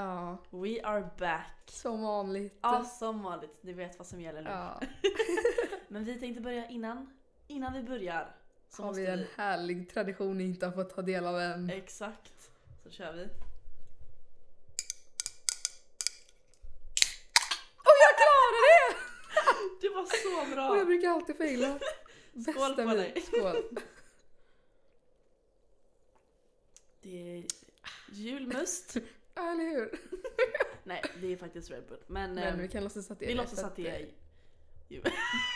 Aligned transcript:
Ja, 0.00 0.38
We 0.50 0.80
are 0.84 1.10
back. 1.18 1.50
som 1.66 2.02
vanligt. 2.02 2.58
Ja, 2.62 2.84
som 2.84 3.22
vanligt. 3.22 3.58
Du 3.60 3.72
vet 3.72 3.98
vad 3.98 4.06
som 4.06 4.20
gäller 4.20 4.42
nu. 4.42 4.50
Ja, 4.50 4.80
Men 5.88 6.04
vi 6.04 6.20
tänkte 6.20 6.40
börja 6.42 6.68
innan, 6.68 7.10
innan 7.46 7.72
vi 7.72 7.82
börjar. 7.82 8.36
Så 8.68 8.82
har 8.82 8.94
vi 8.94 9.06
en 9.06 9.24
härlig 9.36 9.90
tradition 9.90 10.38
ni 10.38 10.44
inte 10.44 10.66
har 10.66 10.72
fått 10.72 10.94
ta 10.94 11.02
del 11.02 11.26
av 11.26 11.40
än. 11.40 11.70
Exakt. 11.70 12.50
Så 12.84 12.90
kör 12.90 13.12
vi. 13.12 13.22
Och 17.76 17.96
jag 18.04 18.16
klarade 18.20 18.60
det! 18.66 18.96
Det 19.80 19.88
var 19.94 20.04
så 20.06 20.42
Och 20.42 20.48
jag 20.60 20.76
bra! 20.76 20.84
brukar 20.84 21.08
alltid 21.08 21.36
faila. 21.36 21.78
Skål 22.52 22.74
på 22.74 22.80
min. 22.84 22.96
dig. 22.96 23.22
Skål. 23.26 23.56
Det 27.02 27.38
är 27.38 27.44
julmust. 28.12 28.96
Ja, 29.40 29.52
eller 29.52 29.64
hur? 29.64 29.90
Nej, 30.84 31.02
det 31.20 31.32
är 31.32 31.36
faktiskt 31.36 31.70
Red 31.70 31.84
Bull. 31.88 31.98
Men, 32.06 32.34
Men 32.34 32.44
ehm, 32.54 32.58
vi 32.60 32.68
kan 32.68 32.82
låtsas 32.84 33.10
att 33.10 33.18
det 33.18 33.24
är 33.24 33.28
vi 33.28 33.34
det, 33.34 33.40
låtsas 33.40 33.64
att 33.64 33.76
det 33.76 33.88
är 33.88 34.08
jul. 34.88 35.02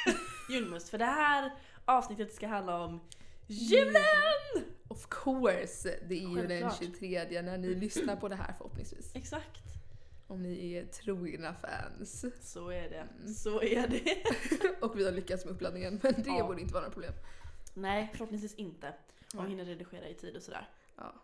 julmust. 0.50 0.88
För 0.88 0.98
det 0.98 1.04
här 1.04 1.52
avsnittet 1.84 2.34
ska 2.34 2.46
handla 2.46 2.84
om 2.84 3.00
julen! 3.46 4.64
Of 4.88 5.06
course! 5.10 5.98
Det 6.08 6.14
är 6.14 6.28
ju 6.28 6.46
den 6.46 6.48
Självklart. 6.70 6.78
23 6.78 7.42
när 7.42 7.58
ni 7.58 7.74
lyssnar 7.74 8.16
på 8.16 8.28
det 8.28 8.36
här 8.36 8.54
förhoppningsvis. 8.58 9.14
Exakt. 9.14 9.60
Om 10.26 10.42
ni 10.42 10.72
är 10.74 10.84
trogna 10.86 11.54
fans. 11.54 12.24
Så 12.52 12.70
är 12.70 12.90
det. 12.90 13.06
Mm. 13.20 13.34
Så 13.34 13.62
är 13.62 13.88
det. 13.88 14.24
Och 14.84 14.98
vi 14.98 15.04
har 15.04 15.12
lyckats 15.12 15.44
med 15.44 15.54
uppladdningen 15.54 16.00
men 16.02 16.12
det 16.22 16.30
Ja. 16.30 16.46
borde 16.46 16.60
inte 16.60 16.74
vara 16.74 16.82
några 16.82 16.92
problem. 16.92 17.12
Nej, 17.74 18.10
förhoppningsvis 18.12 18.54
inte. 18.54 18.86
Om 18.88 18.94
vi 19.32 19.38
Nej. 19.38 19.48
hinner 19.50 19.64
redigera 19.64 20.08
i 20.08 20.14
tid 20.14 20.36
och 20.36 20.42
sådär. 20.42 20.68
Ja, 20.96 21.14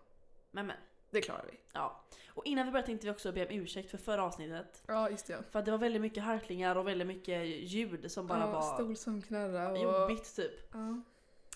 Men 0.51 0.67
men. 0.67 0.77
Det 1.11 1.21
klarar 1.21 1.45
vi. 1.51 1.61
Ja. 1.73 2.05
Och 2.29 2.47
innan 2.47 2.67
vi 2.67 2.73
börjar 2.73 2.87
tänkte 2.87 3.07
vi 3.07 3.13
också 3.13 3.33
be 3.33 3.47
om 3.47 3.53
ursäkt 3.53 3.91
för 3.91 3.99
förra 3.99 4.25
avsnittet. 4.25 4.83
Ja, 4.87 5.11
just 5.11 5.27
det. 5.27 5.43
För 5.51 5.59
att 5.59 5.65
det 5.65 5.71
var 5.71 5.79
väldigt 5.79 6.03
mycket 6.03 6.23
harklingar 6.23 6.77
och 6.77 6.89
väldigt 6.89 7.07
mycket 7.07 7.47
ljud 7.47 8.11
som 8.11 8.27
bara 8.27 8.41
ja, 8.41 8.53
var 8.53 8.75
Stol 8.75 8.97
som 8.97 9.23
knarrar 9.23 9.71
och... 9.71 9.79
jobbigt 9.79 10.37
typ. 10.37 10.69
Ja. 10.73 11.03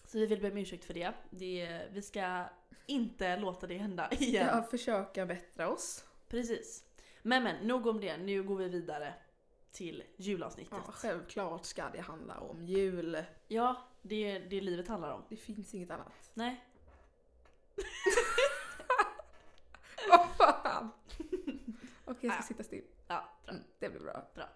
Så 0.04 0.18
vi 0.18 0.26
vill 0.26 0.40
be 0.40 0.50
om 0.50 0.58
ursäkt 0.58 0.84
för 0.84 0.94
det. 0.94 1.12
det. 1.30 1.88
Vi 1.92 2.02
ska 2.02 2.44
inte 2.86 3.36
låta 3.36 3.66
det 3.66 3.78
hända 3.78 4.08
igen. 4.10 4.48
Ja, 4.52 4.62
försöka 4.62 5.26
bättra 5.26 5.68
oss. 5.68 6.04
Precis. 6.28 6.84
Men 7.22 7.42
men, 7.42 7.66
nog 7.66 7.86
om 7.86 8.00
det. 8.00 8.16
Nu 8.16 8.42
går 8.42 8.56
vi 8.56 8.68
vidare 8.68 9.14
till 9.72 10.02
julavsnittet. 10.16 10.78
Ja, 10.86 10.92
självklart 10.92 11.64
ska 11.64 11.84
det 11.92 12.00
handla 12.00 12.38
om 12.38 12.64
jul. 12.64 13.24
Ja, 13.48 13.88
det 14.02 14.30
är 14.30 14.40
det 14.40 14.60
livet 14.60 14.88
handlar 14.88 15.10
om. 15.10 15.22
Det 15.28 15.36
finns 15.36 15.74
inget 15.74 15.90
annat. 15.90 16.30
Nej. 16.34 16.64
Vad 20.08 20.28
fan! 20.38 20.90
Okej, 22.04 22.18
jag 22.22 22.34
ska 22.34 22.42
sitta 22.42 22.62
still. 22.62 22.84
Ja, 23.08 23.28
bra. 23.44 23.54
Mm, 23.54 23.64
det 23.78 23.88
blir 23.90 24.00
bra. 24.00 24.30
Bra. 24.34 24.48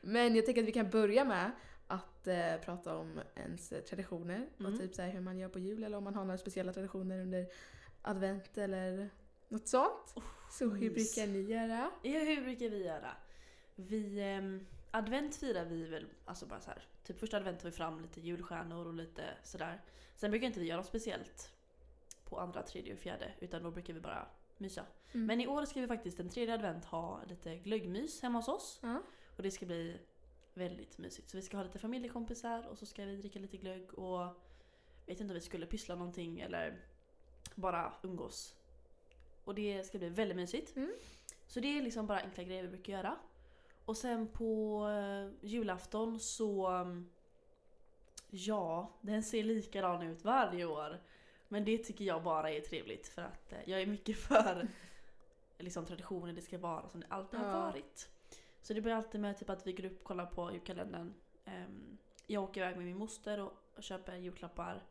Men 0.00 0.36
jag 0.36 0.46
tänker 0.46 0.62
att 0.62 0.68
vi 0.68 0.72
kan 0.72 0.90
börja 0.90 1.24
med 1.24 1.50
att 1.86 2.26
eh, 2.26 2.56
prata 2.64 2.96
om 2.96 3.20
ens 3.36 3.72
eh, 3.72 3.80
traditioner 3.82 4.48
Mm. 4.58 4.72
och 4.72 4.78
typ 4.80 4.94
så 4.94 5.02
här 5.02 5.10
hur 5.10 5.20
man 5.20 5.38
gör 5.38 5.48
på 5.48 5.58
jul 5.58 5.84
eller 5.84 5.96
om 5.98 6.04
man 6.04 6.14
har 6.14 6.24
några 6.24 6.38
speciella 6.38 6.72
traditioner 6.72 7.20
under 7.22 7.46
advent 8.02 8.58
eller 8.58 9.10
något 9.48 9.68
sånt. 9.68 10.14
Så 10.50 10.64
hur 10.70 10.90
brukar 10.90 11.26
ni 11.26 11.40
göra? 11.42 11.90
Ja, 12.02 12.18
hur 12.20 12.42
brukar 12.42 12.68
vi 12.68 12.84
göra? 12.84 13.10
Vi, 13.74 14.20
ehm, 14.20 14.66
advent 14.90 15.36
firar 15.36 15.64
vi 15.64 15.84
väl, 15.84 16.06
alltså 16.24 16.46
bara 16.46 16.60
så 16.60 16.70
här. 16.70 16.82
Typ 17.04 17.18
första 17.18 17.36
advent 17.36 17.60
tar 17.60 17.68
vi 17.70 17.76
fram 17.76 18.00
lite 18.00 18.20
julstjärnor 18.20 18.86
och 18.86 18.94
lite 18.94 19.22
sådär. 19.42 19.80
Sen 20.16 20.30
brukar 20.30 20.46
inte 20.46 20.60
vi 20.60 20.66
göra 20.66 20.76
något 20.76 20.86
speciellt 20.86 21.52
på 22.24 22.38
andra, 22.40 22.62
tredje 22.62 22.92
och 22.92 22.98
fjärde. 22.98 23.32
Utan 23.40 23.62
då 23.62 23.70
brukar 23.70 23.94
vi 23.94 24.00
bara 24.00 24.26
mysa. 24.60 24.86
Mm. 25.12 25.26
Men 25.26 25.40
i 25.40 25.46
år 25.46 25.64
ska 25.64 25.80
vi 25.80 25.86
faktiskt 25.86 26.16
den 26.16 26.28
tredje 26.28 26.54
advent 26.54 26.84
ha 26.84 27.20
lite 27.24 27.56
glöggmys 27.56 28.22
hemma 28.22 28.38
hos 28.38 28.48
oss. 28.48 28.78
Ja. 28.82 29.02
Och 29.36 29.42
det 29.42 29.50
ska 29.50 29.66
bli 29.66 29.98
väldigt 30.54 30.98
mysigt. 30.98 31.30
Så 31.30 31.36
vi 31.36 31.42
ska 31.42 31.56
ha 31.56 31.64
lite 31.64 31.78
familjekompisar 31.78 32.66
och 32.66 32.78
så 32.78 32.86
ska 32.86 33.04
vi 33.04 33.16
dricka 33.16 33.38
lite 33.38 33.56
glögg 33.56 33.94
och 33.98 34.20
vet 35.06 35.20
inte 35.20 35.32
om 35.32 35.34
vi 35.34 35.40
skulle 35.40 35.66
pyssla 35.66 35.94
någonting 35.94 36.40
eller 36.40 36.80
bara 37.54 37.92
umgås. 38.02 38.54
Och 39.44 39.54
det 39.54 39.86
ska 39.86 39.98
bli 39.98 40.08
väldigt 40.08 40.36
mysigt. 40.36 40.76
Mm. 40.76 40.92
Så 41.46 41.60
det 41.60 41.78
är 41.78 41.82
liksom 41.82 42.06
bara 42.06 42.20
enkla 42.20 42.42
grejer 42.42 42.62
vi 42.62 42.68
brukar 42.68 42.92
göra. 42.92 43.16
Och 43.84 43.96
sen 43.96 44.28
på 44.28 44.84
eh, 44.88 45.48
julafton 45.48 46.20
så... 46.20 46.66
mm, 46.66 47.10
Ja, 48.30 48.92
den 49.00 49.22
ser 49.22 49.44
likadan 49.44 50.02
ut 50.02 50.24
varje 50.24 50.64
år. 50.64 51.00
Men 51.48 51.64
det 51.64 51.78
tycker 51.78 52.04
jag 52.04 52.22
bara 52.22 52.50
är 52.50 52.60
trevligt 52.60 53.08
för 53.08 53.22
att 53.22 53.52
eh, 53.52 53.58
jag 53.64 53.82
är 53.82 53.86
mycket 53.86 54.18
för 54.28 54.68
liksom, 55.58 55.86
traditioner, 55.86 56.32
det 56.32 56.42
ska 56.42 56.58
vara 56.58 56.88
som 56.88 57.00
det 57.00 57.06
alltid 57.10 57.40
har 57.40 57.60
varit. 57.60 58.10
Så 58.62 58.74
det 58.74 58.80
börjar 58.80 58.96
alltid 58.96 59.20
med 59.20 59.38
typ 59.38 59.50
att 59.50 59.66
vi 59.66 59.72
går 59.72 59.84
upp 59.84 59.98
och 59.98 60.04
kollar 60.04 60.26
på 60.26 60.52
julkalendern. 60.52 61.14
Ehm, 61.44 61.98
jag 62.26 62.42
åker 62.42 62.60
iväg 62.60 62.76
med 62.76 62.86
min 62.86 62.98
moster 62.98 63.40
och, 63.40 63.52
köper 63.82 64.16
julklappar. 64.16 64.82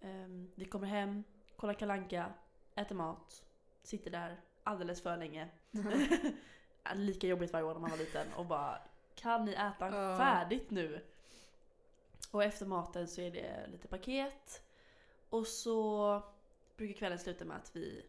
Ehm, 0.00 0.50
vi 0.54 0.64
kommer 0.64 0.86
hem, 0.86 1.24
kollar 1.56 1.74
kalanka, 1.74 2.32
äter 2.74 2.94
mat, 2.94 3.44
sitter 3.82 4.10
där 4.10 4.40
alldeles 4.64 5.02
för 5.02 5.16
länge. 5.16 5.48
Lika 6.94 7.26
jobbigt 7.26 7.52
varje 7.52 7.64
år 7.64 7.72
när 7.74 7.80
man 7.80 7.90
var 7.90 7.98
liten 7.98 8.26
och 8.36 8.46
bara 8.46 8.78
Kan 9.14 9.44
ni 9.44 9.52
äta 9.52 9.90
färdigt 10.18 10.70
nu? 10.70 11.04
Och 12.30 12.44
efter 12.44 12.66
maten 12.66 13.08
så 13.08 13.20
är 13.20 13.30
det 13.30 13.66
lite 13.66 13.88
paket. 13.88 14.62
Och 15.30 15.46
så 15.46 16.22
brukar 16.76 16.94
kvällen 16.94 17.18
sluta 17.18 17.44
med 17.44 17.56
att 17.56 17.76
vi 17.76 18.02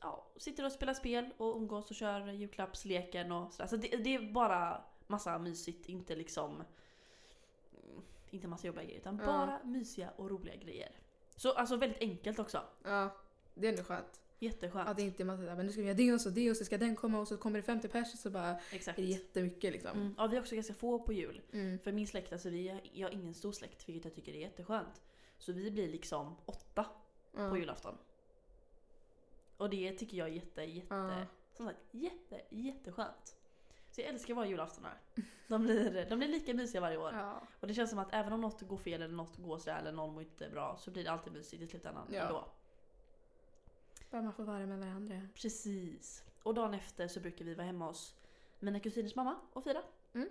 ja, 0.00 0.26
sitter 0.36 0.64
och 0.64 0.72
spelar 0.72 0.94
spel 0.94 1.30
och 1.36 1.56
umgås 1.56 1.90
och 1.90 1.96
kör 1.96 2.28
julklappsleken 2.32 3.32
och 3.32 3.52
sådär. 3.52 3.68
Så 3.68 3.76
det, 3.76 3.96
det 3.96 4.14
är 4.14 4.32
bara 4.32 4.82
massa 5.06 5.38
mysigt, 5.38 5.88
inte 5.88 6.16
liksom 6.16 6.54
mm, 6.54 8.02
inte 8.30 8.48
massa 8.48 8.66
jobbiga 8.66 8.84
grejer 8.84 8.98
utan 8.98 9.18
Ja. 9.18 9.26
bara 9.26 9.60
mysiga 9.64 10.10
och 10.16 10.30
roliga 10.30 10.56
grejer. 10.56 10.90
Så 11.36 11.52
alltså 11.52 11.76
väldigt 11.76 12.00
enkelt 12.00 12.38
också. 12.38 12.62
ja, 12.84 13.16
det 13.54 13.66
är 13.66 13.70
ändå 13.70 13.84
skönt. 13.84 14.20
Jätteskönt. 14.42 14.88
Att 14.88 14.96
det 14.96 15.02
inte 15.02 15.22
är 15.22 15.24
massa 15.24 15.42
där, 15.42 15.56
men 15.56 15.66
nu 15.66 15.72
ska 15.72 15.80
vi 15.80 15.86
göra 15.86 15.96
det 15.96 16.12
och 16.12 16.20
så 16.20 16.30
det 16.30 16.50
och 16.50 16.56
så 16.56 16.64
ska 16.64 16.78
den 16.78 16.96
komma 16.96 17.20
och 17.20 17.28
så 17.28 17.36
kommer 17.36 17.58
det 17.58 17.62
50 17.62 17.88
pers 17.88 18.18
så 18.20 18.30
bara 18.30 18.58
Exakt. 18.72 18.98
är 18.98 19.02
det 19.02 19.08
jättemycket 19.08 19.72
liksom. 19.72 19.90
Mm. 19.90 20.14
Ja, 20.18 20.26
vi 20.26 20.36
är 20.36 20.40
också 20.40 20.54
ganska 20.54 20.74
få 20.74 20.98
på 20.98 21.12
jul. 21.12 21.40
Mm. 21.52 21.78
För 21.78 21.92
min 21.92 22.06
släkt, 22.06 22.32
alltså 22.32 22.48
vi 22.50 22.80
jag 22.92 23.08
har 23.08 23.14
ingen 23.14 23.34
stor 23.34 23.52
släkt 23.52 23.88
vilket 23.88 24.04
jag 24.04 24.14
tycker 24.14 24.32
är 24.32 24.38
jätteskönt. 24.40 25.00
Så 25.40 25.52
vi 25.52 25.70
blir 25.70 25.88
liksom 25.88 26.36
åtta 26.46 26.86
Ja. 27.36 27.50
på 27.50 27.56
julafton. 27.58 27.98
Och 29.56 29.70
det 29.70 29.92
tycker 29.92 30.16
jag 30.16 30.28
är 30.28 30.32
jätte, 30.32 30.62
jätte, 30.62 30.94
Ja. 30.94 31.26
som 31.52 31.66
sagt, 31.66 31.78
jätte, 31.90 32.40
jätteskönt. 32.50 33.36
Så 33.90 34.00
jag 34.00 34.08
älskar 34.08 34.34
våra 34.34 34.46
julaftonar. 34.46 35.00
De 35.48 35.62
blir, 35.62 36.06
de 36.10 36.18
blir 36.18 36.28
lika 36.28 36.54
mysiga 36.54 36.80
varje 36.80 36.96
år. 36.96 37.12
Ja. 37.12 37.42
Och 37.60 37.66
det 37.68 37.74
känns 37.74 37.90
som 37.90 37.98
att 37.98 38.14
även 38.14 38.32
om 38.32 38.40
något 38.40 38.62
går 38.62 38.76
fel 38.76 39.02
eller 39.02 39.14
något 39.14 39.36
går 39.36 39.58
sådär 39.58 39.78
eller 39.78 39.92
någon 39.92 40.14
mår 40.14 40.22
inte 40.22 40.48
bra 40.50 40.76
så 40.76 40.90
blir 40.90 41.04
det 41.04 41.10
alltid 41.10 41.32
mysigt 41.32 41.62
i 41.62 41.66
slutändan 41.66 42.06
Ja. 42.12 42.20
ändå. 42.22 42.44
Bara 44.10 44.22
man 44.22 44.32
får 44.32 44.44
vara 44.44 44.66
med 44.66 44.78
varandra. 44.78 45.20
Precis. 45.34 46.24
Och 46.42 46.54
dagen 46.54 46.74
efter 46.74 47.08
så 47.08 47.20
brukar 47.20 47.44
vi 47.44 47.54
vara 47.54 47.66
hemma 47.66 47.86
hos 47.86 48.14
mina 48.58 48.80
kusiners 48.80 49.14
mamma 49.14 49.36
och 49.52 49.64
fira. 49.64 49.82
Mm. 50.14 50.28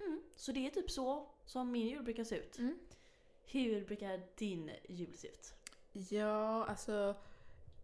Mm. 0.00 0.22
Så 0.36 0.52
det 0.52 0.66
är 0.66 0.70
typ 0.70 0.90
så 0.90 1.28
som 1.44 1.70
min 1.70 1.86
jul 1.88 2.02
brukar 2.02 2.24
se 2.24 2.36
ut. 2.36 2.58
Mm. 2.58 2.78
Hur 3.50 3.84
brukar 3.84 4.20
din 4.34 4.70
jul 4.88 5.14
se 5.14 5.28
ut? 5.28 5.54
Ja, 5.92 6.64
alltså 6.64 7.14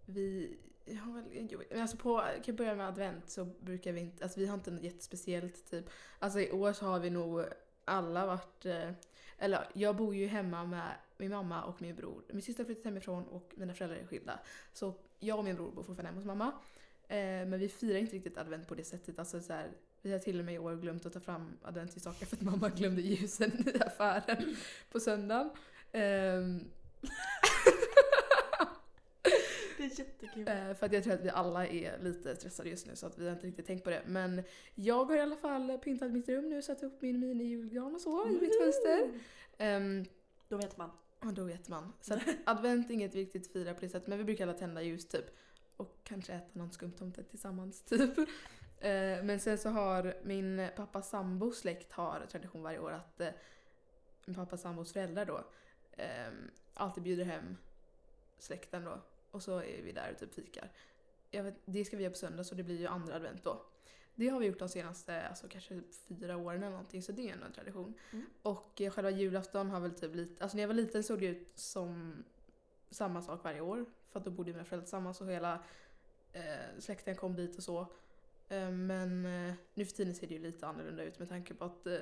vi... 0.06 0.56
Ja, 0.84 1.04
men 1.04 1.80
alltså 1.80 1.96
på, 1.96 2.18
kan 2.18 2.42
jag 2.44 2.56
börja 2.56 2.74
med 2.74 2.88
advent 2.88 3.30
så 3.30 3.44
brukar 3.44 3.92
vi 3.92 4.00
inte, 4.00 4.24
alltså 4.24 4.40
vi 4.40 4.46
har 4.46 4.54
inte 4.54 4.70
något 4.70 4.82
jättespeciellt 4.82 5.70
typ. 5.70 5.90
Alltså 6.18 6.40
i 6.40 6.50
år 6.50 6.72
så 6.72 6.86
har 6.86 7.00
vi 7.00 7.10
nog 7.10 7.44
alla 7.84 8.26
varit, 8.26 8.66
eh, 8.66 8.90
eller 9.38 9.68
jag 9.72 9.96
bor 9.96 10.14
ju 10.14 10.26
hemma 10.26 10.64
med 10.64 10.94
min 11.16 11.30
mamma 11.30 11.64
och 11.64 11.82
min 11.82 11.96
bror. 11.96 12.22
Min 12.28 12.42
syster 12.42 12.64
har 12.64 12.66
flyttat 12.66 12.84
hemifrån 12.84 13.24
och 13.24 13.52
mina 13.54 13.74
föräldrar 13.74 13.98
är 13.98 14.06
skilda. 14.06 14.40
Så 14.72 14.94
jag 15.18 15.38
och 15.38 15.44
min 15.44 15.56
bror 15.56 15.70
bor 15.70 15.82
fortfarande 15.82 16.08
hemma 16.08 16.18
hos 16.18 16.26
mamma. 16.26 16.52
Eh, 17.08 17.46
men 17.46 17.58
vi 17.58 17.68
firar 17.68 17.98
inte 17.98 18.16
riktigt 18.16 18.38
advent 18.38 18.68
på 18.68 18.74
det 18.74 18.84
sättet. 18.84 19.18
Alltså 19.18 19.40
så 19.40 19.52
här, 19.52 19.70
vi 20.04 20.12
har 20.12 20.18
till 20.18 20.38
och 20.38 20.44
med 20.44 20.54
i 20.54 20.58
år 20.58 20.76
glömt 20.76 21.06
att 21.06 21.12
ta 21.12 21.20
fram 21.20 21.56
adventsljusstakar 21.62 22.26
för 22.26 22.36
att 22.36 22.42
mamma 22.42 22.68
glömde 22.68 23.02
ljusen 23.02 23.68
i 23.74 23.82
affären 23.82 24.56
på 24.92 25.00
söndagen. 25.00 25.50
Ehm, 25.92 26.64
Det 29.76 29.84
är 29.84 29.98
jättekul. 29.98 30.48
Eh, 30.48 30.74
för 30.74 30.86
att 30.86 30.92
jag 30.92 31.04
tror 31.04 31.12
att 31.14 31.20
vi 31.24 31.28
alla 31.30 31.66
är 31.66 31.98
lite 32.02 32.36
stressade 32.36 32.68
just 32.68 32.86
nu 32.86 32.96
så 32.96 33.06
att 33.06 33.18
vi 33.18 33.24
har 33.26 33.32
inte 33.32 33.46
riktigt 33.46 33.66
tänkt 33.66 33.84
på 33.84 33.90
det. 33.90 34.02
Men 34.06 34.42
jag 34.74 35.04
har 35.04 35.16
i 35.16 35.20
alla 35.20 35.36
fall 35.36 35.78
pyntat 35.78 36.10
mitt 36.12 36.28
rum 36.28 36.48
nu, 36.48 36.62
satt 36.62 36.82
upp 36.82 37.02
min 37.02 37.20
mini-julgran 37.24 37.94
och 37.94 38.00
så 38.00 38.28
i 38.28 38.30
mitt 38.40 38.58
fönster. 38.62 39.20
Um, 39.76 40.04
Då 40.48 40.56
vet 40.56 40.76
man. 40.76 40.90
och 41.20 41.32
då 41.34 41.44
vet 41.44 41.68
man. 41.68 41.92
Så 42.00 42.18
advent 42.44 42.90
är 42.90 42.94
inget 42.94 43.14
vi 43.14 43.20
riktigt 43.20 43.52
firar 43.52 43.74
på 43.74 43.80
det 43.80 43.88
sättet 43.88 44.08
men 44.08 44.18
vi 44.18 44.24
brukar 44.24 44.44
alla 44.48 44.58
tända 44.58 44.82
ljus 44.82 45.08
typ. 45.08 45.24
Och 45.76 45.96
kanske 46.04 46.32
äta 46.32 46.48
någon 46.52 46.72
skumtomte 46.72 47.22
tillsammans 47.22 47.82
typ. 47.82 48.14
Eh, 48.80 49.24
men 49.24 49.40
sen 49.40 49.58
så 49.58 49.68
har 49.68 50.14
min 50.22 50.68
pappas 50.76 51.08
sambos 51.08 51.58
släkt 51.58 51.92
har 51.92 52.26
tradition 52.30 52.62
varje 52.62 52.78
år 52.78 52.92
att 52.92 53.20
eh, 53.20 53.28
min 54.24 54.34
pappas 54.34 54.60
sambos 54.60 54.92
föräldrar 54.92 55.24
då 55.24 55.44
eh, 55.92 56.32
alltid 56.74 57.02
bjuder 57.02 57.24
hem 57.24 57.56
släkten 58.38 58.84
då. 58.84 59.00
Och 59.30 59.42
så 59.42 59.58
är 59.58 59.82
vi 59.82 59.92
där 59.92 60.12
och 60.12 60.18
typ 60.18 60.34
fikar. 60.34 60.70
vet, 61.30 61.54
det 61.64 61.84
ska 61.84 61.96
vi 61.96 62.02
göra 62.02 62.12
på 62.12 62.18
söndag 62.18 62.44
så 62.44 62.54
det 62.54 62.62
blir 62.62 62.78
ju 62.78 62.86
andra 62.86 63.14
advent 63.14 63.44
då. 63.44 63.62
Det 64.14 64.28
har 64.28 64.40
vi 64.40 64.46
gjort 64.46 64.58
de 64.58 64.68
senaste 64.68 65.28
alltså, 65.28 65.48
kanske 65.48 65.80
fyra 66.08 66.36
åren 66.36 66.62
eller 66.62 66.70
någonting 66.70 67.02
så 67.02 67.12
det 67.12 67.28
är 67.28 67.32
ändå 67.32 67.46
en 67.46 67.52
tradition. 67.52 67.94
Mm. 68.12 68.26
Och 68.42 68.80
eh, 68.80 68.90
själva 68.90 69.10
julafton 69.10 69.70
har 69.70 69.80
väl 69.80 69.94
typ 69.94 70.14
lite, 70.14 70.42
alltså 70.44 70.56
när 70.56 70.62
jag 70.62 70.68
var 70.68 70.74
liten 70.74 71.04
såg 71.04 71.20
det 71.20 71.26
ut 71.26 71.52
som 71.54 72.24
samma 72.90 73.22
sak 73.22 73.44
varje 73.44 73.60
år. 73.60 73.84
För 74.10 74.18
att 74.18 74.24
då 74.24 74.30
bodde 74.30 74.52
mina 74.52 74.64
föräldrar 74.64 74.84
tillsammans 74.84 75.20
och 75.20 75.30
hela 75.30 75.64
eh, 76.32 76.78
släkten 76.78 77.16
kom 77.16 77.36
dit 77.36 77.56
och 77.56 77.62
så. 77.62 77.86
Eh, 78.48 78.70
men 78.70 79.26
eh, 79.26 79.54
nu 79.74 79.84
för 79.84 79.92
tiden 79.92 80.14
ser 80.14 80.26
det 80.26 80.34
ju 80.34 80.40
lite 80.40 80.66
annorlunda 80.66 81.02
ut 81.04 81.18
med 81.18 81.28
tanke 81.28 81.54
på 81.54 81.64
att 81.64 81.86
eh, 81.86 81.98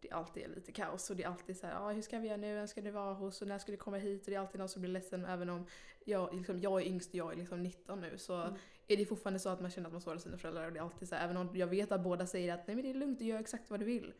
det 0.00 0.10
alltid 0.10 0.42
är 0.42 0.48
lite 0.48 0.72
kaos 0.72 1.10
och 1.10 1.16
det 1.16 1.22
är 1.22 1.28
alltid 1.28 1.56
så 1.56 1.66
här, 1.66 1.74
ah, 1.74 1.92
hur 1.92 2.02
ska 2.02 2.18
vi 2.18 2.28
göra 2.28 2.36
nu, 2.36 2.54
vem 2.54 2.68
ska 2.68 2.80
ni 2.82 2.90
vara 2.90 3.14
hos 3.14 3.42
och 3.42 3.48
när 3.48 3.58
ska 3.58 3.72
ni 3.72 3.78
komma 3.78 3.96
hit 3.96 4.24
och 4.24 4.30
det 4.30 4.36
är 4.36 4.40
alltid 4.40 4.58
någon 4.58 4.68
som 4.68 4.82
blir 4.82 4.92
ledsen 4.92 5.24
även 5.24 5.50
om 5.50 5.66
jag, 6.04 6.34
liksom, 6.34 6.60
jag 6.60 6.82
är 6.82 6.86
yngst 6.86 7.08
och 7.08 7.14
jag 7.14 7.32
är 7.32 7.36
liksom 7.36 7.62
19 7.62 8.00
nu 8.00 8.18
så 8.18 8.34
Mm. 8.34 8.54
är 8.88 8.96
det 8.96 9.04
fortfarande 9.04 9.38
så 9.40 9.48
att 9.48 9.60
man 9.60 9.70
känner 9.70 9.86
att 9.86 9.92
man 9.92 10.00
sårar 10.00 10.18
sina 10.18 10.38
föräldrar 10.38 10.66
och 10.66 10.72
det 10.72 10.78
är 10.78 10.82
alltid 10.82 11.08
så 11.08 11.14
här, 11.14 11.24
även 11.24 11.36
om 11.36 11.56
jag 11.56 11.66
vet 11.66 11.92
att 11.92 12.00
båda 12.00 12.26
säger 12.26 12.54
att 12.54 12.66
nej 12.66 12.76
men 12.76 12.84
det 12.84 12.90
är 12.90 12.94
lugnt, 12.94 13.18
du 13.18 13.24
gör 13.24 13.38
exakt 13.40 13.70
vad 13.70 13.80
du 13.80 13.84
vill. 13.86 14.12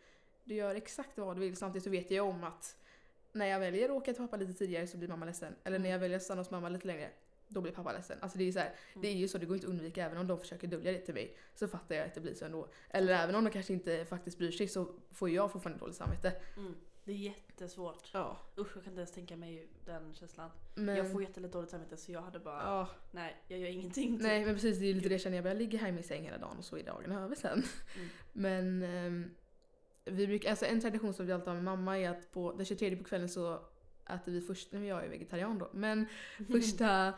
Du 0.45 0.55
gör 0.55 0.75
exakt 0.75 1.19
vad 1.19 1.37
du 1.37 1.41
vill 1.41 1.57
samtidigt 1.57 1.85
så 1.85 1.91
vet 1.91 2.11
jag 2.11 2.29
om 2.29 2.45
att 2.45 2.77
när 3.33 3.47
jag 3.47 3.61
väljer 3.61 3.85
att 3.85 3.91
åka 3.91 4.12
till 4.12 4.23
pappa 4.23 4.37
lite 4.37 4.53
tidigare 4.53 4.87
så 4.87 4.97
blir 4.97 5.09
mamma 5.09 5.27
ledsen. 5.27 5.55
Eller 5.65 5.79
när 5.79 5.91
jag 5.91 5.99
väljer 5.99 6.17
att 6.17 6.23
stanna 6.23 6.41
hos 6.41 6.50
mamma 6.50 6.69
lite 6.69 6.87
längre, 6.87 7.11
då 7.49 7.61
blir 7.61 7.73
pappa 7.73 7.93
ledsen. 7.93 8.19
Alltså 8.20 8.38
det 8.38 8.44
är, 8.44 8.52
så 8.52 8.58
här, 8.58 8.75
det 9.02 9.08
är 9.08 9.14
ju 9.14 9.29
så, 9.29 9.38
det 9.38 9.46
går 9.46 9.56
inte 9.56 9.67
att 9.67 9.70
undvika. 9.70 10.05
Även 10.05 10.19
om 10.19 10.26
de 10.26 10.38
försöker 10.41 10.69
dölja 10.69 10.93
det 10.93 10.99
till 10.99 11.14
mig 11.14 11.37
så 11.55 11.69
fattar 11.69 11.94
jag 11.94 12.06
att 12.06 12.14
det 12.14 12.20
blir 12.20 12.35
så 12.35 12.44
ändå. 12.44 12.69
Eller 12.91 13.12
även 13.14 13.35
om 13.35 13.44
de 13.44 13.50
kanske 13.50 13.73
inte 13.73 14.05
faktiskt 14.05 14.38
bryr 14.38 14.50
sig 14.50 14.69
så 14.69 14.94
får 15.12 15.31
jag 15.31 15.52
fortfarande 15.52 15.81
dåligt 15.81 15.96
samvete. 15.96 16.32
Mm. 16.56 16.75
Det 17.05 17.12
är 17.12 17.17
jättesvårt. 17.17 18.11
Ja. 18.12 18.38
Usch, 18.58 18.76
jag 18.76 18.85
kan 18.85 18.93
inte 18.93 19.00
ens 19.00 19.12
tänka 19.12 19.37
mig 19.37 19.69
den 19.85 20.14
känslan. 20.14 20.50
Men, 20.75 20.96
Jag 20.96 21.12
får 21.12 21.23
jättelätt 21.23 21.52
dåligt 21.52 21.70
samvete 21.70 21.96
så 21.96 22.12
jag 22.12 22.23
hade 22.23 22.38
bara, 22.38 22.62
ja, 22.62 22.88
nej 23.11 23.37
jag 23.49 23.58
gör 23.58 23.69
ingenting. 23.69 24.12
typ. 24.12 24.23
nej 24.23 24.44
men 24.44 24.55
precis 24.55 24.79
det 24.79 24.85
är 24.85 24.87
ju 24.87 24.94
lite 24.94 25.08
det 25.08 25.14
jag 25.14 25.20
känner. 25.20 25.37
Jag 25.37 25.44
börjar 25.44 25.56
ligga 25.56 25.79
här 25.79 25.88
i 25.88 25.93
min 25.93 26.05
säng 26.05 26.25
hela 26.25 26.38
dagen 26.38 26.58
och 26.58 26.64
så 26.64 26.76
är 26.76 26.82
dagen 26.82 27.12
över 27.12 27.35
sen. 27.35 27.62
Mm. 27.97 28.08
Men 28.32 28.82
ehm, 28.82 29.31
vi 30.05 30.26
brukar, 30.26 30.50
alltså 30.50 30.67
en 30.67 30.81
tradition 30.81 31.14
som 31.14 31.26
vi 31.26 31.32
alltid 31.32 31.49
har 31.49 31.55
med 31.55 31.64
mamma 31.64 31.99
är 31.99 32.11
att 32.11 32.32
på 32.32 32.52
den 32.52 32.67
23 32.67 32.97
på 32.97 33.05
kvällen 33.05 33.29
så 33.29 33.61
äter 34.08 34.32
vi 34.32 34.40
först, 34.40 34.73
nu 34.73 34.85
är 34.85 34.88
jag 34.88 35.05
ju 35.05 35.08
vegetarian 35.11 35.58
då, 35.58 35.70
men 35.73 36.06
första 36.50 37.14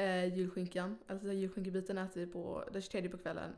eh, 0.00 0.38
julskinkan, 0.38 0.98
alltså 1.06 1.32
julskinkebiten 1.32 1.98
äter 1.98 2.20
vi 2.20 2.26
på 2.26 2.64
den 2.72 2.82
23 2.82 3.08
på 3.08 3.18
kvällen 3.18 3.50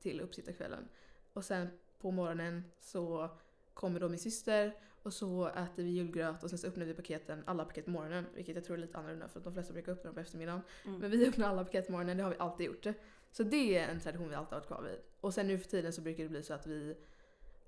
till 0.00 0.20
uppsittarkvällen. 0.20 0.88
Och 1.32 1.44
sen 1.44 1.68
på 1.98 2.10
morgonen 2.10 2.64
så 2.80 3.30
kommer 3.74 4.00
då 4.00 4.08
min 4.08 4.18
syster 4.18 4.74
och 5.02 5.12
så 5.12 5.48
äter 5.48 5.82
vi 5.82 5.90
julgröt 5.90 6.42
och 6.42 6.50
sen 6.50 6.58
så 6.58 6.66
öppnar 6.66 6.84
vi 6.84 6.94
paketen, 6.94 7.42
alla 7.46 7.64
paket 7.64 7.84
på 7.84 7.90
morgonen. 7.90 8.26
Vilket 8.34 8.54
jag 8.54 8.64
tror 8.64 8.76
är 8.76 8.80
lite 8.80 8.98
annorlunda 8.98 9.28
för 9.28 9.38
att 9.38 9.44
de 9.44 9.52
flesta 9.52 9.72
brukar 9.72 9.92
öppna 9.92 10.08
dem 10.08 10.14
på 10.14 10.20
eftermiddagen. 10.20 10.60
Mm. 10.84 10.98
Men 10.98 11.10
vi 11.10 11.26
öppnar 11.28 11.48
alla 11.48 11.64
paket 11.64 11.86
på 11.86 11.92
morgonen, 11.92 12.16
det 12.16 12.22
har 12.22 12.30
vi 12.30 12.36
alltid 12.38 12.66
gjort. 12.66 12.86
Så 13.32 13.42
det 13.42 13.78
är 13.78 13.88
en 13.88 14.00
tradition 14.00 14.28
vi 14.28 14.34
alltid 14.34 14.52
har 14.52 14.60
varit 14.60 14.66
kvar 14.66 14.82
vid. 14.82 14.98
Och 15.20 15.34
sen 15.34 15.46
nu 15.46 15.58
för 15.58 15.70
tiden 15.70 15.92
så 15.92 16.00
brukar 16.00 16.22
det 16.22 16.28
bli 16.28 16.42
så 16.42 16.54
att 16.54 16.66
vi 16.66 16.94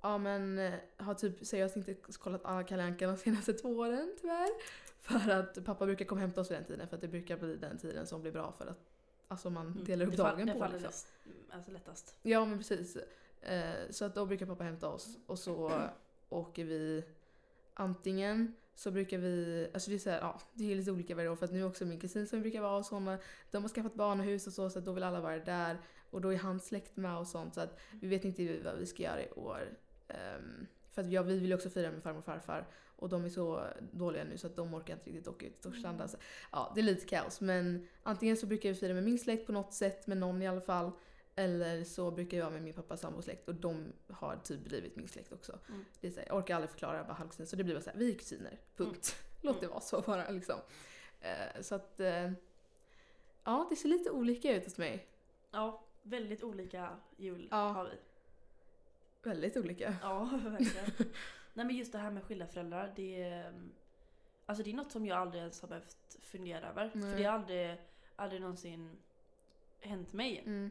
Ja 0.03 0.19
men 0.19 0.59
eh, 0.59 0.73
har 0.97 1.15
typ 1.15 1.47
seriöst 1.47 1.77
inte 1.77 1.95
kollat 1.95 2.41
alla 2.45 2.63
Kalle 2.65 2.95
de 2.99 3.17
senaste 3.17 3.53
två 3.53 3.69
åren 3.69 4.17
tyvärr. 4.21 4.49
För 5.01 5.31
att 5.31 5.65
pappa 5.65 5.87
brukar 5.87 6.05
komma 6.05 6.19
och 6.19 6.21
hämta 6.23 6.41
oss 6.41 6.51
vid 6.51 6.59
den 6.59 6.65
tiden 6.65 6.89
för 6.89 6.95
att 6.97 7.01
det 7.01 7.09
brukar 7.09 7.37
bli 7.37 7.57
den 7.57 7.79
tiden 7.79 8.07
som 8.07 8.21
blir 8.23 8.33
bra 8.33 8.53
för 8.59 8.67
att 8.67 8.79
Alltså 9.29 9.51
man 9.51 9.67
Mm. 9.67 9.85
delar 9.85 10.07
upp 10.07 10.11
det 10.13 10.17
fall- 10.17 10.37
dagen 10.37 10.47
det 10.47 10.53
på 10.53 10.59
faller 10.59 10.79
liksom. 10.81 11.09
alltså 11.51 11.71
lättast. 11.71 12.17
Ja 12.23 12.45
men 12.45 12.59
precis. 12.59 12.97
Eh, 13.41 13.73
så 13.91 14.05
att 14.05 14.15
då 14.15 14.27
brukar 14.27 14.47
pappa 14.47 14.65
hämta 14.65 14.89
oss 14.89 15.19
och 15.27 15.39
så 15.39 15.73
åker 16.29 16.65
vi 16.65 17.05
antingen 17.75 18.55
så 18.75 18.91
brukar 18.91 19.19
vi, 19.19 19.69
alltså 19.75 19.91
det 19.91 19.97
är 19.97 19.99
så 19.99 20.11
här, 20.11 20.19
ja 20.21 20.41
det 20.55 20.73
är 20.73 20.77
lite 20.77 20.91
olika 20.93 21.15
varje 21.15 21.29
år 21.29 21.37
för 21.37 21.45
att 21.45 21.53
nu 21.53 21.61
är 21.61 21.67
också 21.67 21.85
min 21.85 22.01
kusin 22.01 22.27
som 22.27 22.41
brukar 22.43 22.61
vara 22.63 22.77
hos 22.79 22.91
honom, 22.91 23.19
de 23.51 23.63
har 23.63 23.69
skaffat 23.69 23.95
barn 23.95 24.21
och 24.21 24.27
hus 24.27 24.47
och 24.47 24.53
så 24.53 24.71
så 24.71 24.79
att 24.79 24.85
då 24.85 24.93
vill 24.93 25.03
alla 25.05 25.21
vara 25.21 25.39
där 25.39 25.79
och 26.11 26.21
då 26.21 26.33
är 26.33 26.39
hans 26.39 26.67
släkt 26.67 26.97
med 26.97 27.17
och 27.19 27.27
sånt 27.27 27.55
så 27.55 27.61
att 27.61 27.81
vi 28.01 28.09
vet 28.09 28.25
inte 28.25 28.61
vad 28.65 28.79
vi 28.79 28.87
ska 28.87 29.03
göra 29.03 29.23
i 29.23 29.31
år. 29.31 29.79
Ehm, 30.09 30.67
för 30.91 31.03
att 31.03 31.11
ja, 31.11 31.23
vi 31.23 31.39
vill 31.39 31.49
ju 31.49 31.55
också 31.55 31.71
fira 31.71 31.91
med 31.91 32.03
farmor 32.03 32.19
och 32.19 32.25
farfar 32.25 32.67
och 32.97 33.09
de 33.09 33.25
är 33.25 33.29
så 33.29 33.67
dåliga 33.93 34.25
nu 34.25 34.39
så 34.39 34.47
att 34.47 34.57
de 34.57 34.75
orkar 34.75 34.95
inte 34.95 35.11
riktigt 35.11 35.29
åka 35.29 35.47
ut 35.47 35.59
i 35.59 35.63
Torslanda. 35.63 36.09
Så, 36.09 36.17
ja, 36.53 36.73
det 36.75 36.81
är 36.81 36.85
lite 36.85 37.07
kaos 37.07 37.41
men 37.41 37.89
antingen 38.03 38.37
så 38.37 38.47
brukar 38.47 38.69
vi 38.69 38.75
fira 38.75 38.95
med 38.95 39.03
min 39.05 39.19
släkt 39.19 39.47
på 39.47 39.53
något 39.53 39.75
sätt, 39.75 40.07
med 40.07 40.17
någon 40.19 40.43
i 40.43 40.47
alla 40.49 40.61
fall. 40.61 40.91
Eller 41.35 41.85
så 41.85 42.11
brukar 42.11 42.39
jag 42.39 42.53
med 42.53 42.63
min 42.63 42.75
pappas 42.75 43.01
sambosläkt 43.01 43.49
och 43.49 43.55
de 43.55 43.93
har 44.09 44.37
typ 44.37 44.61
blivit 44.65 44.97
min 44.97 45.09
släkt 45.09 45.33
också. 45.33 45.59
Mm. 45.69 45.85
Det 46.01 46.07
är 46.07 46.11
så 46.11 46.21
här, 46.21 46.27
jag 46.29 46.37
orkar 46.37 46.55
aldrig 46.55 46.71
förklara, 46.71 47.05
bara 47.05 47.13
halvkusin. 47.13 47.47
Så 47.47 47.57
det 47.57 47.65
blir 47.65 47.75
bara 47.75 47.83
såhär, 47.83 47.99
vi 47.99 48.13
är 48.15 48.19
kusiner. 48.19 48.59
Punkt. 48.77 49.17
Låt 49.41 49.61
det 49.61 49.67
vara 49.67 49.81
så 49.81 50.01
bara 50.01 50.31
liksom. 50.31 50.57
Eh, 51.21 51.63
så 51.63 51.75
att, 51.75 52.01
eh, 52.01 52.31
ja 53.45 53.67
det 53.71 53.77
ser 53.77 53.89
lite 53.89 54.11
olika 54.11 54.57
ut 54.57 54.65
hos 54.65 54.79
mig. 54.79 55.07
Ja, 55.51 55.85
väldigt 56.03 56.43
olika 56.43 56.97
jul 57.17 57.49
Ja. 57.51 57.57
har 57.57 57.85
vi. 57.85 57.91
Väldigt 59.23 59.57
olika. 59.57 59.97
Ja, 60.03 60.25
verkligen. 60.45 61.13
Nej 61.55 61.67
men 61.67 61.77
just 61.77 61.93
det 61.93 61.99
här 61.99 62.11
med 62.11 62.25
skilda 62.25 62.47
föräldrar, 62.47 62.93
det 62.97 63.23
är, 63.23 63.55
alltså 64.47 64.65
det 64.65 64.71
är 64.71 64.75
något 64.75 64.93
som 64.93 65.07
jag 65.07 65.19
aldrig 65.19 65.41
ens 65.41 65.61
har 65.61 65.69
behövt 65.69 66.19
fundera 66.21 66.69
över. 66.71 66.91
Nej. 66.95 67.11
För 67.11 67.19
det 67.19 67.25
har 67.25 67.33
aldrig, 67.35 67.77
aldrig 68.17 68.41
någonsin 68.41 68.97
hänt 69.81 70.13
mig. 70.13 70.39
Mm, 70.47 70.71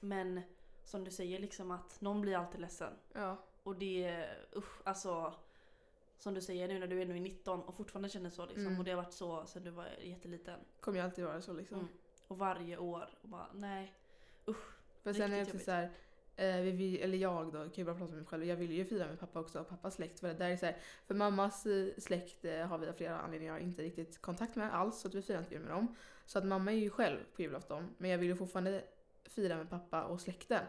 Men 0.00 0.40
som 0.84 1.04
du 1.04 1.10
säger, 1.10 1.38
liksom 1.38 1.70
att 1.70 2.00
någon 2.00 2.20
blir 2.20 2.36
alltid 2.36 2.60
ledsen. 2.60 2.92
ja. 3.12 3.36
Och 3.62 3.76
det, 3.76 4.28
usch, 4.56 4.80
alltså. 4.84 5.34
Som 6.18 6.34
du 6.34 6.40
säger 6.40 6.68
nu 6.68 6.78
när 6.78 6.86
du 6.86 7.02
är 7.02 7.06
nu 7.06 7.20
19 7.20 7.62
och 7.62 7.74
fortfarande 7.74 8.08
känner 8.08 8.30
så 8.30 8.46
liksom. 8.46 8.66
Mm. 8.66 8.78
Och 8.78 8.84
det 8.84 8.90
har 8.90 9.02
varit 9.02 9.12
så 9.12 9.46
sedan 9.46 9.64
du 9.64 9.70
var 9.70 9.88
jätteliten. 10.02 10.60
Kommer 10.80 10.98
ju 10.98 11.04
alltid 11.04 11.24
vara 11.24 11.42
så 11.42 11.52
liksom. 11.52 11.78
Mm. 11.78 11.90
Och 12.28 12.38
varje 12.38 12.78
år. 12.78 13.08
Och 13.22 13.28
bara, 13.28 13.46
nej. 13.54 13.94
För 15.02 15.12
sen 15.12 15.22
är 15.22 15.28
det 15.28 15.40
Riktigt 15.40 15.54
också 15.54 15.64
såhär, 15.64 15.82
eh, 15.82 15.90
vi, 16.36 16.70
vill- 16.70 17.00
eller 17.02 17.18
jag 17.18 17.52
då, 17.52 17.58
kan 17.58 17.72
ju 17.74 17.84
bara 17.84 17.94
prata 17.94 18.10
med 18.10 18.16
mig 18.18 18.26
själv, 18.26 18.44
jag 18.44 18.56
vill 18.56 18.72
ju 18.72 18.84
fira 18.84 19.06
med 19.06 19.20
pappa 19.20 19.40
också 19.40 19.60
och 19.60 19.68
pappas 19.68 19.94
släkt. 19.94 20.20
För 20.20 20.28
det 20.28 20.34
där 20.34 20.50
är 20.50 20.56
så 20.56 20.66
här, 20.66 20.76
för 21.06 21.14
mammas 21.14 21.66
eh, 21.66 21.86
släkt 21.98 22.44
eh, 22.44 22.66
har 22.66 22.78
vi 22.78 22.88
av 22.88 22.92
flera 22.92 23.18
anledningar 23.18 23.58
inte 23.58 23.82
riktigt 23.82 24.20
kontakt 24.20 24.56
med 24.56 24.74
alls, 24.74 25.00
så 25.00 25.08
att 25.08 25.14
vi 25.14 25.22
firar 25.22 25.38
inte 25.38 25.54
jul 25.54 25.62
med 25.62 25.70
dem. 25.70 25.96
Så 26.26 26.38
att 26.38 26.44
mamma 26.44 26.72
är 26.72 26.76
ju 26.76 26.90
själv 26.90 27.18
på 27.36 27.42
julafton, 27.42 27.94
men 27.98 28.10
jag 28.10 28.18
vill 28.18 28.28
ju 28.28 28.36
fortfarande 28.36 28.84
fira 29.24 29.56
med 29.56 29.70
pappa 29.70 30.04
och 30.04 30.20
släkten. 30.20 30.62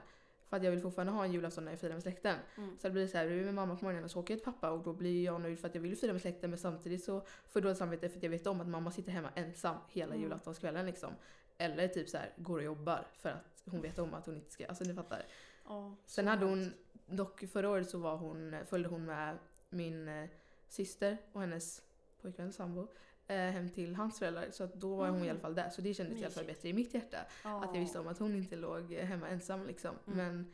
För 0.50 0.58
att 0.58 0.64
jag 0.64 0.72
vill 0.72 0.82
fortfarande 0.82 1.14
ha 1.14 1.26
en 1.26 1.32
julafton 1.34 1.66
när 1.66 1.72
jag 1.72 1.80
firar 1.80 1.94
med 1.94 2.02
släkten. 2.02 2.36
Mm. 2.57 2.78
Så 2.81 2.88
det 2.88 2.92
blir 2.92 3.07
så 3.07 3.18
här, 3.18 3.26
vi 3.26 3.40
är 3.40 3.45
med 3.45 3.54
mamma 3.54 3.76
på 3.76 3.84
morgonen 3.86 4.04
och 4.04 4.12
så 4.12 4.19
åker 4.19 4.34
jag 4.34 4.44
till 4.44 4.54
pappa 4.54 4.69
och 4.72 4.84
då 4.84 4.94
blir 4.94 5.26
jag 5.26 5.42
nöjd 5.42 5.60
för 5.60 5.68
att 5.68 5.76
jag 5.76 5.81
vill 5.81 5.98
fira 5.98 6.12
med 6.14 6.22
släkten 6.22 6.50
men 6.50 6.60
samtidigt 6.60 7.04
så 7.04 7.19
får 7.22 7.28
jag 7.54 7.64
dåligt 7.64 7.78
samvete 7.78 8.10
för 8.10 8.18
att 8.18 8.24
jag 8.24 8.30
vet 8.30 8.48
om 8.48 8.62
att 8.62 8.68
mamma 8.68 8.92
sitter 8.92 9.12
hemma 9.12 9.30
ensam 9.36 9.76
hela 9.90 10.14
Mm. 10.14 10.24
julaftonskvällen 10.24 10.86
liksom. 10.86 11.14
Eller 11.57 11.88
typ 11.88 12.10
så 12.10 12.18
här 12.18 12.34
går 12.38 12.57
och 12.57 12.64
jobbar 12.64 13.07
för 13.18 13.30
att 13.30 13.64
hon 13.66 13.81
vet 13.81 14.00
om 14.00 14.14
att 14.14 14.26
hon 14.26 14.36
inte 14.36 14.52
ska, 14.52 14.66
alltså 14.68 14.84
ni 14.84 14.94
fattar. 14.94 15.26
Ja, 15.68 15.95
Sen 16.06 16.28
hade 16.28 16.45
hon, 16.45 16.74
dock 17.06 17.40
förra 17.40 17.69
året 17.69 17.90
så 17.90 17.98
var 17.98 18.18
hon, 18.18 18.56
följde 18.66 18.90
hon 18.90 19.06
med 19.06 19.38
min 19.69 20.07
eh, 20.07 20.30
syster 20.68 21.18
och 21.31 21.42
hennes 21.42 21.81
pojkvän, 22.22 22.54
sambo, 22.54 22.88
eh, 23.28 23.36
hem 23.38 23.69
till 23.69 23.95
hans 23.95 24.19
föräldrar. 24.19 24.52
Så 24.52 24.66
då 24.76 24.95
var 24.95 25.07
hon 25.10 25.18
i 25.18 25.22
Mm. 25.22 25.30
alla 25.31 25.40
fall 25.40 25.56
där. 25.56 25.69
Så 25.69 25.81
det 25.81 25.94
kändes 25.94 26.19
i 26.22 26.24
alla 26.24 26.34
fall 26.34 26.45
bättre 26.45 26.69
i 26.69 26.74
mitt 26.74 26.94
hjärta. 26.94 27.18
Att 27.44 27.74
jag 27.74 27.80
visste 27.81 28.00
om 28.00 28.07
att 28.07 28.19
hon 28.19 28.36
inte 28.36 28.56
låg 28.56 28.92
hemma 28.94 29.28
ensam 29.28 29.66
liksom. 29.68 29.95
Mm. 30.07 30.18
Men 30.18 30.54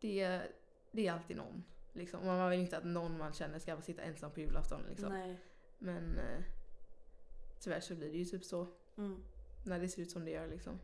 det, 0.00 0.42
det 0.90 1.06
är 1.06 1.12
alltid 1.12 1.36
någon. 1.36 1.64
Liksom. 1.92 2.26
Man 2.26 2.50
vill 2.50 2.60
inte 2.60 2.78
att 2.78 2.84
någon 2.84 3.18
man 3.18 3.32
känner 3.32 3.58
ska 3.58 3.80
sitta 3.80 4.02
ensam 4.02 4.30
på 4.30 4.40
julafton 4.40 4.80
liksom. 4.88 5.08
Nej. 5.12 5.36
Men 5.78 6.18
eh, 6.18 6.42
tyvärr 7.60 7.80
så 7.80 7.94
blir 7.94 8.12
det 8.12 8.18
ju 8.18 8.24
typ 8.24 8.44
så. 8.44 8.66
Mm. 8.96 9.22
När 9.66 9.78
det 9.80 9.88
ser 9.88 10.02
ut 10.02 10.10
som 10.10 10.24
det 10.24 10.30
gör 10.30 10.46
liksom. 10.48 10.78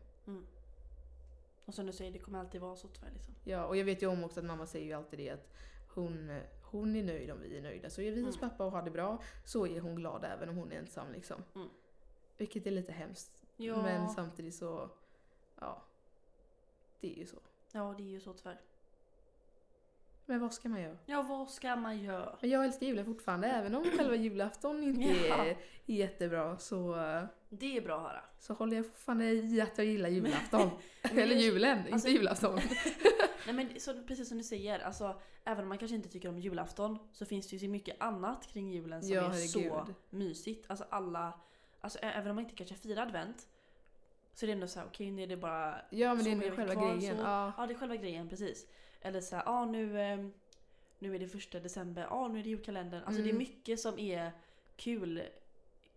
Och 1.67 1.73
som 1.73 1.85
du 1.85 1.91
säger, 1.93 2.11
det 2.11 2.19
kommer 2.19 2.39
alltid 2.39 2.61
vara 2.61 2.75
så 2.75 2.87
tyvärr 2.87 3.11
liksom. 3.13 3.33
Ja, 3.43 3.65
och 3.65 3.77
jag 3.77 3.85
vet 3.85 4.01
ju 4.03 4.07
om 4.07 4.23
också 4.23 4.39
att 4.39 4.45
mamma 4.45 4.65
säger 4.65 4.85
ju 4.85 4.93
alltid 4.93 5.19
det 5.19 5.29
att 5.29 5.53
hon, 5.93 6.39
hon 6.61 6.95
är 6.95 7.03
nöjd 7.03 7.31
om 7.31 7.39
vi 7.41 7.57
är 7.57 7.61
nöjda. 7.61 7.89
Så 7.89 8.01
är 8.01 8.11
vi 8.11 8.21
hos 8.23 8.37
Mm. 8.37 8.49
pappa 8.49 8.65
och 8.65 8.71
har 8.71 8.81
det 8.83 8.91
bra 8.91 9.21
så 9.45 9.67
är 9.67 9.81
hon 9.81 9.95
glad 9.95 10.23
även 10.25 10.49
om 10.49 10.55
hon 10.55 10.71
är 10.71 10.75
ensam 10.79 11.11
liksom. 11.11 11.43
Mm. 11.55 11.69
Vilket 12.37 12.67
är 12.67 12.71
lite 12.71 12.91
hemskt. 12.91 13.45
Ja. 13.57 13.81
Men 13.81 14.09
samtidigt 14.09 14.55
så, 14.55 14.89
ja. 15.59 15.83
Det 16.99 17.13
är 17.13 17.17
ju 17.17 17.25
så. 17.25 17.37
ja, 17.71 17.93
det 17.97 18.03
är 18.03 18.07
ju 18.07 18.19
så 18.19 18.33
tyvärr. 18.33 18.61
Men 20.29 20.39
vad 20.39 20.53
ska 20.53 20.69
man 20.69 20.81
göra? 20.81 20.97
Ja, 21.05 21.21
vad 21.21 21.49
ska 21.49 21.75
man 21.75 22.03
göra? 22.03 22.35
Men 22.41 22.49
jag 22.49 22.65
älskar 22.65 22.85
julen 22.87 23.05
fortfarande 23.05 23.47
även 23.47 23.75
om 23.75 23.83
själva 23.83 24.15
julafton 24.15 24.83
inte 24.83 25.27
Ja. 25.27 25.45
är 25.45 25.57
jättebra 25.85 26.57
så, 26.57 26.95
Det 27.49 27.77
är 27.77 27.81
bra 27.81 27.95
att 27.97 28.01
höra. 28.11 28.23
så 28.39 28.53
håller 28.53 28.77
jag 28.77 28.85
fortfarande 28.85 29.25
i 29.31 29.61
att 29.61 29.77
jag 29.77 29.87
gillar 29.87 30.09
julafton. 30.09 30.69
Eller 31.01 31.35
julen, 31.35 31.77
alltså- 31.77 31.93
inte 31.95 32.09
julafton. 32.09 32.59
Nej 33.45 33.55
men 33.55 33.79
så, 33.79 34.03
precis 34.03 34.29
som 34.29 34.37
du 34.37 34.43
säger, 34.43 34.79
alltså, 34.79 35.21
även 35.43 35.63
om 35.63 35.69
man 35.69 35.77
kanske 35.77 35.95
inte 35.95 36.09
tycker 36.09 36.29
om 36.29 36.39
julafton 36.39 36.97
så 37.11 37.25
finns 37.25 37.47
det 37.47 37.55
ju 37.55 37.59
så 37.59 37.67
mycket 37.67 38.01
annat 38.01 38.47
kring 38.47 38.71
julen 38.71 39.03
som 39.03 39.13
Ja, 39.15 39.21
är 39.21 39.31
så 39.33 39.59
herregud. 39.59 39.95
mysigt. 40.09 40.65
Alltså 40.69 40.85
alla, 40.89 41.39
alltså 41.81 41.99
även 41.99 42.29
om 42.29 42.35
man 42.35 42.43
inte 42.43 42.55
kanske 42.55 42.75
firar 42.75 43.01
advent 43.01 43.47
så 44.33 44.45
är 44.45 44.47
det 44.47 44.53
ändå 44.53 44.67
så 44.67 44.79
här, 44.79 44.87
okej 44.87 45.11
nu 45.11 45.23
är 45.23 45.27
det 45.27 45.37
bara 45.37 45.75
Ja 45.89 46.13
men 46.15 46.23
det 46.23 46.39
Så 46.39 46.43
är 46.47 46.55
själva 46.55 46.73
kvar, 46.73 46.95
grejen. 46.95 47.17
så- 47.17 47.23
Ja. 47.23 47.53
Ja, 47.57 47.67
det 47.67 47.73
är 47.73 47.77
själva 47.77 47.95
grejen, 47.95 48.29
precis. 48.29 48.65
Eller 49.01 49.21
så 49.21 49.35
här, 49.35 49.43
ja 49.45 49.65
nu, 49.65 49.99
eh, 50.01 50.25
nu 50.99 51.15
är 51.15 51.19
det 51.19 51.27
första 51.27 51.59
december, 51.59 52.01
ja 52.09 52.27
nu 52.27 52.39
är 52.39 52.43
det 52.43 52.49
julkalendern. 52.49 53.03
Alltså 53.03 53.21
det 53.21 53.27
är 53.29 53.33
Mm. 53.33 53.37
mycket 53.37 53.79
som 53.79 53.99
är 53.99 54.31
kul 54.75 55.23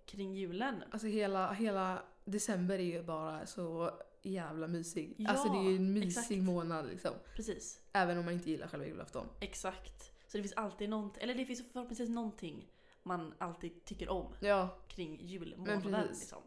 kring 0.07 0.35
julen. 0.35 0.85
Alltså 0.91 1.07
hela, 1.07 1.53
hela 1.53 2.03
december 2.25 2.75
är 2.79 2.83
ju 2.83 3.03
bara 3.03 3.47
så 3.47 3.91
jävla 4.23 4.67
mysig. 4.67 5.15
Ja, 5.17 5.31
alltså 5.31 5.49
det 5.53 5.59
är 5.59 5.71
ju 5.71 5.77
en 5.77 5.93
mysig 5.93 6.09
exakt. 6.09 6.43
månad 6.43 6.87
liksom. 6.87 7.15
Precis. 7.37 7.81
Även 7.93 8.19
om 8.19 8.25
man 8.25 8.35
inte 8.35 8.51
gillar 8.51 8.69
själva 8.69 8.87
julafton. 8.87 9.27
Exakt. 9.41 10.13
Så 10.27 10.37
det 10.37 10.43
finns 10.43 10.53
alltid 10.55 10.89
någonting, 10.91 11.23
eller 11.23 11.35
det 11.35 11.45
finns 11.45 11.73
förhoppningsvis 11.73 12.09
någonting 12.09 12.67
man 13.03 13.35
alltid 13.39 13.85
tycker 13.85 14.09
om 14.09 14.35
Ja, 14.41 14.79
kring 14.89 15.21
julmånaden. 15.23 16.07
Liksom. 16.09 16.43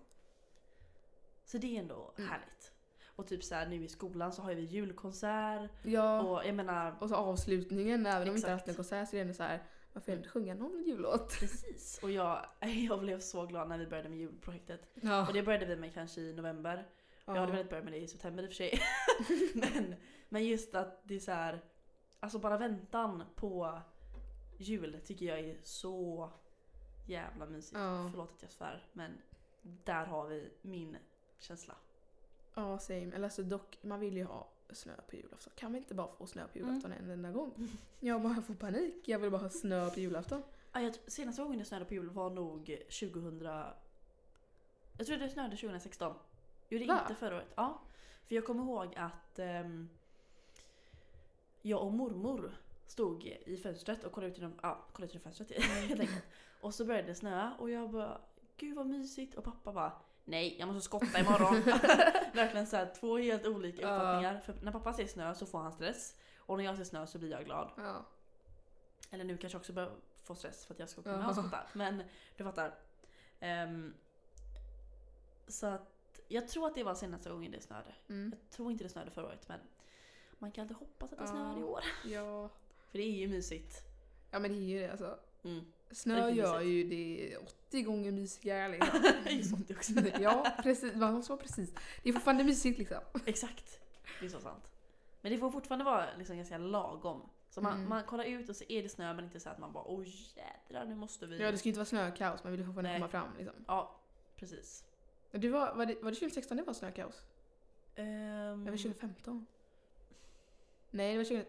Så 1.46 1.58
det 1.58 1.76
är 1.76 1.80
ändå 1.80 2.14
Mm. 2.18 2.30
härligt. 2.30 2.73
Och 3.16 3.28
typ 3.28 3.44
så 3.44 3.56
här, 3.56 3.68
nu 3.68 3.84
i 3.84 3.88
skolan 3.88 4.34
så 4.34 4.42
har 4.42 4.54
vi 4.54 4.62
julkonsert 4.62 5.72
ja. 5.84 6.22
Och, 6.22 6.38
och 6.38 6.46
jag 6.46 6.56
menar 6.56 7.08
så 7.08 7.16
avslutningen, 7.16 8.06
även 8.06 8.28
om 8.28 8.34
vi 8.34 8.40
inte 8.40 8.48
har 8.48 8.54
haft 8.54 8.68
en 8.68 8.76
konsert 8.76 9.10
så 9.10 9.16
är 9.16 9.18
det 9.18 9.22
ändå 9.22 9.34
så 9.34 9.44
här, 9.44 9.64
varför 9.94 10.16
inte 10.16 10.30
sjunga 10.30 10.54
någon 10.54 10.84
jullåt? 10.84 11.40
precis. 11.40 12.00
Och 12.04 12.12
jag, 12.12 12.46
jag 12.90 13.00
blev 13.00 13.20
så 13.20 13.46
glad 13.46 13.70
när 13.70 13.78
vi 13.78 13.88
började 13.88 14.10
med 14.10 14.18
julprojektet. 14.18 14.90
Ja. 14.94 15.28
Och 15.28 15.34
det 15.34 15.44
började 15.44 15.66
vi 15.66 15.76
med 15.76 15.94
kanske 15.94 16.22
i 16.22 16.34
november. 16.34 16.88
ja. 17.26 17.34
Jag 17.34 17.42
hade 17.42 17.52
velat 17.52 17.70
börja 17.70 17.84
med 17.84 17.94
det 17.94 18.00
i 18.00 18.08
september 18.08 18.44
i 18.44 18.46
och 18.46 18.50
för 18.50 18.56
sig. 18.56 18.80
men, 19.54 19.96
men 20.30 20.46
just 20.46 20.76
att 20.76 21.02
det 21.04 21.16
är 21.16 21.20
så 21.20 21.32
här, 21.32 21.62
alltså 22.20 22.40
bara 22.40 22.58
väntan 22.58 23.24
på 23.36 23.82
jul 24.58 25.02
tycker 25.06 25.26
jag 25.26 25.40
är 25.40 25.58
så 25.64 26.30
jävla 27.08 27.46
mysigt. 27.46 27.80
Ja. 27.80 28.08
Förlåt 28.12 28.32
att 28.32 28.42
jag 28.42 28.52
svär 28.52 28.88
men 28.94 29.12
där 29.62 30.06
har 30.06 30.28
vi 30.28 30.52
min 30.62 30.98
känsla. 31.40 31.76
Ja, 32.54 32.80
same. 32.80 33.12
Eller 33.16 33.24
alltså 33.24 33.44
dock, 33.44 33.78
man 33.82 34.00
vill 34.00 34.18
ju 34.18 34.24
ha 34.24 34.50
snö 34.70 34.94
på 35.10 35.16
julafton. 35.16 35.54
Kan 35.56 35.72
vi 35.72 35.78
inte 35.78 35.94
bara 35.94 36.08
få 36.18 36.28
snö 36.28 36.48
på 36.48 36.58
julafton 36.58 36.92
en 36.92 37.10
enda 37.10 37.32
gång? 37.32 37.70
Jag 38.00 38.22
bara 38.22 38.42
får 38.42 38.54
panik. 38.54 39.08
Jag 39.08 39.20
vill 39.20 39.32
bara 39.32 39.42
ha 39.42 39.50
snö 39.50 39.90
på 39.90 40.00
julafton. 40.00 40.44
Ja, 40.72 40.82
jag, 40.82 40.96
senaste 41.08 41.42
gången 41.42 41.60
det 41.60 41.66
snöade 41.66 41.86
på 41.86 41.94
jul 41.94 42.10
var 42.10 42.30
nog 42.30 42.80
2000... 43.02 43.42
Jag 44.98 45.08
tror 45.08 45.18
det 45.18 45.30
snöade 45.30 45.56
2016. 45.56 46.16
Gjorde 46.70 46.86
Va? 46.86 47.00
inte 47.02 47.16
förra 47.16 47.36
året. 47.36 47.54
Ja. 47.56 47.82
För 48.26 48.36
jag 48.36 48.46
kommer 48.46 48.64
ihåg 48.64 48.96
att 48.96 49.40
ehm, 49.40 49.90
jag 51.62 51.82
och 51.82 51.94
mormor 51.94 52.52
stod 52.88 53.26
i 53.26 53.58
fönstret 53.58 54.04
och 54.04 54.12
kollade 54.12 54.32
ut 54.32 54.38
genom, 54.38 54.54
ja, 54.62 54.86
kollade 54.94 55.06
ut 55.06 55.14
genom 55.14 55.24
fönstret 55.24 55.64
helt 55.90 56.02
enkelt. 56.02 56.26
Och 56.62 56.74
så 56.74 56.86
började 56.86 57.08
det 57.08 57.16
snöa 57.16 57.54
och 57.60 57.70
jag 57.70 57.92
bara 57.92 58.22
Gud 58.58 58.76
vad 58.76 58.88
mysigt 58.88 59.36
och 59.36 59.44
pappa 59.44 59.74
bara 59.74 59.92
Nej, 60.26 60.56
jag 60.60 60.68
måste 60.68 60.82
skotta 60.82 61.20
imorgon. 61.20 61.62
Verkligen 62.34 62.68
så 62.68 62.76
här, 62.78 62.94
två 63.00 63.18
helt 63.18 63.46
olika 63.46 63.82
uppfattningar. 63.94 64.40
För 64.40 64.56
när 64.62 64.72
pappa 64.72 64.94
ser 64.94 65.08
snö 65.08 65.36
så 65.36 65.46
får 65.46 65.60
han 65.60 65.72
stress. 65.74 66.16
Och 66.38 66.58
när 66.58 66.64
jag 66.66 66.78
ser 66.78 66.84
snö 66.84 67.08
så 67.08 67.20
blir 67.20 67.32
jag 67.32 67.46
glad. 67.46 67.72
Ja. 67.78 68.06
Eller 69.12 69.24
nu 69.24 69.38
kanske 69.38 69.56
jag 69.56 69.60
också 69.60 69.74
börjar 69.74 69.92
få 70.24 70.36
stress 70.36 70.66
för 70.66 70.74
att 70.74 70.80
jag 70.80 70.90
ska 70.90 71.02
kunna 71.02 71.24
Ja. 71.28 71.34
skotta. 71.34 71.60
Men 71.74 72.04
du 72.38 72.44
fattar. 72.44 72.76
Ehm, 73.40 73.94
så 75.48 75.66
att 75.68 76.22
jag 76.28 76.48
tror 76.48 76.68
att 76.68 76.76
det 76.76 76.84
var 76.84 76.96
senaste 76.96 77.30
gången 77.30 77.52
det 77.52 77.62
snöade. 77.62 77.96
Mm. 78.10 78.36
Jag 78.42 78.50
tror 78.50 78.72
inte 78.72 78.84
det 78.84 78.90
snöade 78.90 79.12
förra 79.12 79.26
året 79.26 79.48
men 79.50 79.60
man 80.40 80.52
kan 80.52 80.62
alltid 80.62 80.78
hoppas 80.78 81.12
att 81.14 81.18
det 81.18 81.24
Ja. 81.24 81.28
snöar 81.32 81.60
i 81.60 81.64
år. 81.64 81.84
Ja. 82.06 82.50
För 82.92 82.98
det 82.98 83.04
är 83.04 83.12
ju 83.12 83.28
mysigt. 83.28 83.82
ja, 84.32 84.40
men 84.40 84.52
det 84.52 84.58
är 84.58 84.60
ju 84.62 84.80
det 84.80 84.92
alltså. 84.92 85.20
Mm. 85.44 85.66
Snö 85.94 86.30
gör 86.30 86.62
ju 86.62 86.84
det 86.84 87.38
80 87.68 87.82
gånger 87.82 88.12
mysigare 88.12 88.68
liksom. 88.70 89.02
Det 89.24 89.30
är 89.30 89.34
ju 89.36 89.44
sånt 89.44 89.72
också. 89.72 89.94
ja, 90.22 90.48
precis. 90.64 90.96
Man 90.96 91.14
måste 91.14 91.32
vara 91.32 91.42
precis. 91.42 91.74
Det 92.04 92.10
är 92.10 92.14
fortfarande 92.14 92.44
mysigt 92.44 92.80
liksom. 92.80 93.00
Exakt. 93.26 93.80
Det 94.20 94.26
är 94.26 94.30
så 94.30 94.40
sant. 94.40 94.64
Men 95.22 95.32
det 95.32 95.38
får 95.38 95.52
fortfarande 95.52 95.86
vara 95.86 96.08
liksom 96.18 96.36
ganska 96.38 96.58
lagom. 96.58 97.30
Så 97.50 97.62
man, 97.62 97.74
Mm. 97.78 97.90
man 97.90 98.04
kollar 98.04 98.24
ut 98.26 98.50
och 98.50 98.56
så 98.56 98.64
är 98.70 98.84
det 98.84 98.90
snö 98.90 99.14
men 99.14 99.26
inte 99.26 99.40
så 99.40 99.50
att 99.50 99.60
man 99.60 99.72
bara 99.74 99.84
oj 99.88 100.16
jädrar 100.36 100.86
nu 100.86 100.96
måste 100.96 101.26
vi. 101.28 101.40
Ja, 101.42 101.52
det 101.52 101.58
ska 101.58 101.66
ju 101.68 101.70
inte 101.70 101.80
vara 101.80 101.86
snökaos, 101.86 102.44
man 102.44 102.52
vill 102.52 102.60
ju 102.62 102.66
fortfarande 102.66 102.90
Nej. 102.92 103.00
komma 103.00 103.10
fram 103.10 103.28
liksom. 103.38 103.56
Ja, 103.68 103.96
precis. 104.36 104.86
Du 105.32 105.50
var, 105.50 105.74
var, 105.76 105.86
det, 105.86 105.94
var 106.02 106.12
det 106.12 106.16
2016 106.16 106.58
det 106.58 106.64
var 106.64 106.74
snökaos? 106.74 107.22
Ehm, 107.96 108.66
Det 108.66 108.72
var 108.72 108.78
2015? 108.78 109.46
Nej, 110.92 111.12
det 111.12 111.18
var 111.18 111.26
20... 111.26 111.46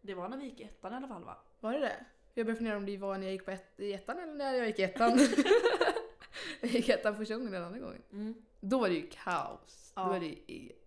det 0.00 0.14
var 0.14 0.28
när 0.28 0.36
vi 0.36 0.44
gick 0.44 0.60
i 0.60 0.62
ettan 0.64 0.92
i 0.92 0.96
alla 0.96 1.08
fall 1.08 1.24
va? 1.24 1.36
Var 1.60 1.72
det 1.72 1.78
det? 1.78 2.04
Jag 2.34 2.46
började 2.46 2.58
fundera 2.58 2.76
om 2.76 2.86
det 2.86 2.96
var 2.98 3.18
när 3.18 3.24
jag 3.26 3.32
gick 3.32 3.44
på 3.44 3.50
ett, 3.50 3.80
i 3.80 3.92
ettan 3.92 4.18
eller 4.18 4.32
när 4.34 4.54
jag 4.54 4.66
gick 4.66 4.78
i 4.78 4.82
ettan. 4.82 5.18
jag 6.60 6.70
gick 6.70 6.88
i 6.88 6.92
ettan 6.92 7.16
första 7.16 7.34
gången 7.34 7.52
den 7.52 7.64
andra 7.64 7.78
gången. 7.78 8.02
Mm. 8.12 8.34
Då 8.60 8.78
var 8.80 8.88
det 8.88 8.94
ju 8.94 9.06
kaos. 9.10 9.92
Ja. 9.96 10.02
Då 10.04 10.08
var 10.08 10.20
det, 10.20 10.38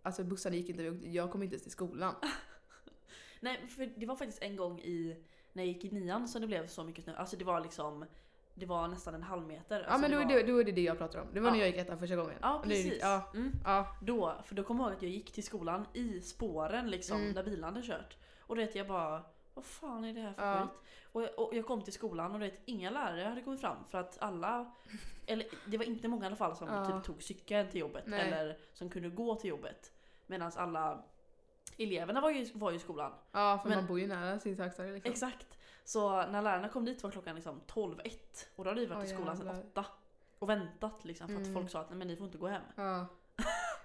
alltså 0.01 0.23
bussarna 0.23 0.55
gick 0.55 0.69
inte, 0.69 0.83
jag 1.09 1.31
kom 1.31 1.43
inte 1.43 1.53
ens 1.53 1.63
till 1.63 1.71
skolan. 1.71 2.15
Nej, 3.39 3.67
för 3.67 3.85
det 3.97 4.05
var 4.05 4.15
faktiskt 4.15 4.41
en 4.43 4.55
gång 4.55 4.79
i, 4.79 5.23
när 5.53 5.63
jag 5.63 5.67
gick 5.73 5.85
i 5.85 5.91
nian 5.91 6.27
som 6.27 6.41
det 6.41 6.47
blev 6.47 6.67
så 6.67 6.83
mycket 6.83 7.03
snö. 7.03 7.15
Alltså 7.15 7.37
det 7.37 7.45
var 7.45 7.61
liksom, 7.61 8.05
det 8.53 8.65
var 8.65 8.87
nästan 8.87 9.15
en 9.15 9.23
halv 9.23 9.47
meter. 9.47 9.79
ja 9.79 9.85
Alltså 9.85 10.01
men 10.01 10.11
då, 10.11 10.17
det 10.17 10.23
är 10.33 10.37
var, 10.37 10.43
det, 10.43 10.51
då 10.51 10.57
är 10.59 10.63
det 10.63 10.71
det 10.71 10.81
jag 10.81 10.97
pratar 10.97 11.19
om. 11.19 11.27
Det 11.33 11.39
var 11.39 11.47
Ja. 11.47 11.53
när 11.53 11.59
jag 11.59 11.67
gick 11.69 11.77
ettan 11.77 11.99
första 11.99 12.15
gången. 12.15 12.35
Ja 12.41 12.59
är 12.59 12.63
det- 12.63 12.69
precis. 12.69 12.97
Ja, 13.01 13.31
Mm. 13.33 13.51
ja. 13.63 13.95
Då, 14.01 14.35
för 14.45 14.55
då 14.55 14.63
kommer 14.63 14.83
jag 14.83 14.89
ihåg 14.89 14.97
att 14.97 15.01
jag 15.03 15.11
gick 15.11 15.31
till 15.31 15.43
skolan 15.43 15.85
i 15.93 16.21
spåren 16.21 16.89
liksom, 16.89 17.17
Mm. 17.21 17.33
där 17.33 17.43
bilarna 17.43 17.67
hade 17.73 17.87
kört. 17.87 18.17
Och 18.39 18.55
det 18.55 18.75
jag 18.75 18.87
bara, 18.87 19.23
vad 19.55 19.65
fan 19.65 20.05
är 20.05 20.13
det 20.13 20.21
här 20.21 20.33
för 20.33 20.43
Ja. 20.45 20.61
skit? 20.61 20.69
Och 21.11 21.21
jag, 21.23 21.39
och 21.39 21.55
jag 21.55 21.65
kom 21.65 21.81
till 21.81 21.93
skolan 21.93 22.31
och 22.33 22.39
det 22.39 22.51
inga 22.65 22.89
lärare 22.89 23.23
hade 23.23 23.41
kommit 23.41 23.61
fram 23.61 23.77
för 23.89 23.97
att 23.97 24.17
alla, 24.21 24.71
eller 25.25 25.45
det 25.65 25.77
var 25.77 25.85
inte 25.85 26.07
många 26.07 26.23
i 26.23 26.27
alla 26.27 26.35
fall 26.35 26.55
som 26.55 26.67
Ja. 26.67 26.85
typ 26.91 27.03
tog 27.03 27.23
cykeln 27.23 27.69
till 27.69 27.79
jobbet 27.79 28.03
Nej. 28.07 28.31
eller 28.31 28.57
som 28.73 28.89
kunde 28.89 29.09
gå 29.09 29.35
till 29.35 29.49
jobbet. 29.49 29.91
Medan 30.27 30.51
alla 30.55 31.03
eleverna 31.77 32.21
var 32.21 32.31
ju, 32.31 32.45
var 32.53 32.71
ju 32.71 32.77
i 32.77 32.79
skolan. 32.79 33.11
ja 33.31 33.59
för 33.61 33.69
Men- 33.69 33.77
man 33.77 33.87
bor 33.87 33.99
ju 33.99 34.07
nära 34.07 34.39
sin 34.39 34.59
högstadie 34.59 34.93
liksom. 34.93 35.11
Exakt. 35.11 35.47
Så 35.83 36.09
när 36.27 36.41
lärarna 36.41 36.69
kom 36.69 36.85
dit 36.85 37.03
var 37.03 37.11
klockan 37.11 37.35
liksom 37.35 37.61
12.01 37.67 38.47
och 38.55 38.63
då 38.63 38.69
hade 38.69 38.79
vi 38.81 38.85
varit 38.87 38.97
Åh, 38.99 39.05
i 39.05 39.15
skolan 39.15 39.37
sedan 39.37 39.47
jävlar. 39.47 39.63
8. 39.71 39.85
Och 40.39 40.49
väntat 40.49 41.05
liksom 41.05 41.27
för 41.27 41.35
att 41.35 41.41
Mm. 41.41 41.53
folk 41.53 41.69
sa 41.69 41.79
att 41.81 41.89
nej 41.89 41.97
men 41.97 42.07
ni 42.07 42.15
får 42.15 42.25
inte 42.25 42.37
gå 42.37 42.47
hem. 42.47 42.61
Ja. 42.75 43.05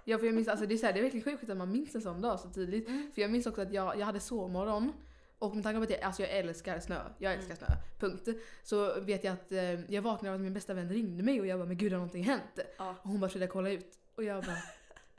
Ja 0.05 0.19
för 0.19 0.27
jag 0.27 0.35
minns, 0.35 0.49
alltså 0.49 0.67
det 0.67 0.75
är, 0.75 0.79
så 0.79 0.87
här, 0.87 0.93
det 0.93 0.99
är 1.01 1.03
verkligen 1.03 1.25
sjukt 1.25 1.51
att 1.51 1.57
man 1.57 1.73
minns 1.73 1.95
en 1.95 2.03
sån 2.03 2.21
dag 2.21 2.41
så 2.41 2.49
tydligt. 2.51 2.89
Mm. 2.89 3.11
För 3.15 3.23
jag 3.23 3.31
minns 3.31 3.47
också 3.47 3.63
att 3.63 3.73
jag, 3.73 3.99
jag 3.99 4.07
hade 4.07 4.21
sovmorgon 4.21 4.93
och 5.41 5.55
med 5.55 5.65
tanke 5.65 5.79
på 5.79 5.85
att 5.85 5.91
jag, 5.91 6.01
alltså 6.01 6.23
jag 6.23 6.31
älskar 6.31 6.81
snö, 6.81 7.01
jag 7.19 7.35
älskar 7.35 7.55
snö, 7.55 7.67
punkt. 7.99 8.29
Så 8.63 9.01
vet 9.01 9.25
jag 9.25 9.33
att 9.33 9.53
eh, 9.53 9.93
jag 9.95 10.03
vaknade 10.03 10.35
av 10.35 10.35
att 10.35 10.41
min 10.41 10.55
bästa 10.55 10.75
vän 10.75 10.89
ringde 10.89 11.23
mig 11.23 11.41
och 11.41 11.47
jag 11.47 11.59
bara 11.59 11.69
men 11.69 11.77
gud 11.77 11.93
har 11.93 11.99
någonting 11.99 12.25
hänt? 12.25 12.59
Ja. 12.79 12.95
Och 13.03 13.11
hon 13.11 13.21
bara 13.21 13.29
försökte 13.29 13.47
kolla 13.47 13.71
ut 13.71 13.99
och 14.15 14.25
jag 14.25 14.45
bara 14.45 14.57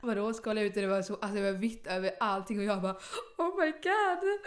Vadå 0.04 0.32
ska 0.34 0.50
jag 0.54 0.64
ut? 0.64 0.76
Och 0.76 0.82
det 0.82 0.88
var 0.88 1.02
så, 1.02 1.14
alltså 1.14 1.34
det 1.34 1.52
var 1.52 1.58
vitt 1.58 1.86
över 1.86 2.14
allting 2.20 2.58
och 2.58 2.64
jag 2.64 2.82
bara 2.82 2.96
Oh 3.38 3.60
my 3.60 3.70
god! 3.70 4.38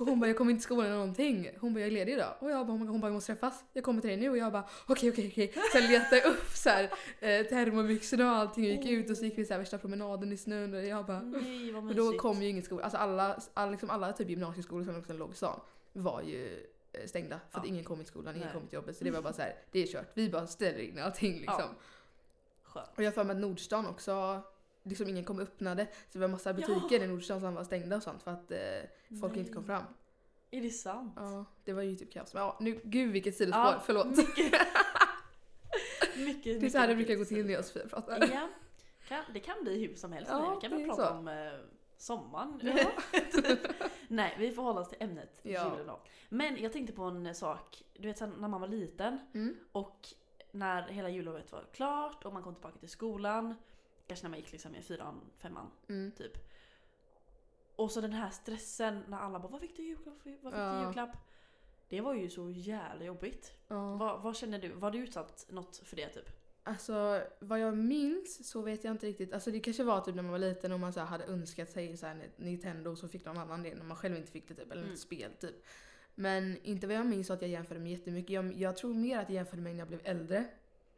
Och 0.00 0.06
hon 0.06 0.20
bara 0.20 0.26
jag 0.26 0.36
kommer 0.36 0.50
inte 0.50 0.60
till 0.60 0.64
skolan 0.64 0.86
eller 0.86 0.96
någonting. 0.96 1.50
Hon 1.60 1.74
bara 1.74 1.80
jag 1.80 1.86
är 1.86 1.90
ledig 1.90 2.12
idag. 2.12 2.34
Och 2.38 2.50
jag 2.50 2.66
bara, 2.66 2.72
oh 2.72 2.78
hon 2.86 3.00
bara 3.00 3.08
vi 3.08 3.14
måste 3.14 3.32
träffas. 3.34 3.64
Jag 3.72 3.84
kommer 3.84 4.00
till 4.00 4.10
dig 4.10 4.16
nu 4.16 4.30
och 4.30 4.36
jag 4.36 4.52
bara 4.52 4.68
okej 4.86 5.10
okej 5.10 5.28
okej. 5.32 5.52
Sen 5.72 5.82
letade 5.92 6.16
jag 6.16 6.26
upp 6.30 6.48
så 6.54 6.70
här, 6.70 6.84
eh, 7.20 7.46
termobyxorna 7.46 8.30
och 8.32 8.36
allting 8.36 8.64
och 8.64 8.70
gick 8.70 8.86
ut 8.90 9.10
och 9.10 9.16
så 9.16 9.24
gick 9.24 9.38
vi 9.38 9.44
så 9.44 9.52
här 9.54 9.58
värsta 9.58 9.78
promenaden 9.78 10.32
i 10.32 10.36
snön 10.36 10.74
och 10.74 10.84
jag 10.84 11.06
bara 11.06 11.20
Nej 11.20 11.72
vad 11.72 11.84
mysigt. 11.84 11.98
då 11.98 12.18
kom 12.18 12.42
ju 12.42 12.48
ingen 12.48 12.62
skola, 12.62 12.82
alltså 12.82 12.98
alla, 12.98 13.40
alla, 13.54 13.70
liksom 13.70 13.90
alla 13.90 14.12
typ 14.12 14.28
gymnasieskolor 14.28 14.84
som 14.84 14.96
också 14.98 15.12
låg 15.12 15.32
i 15.32 15.34
stan 15.34 15.60
var 15.92 16.22
ju 16.22 16.66
eh, 16.92 17.06
stängda 17.06 17.40
för 17.50 17.58
att 17.58 17.64
Ja. 17.64 17.68
ingen 17.68 17.84
kom 17.84 17.98
till 17.98 18.06
skolan, 18.06 18.34
ingen 18.36 18.48
Nej. 18.48 18.54
kom 18.60 18.66
till 18.68 18.74
jobbet. 18.76 18.96
Så 18.96 19.04
det 19.04 19.10
var 19.10 19.22
bara 19.22 19.32
så 19.32 19.42
här, 19.42 19.54
det 19.70 19.82
är 19.82 19.86
kört. 19.86 20.10
Vi 20.14 20.30
bara 20.30 20.46
ställer 20.46 20.78
in 20.78 20.98
allting 20.98 21.32
liksom. 21.40 21.64
Ja. 22.74 22.86
Och 22.96 23.02
jag 23.02 23.06
har 23.06 23.12
för 23.12 23.24
mig 23.24 23.34
att 23.36 23.40
Nordstan 23.40 23.86
också, 23.86 24.42
liksom 24.82 25.08
ingen 25.08 25.24
kom 25.24 25.36
och 25.36 25.42
öppnade. 25.42 25.86
Så 25.86 25.92
det 26.12 26.18
var 26.18 26.28
massa 26.28 26.52
butiker 26.54 27.02
i 27.02 27.06
Nordstan 27.06 27.40
som 27.40 27.54
var 27.54 27.64
stängda 27.64 27.96
och 27.96 28.02
sånt 28.02 28.22
för 28.22 28.30
att 28.30 28.50
eh, 28.50 29.18
folk 29.20 29.36
inte 29.36 29.52
kom 29.52 29.64
Nej. 29.66 29.76
fram. 29.76 29.84
Är 30.50 30.60
det 30.62 30.70
sant? 30.70 31.12
Ja, 31.16 31.44
det 31.64 31.72
var 31.72 31.82
ju 31.82 31.96
typ 31.96 32.12
kaos. 32.12 32.34
Men 32.34 32.42
ja, 32.42 32.56
nu, 32.60 32.80
gud 32.84 33.12
vilket 33.12 33.36
sidospår, 33.36 33.60
Ja, 33.64 33.82
förlåt. 33.86 34.06
Mycket, 34.06 34.36
mycket, 36.16 36.60
Det 36.60 36.66
är 36.66 36.70
så 36.70 36.78
här 36.78 36.88
det 36.88 36.94
brukar 36.94 37.14
gå 37.14 37.24
till 37.24 37.44
när 37.46 37.52
jag 37.52 37.58
och 37.60 37.64
Sofia 37.64 37.86
pratar. 37.88 38.28
Ja, 38.32 38.48
kan, 39.08 39.24
det 39.34 39.40
kan 39.40 39.56
bli 39.62 39.86
hur 39.86 39.94
som 39.94 40.12
helst 40.12 40.30
Ja. 40.30 40.54
Vi 40.54 40.68
kan 40.68 40.76
väl 40.78 40.88
prata 40.88 41.08
så. 41.08 41.14
om 41.14 41.28
eh, 41.28 41.34
sommaren. 41.96 42.60
Ja. 42.62 42.90
Nej, 44.08 44.36
vi 44.38 44.50
får 44.50 44.62
hålla 44.62 44.80
oss 44.80 44.88
till 44.88 45.02
ämnet 45.02 45.40
Ja. 45.42 45.70
julen 45.72 45.86
då. 45.86 46.00
Men 46.28 46.62
jag 46.62 46.72
tänkte 46.72 46.92
på 46.92 47.02
en 47.02 47.34
sak. 47.34 47.82
Du 47.98 48.08
vet 48.08 48.20
när 48.20 48.48
man 48.48 48.60
var 48.60 48.68
liten 48.68 49.18
Mm. 49.34 49.56
och 49.72 50.08
när 50.52 50.82
hela 50.82 51.08
jullovet 51.08 51.52
var 51.52 51.64
klart 51.72 52.24
och 52.24 52.32
man 52.32 52.42
kom 52.42 52.54
tillbaka 52.54 52.78
till 52.78 52.88
skolan. 52.88 53.54
Kanske 54.10 54.24
när 54.26 54.30
man 54.30 54.38
gick 54.38 54.52
liksom 54.52 54.74
i 54.74 54.82
fyran, 54.82 55.20
femman 55.38 55.70
Mm. 55.88 56.12
typ. 56.12 56.32
Och 57.76 57.90
så 57.90 58.00
den 58.00 58.12
här 58.12 58.30
stressen 58.30 59.04
när 59.08 59.18
alla 59.18 59.38
bara 59.40 59.48
vad 59.48 59.60
fick 59.60 59.76
du 59.76 59.82
i 59.82 59.86
julklapp? 59.86 60.14
Vad 60.24 60.52
fick 60.52 60.58
Ja. 60.60 60.84
julklapp? 60.84 61.16
Det 61.88 62.00
var 62.00 62.14
ju 62.14 62.30
så 62.30 62.50
jävla 62.50 63.04
jobbigt. 63.04 63.52
Ja. 63.68 63.96
Vad, 63.96 64.22
vad 64.22 64.36
känner 64.36 64.58
du? 64.58 64.68
Var 64.72 64.90
du 64.90 64.98
utsatt 64.98 65.46
något 65.48 65.76
för 65.76 65.96
det 65.96 66.08
typ? 66.08 66.30
Alltså 66.62 67.22
vad 67.40 67.58
jag 67.60 67.76
minns 67.78 68.48
så 68.50 68.62
vet 68.62 68.84
jag 68.84 68.90
inte 68.90 69.06
riktigt. 69.06 69.32
Alltså 69.32 69.50
det 69.50 69.60
kanske 69.60 69.84
var 69.84 70.00
typ 70.00 70.14
när 70.14 70.22
man 70.22 70.32
var 70.32 70.38
liten 70.38 70.72
och 70.72 70.80
man 70.80 70.92
så 70.92 71.00
hade 71.00 71.24
önskat 71.24 71.70
sig 71.70 71.96
så 71.96 72.06
här 72.06 72.30
Nintendo 72.36 72.96
så 72.96 73.08
fick 73.08 73.24
någon 73.24 73.38
annan 73.38 73.62
det 73.62 73.74
när 73.74 73.84
man 73.84 73.96
själv 73.96 74.16
inte 74.16 74.32
fick 74.32 74.48
det 74.48 74.54
typ. 74.54 74.70
Eller 74.72 74.82
Mm. 74.82 74.90
något 74.90 74.98
spel 75.00 75.32
typ. 75.40 75.64
Men 76.14 76.56
inte 76.62 76.86
vad 76.86 76.96
jag 76.96 77.06
minns 77.06 77.26
så 77.26 77.32
att 77.32 77.42
jag 77.42 77.50
jämförde 77.50 77.80
mig 77.80 77.92
jättemycket. 77.92 78.30
Jag, 78.30 78.52
jag 78.52 78.76
tror 78.76 78.94
mer 78.94 79.18
att 79.18 79.28
jag 79.28 79.34
jämförde 79.34 79.62
mig 79.62 79.72
när 79.72 79.78
jag 79.78 79.88
blev 79.88 80.00
äldre. 80.04 80.44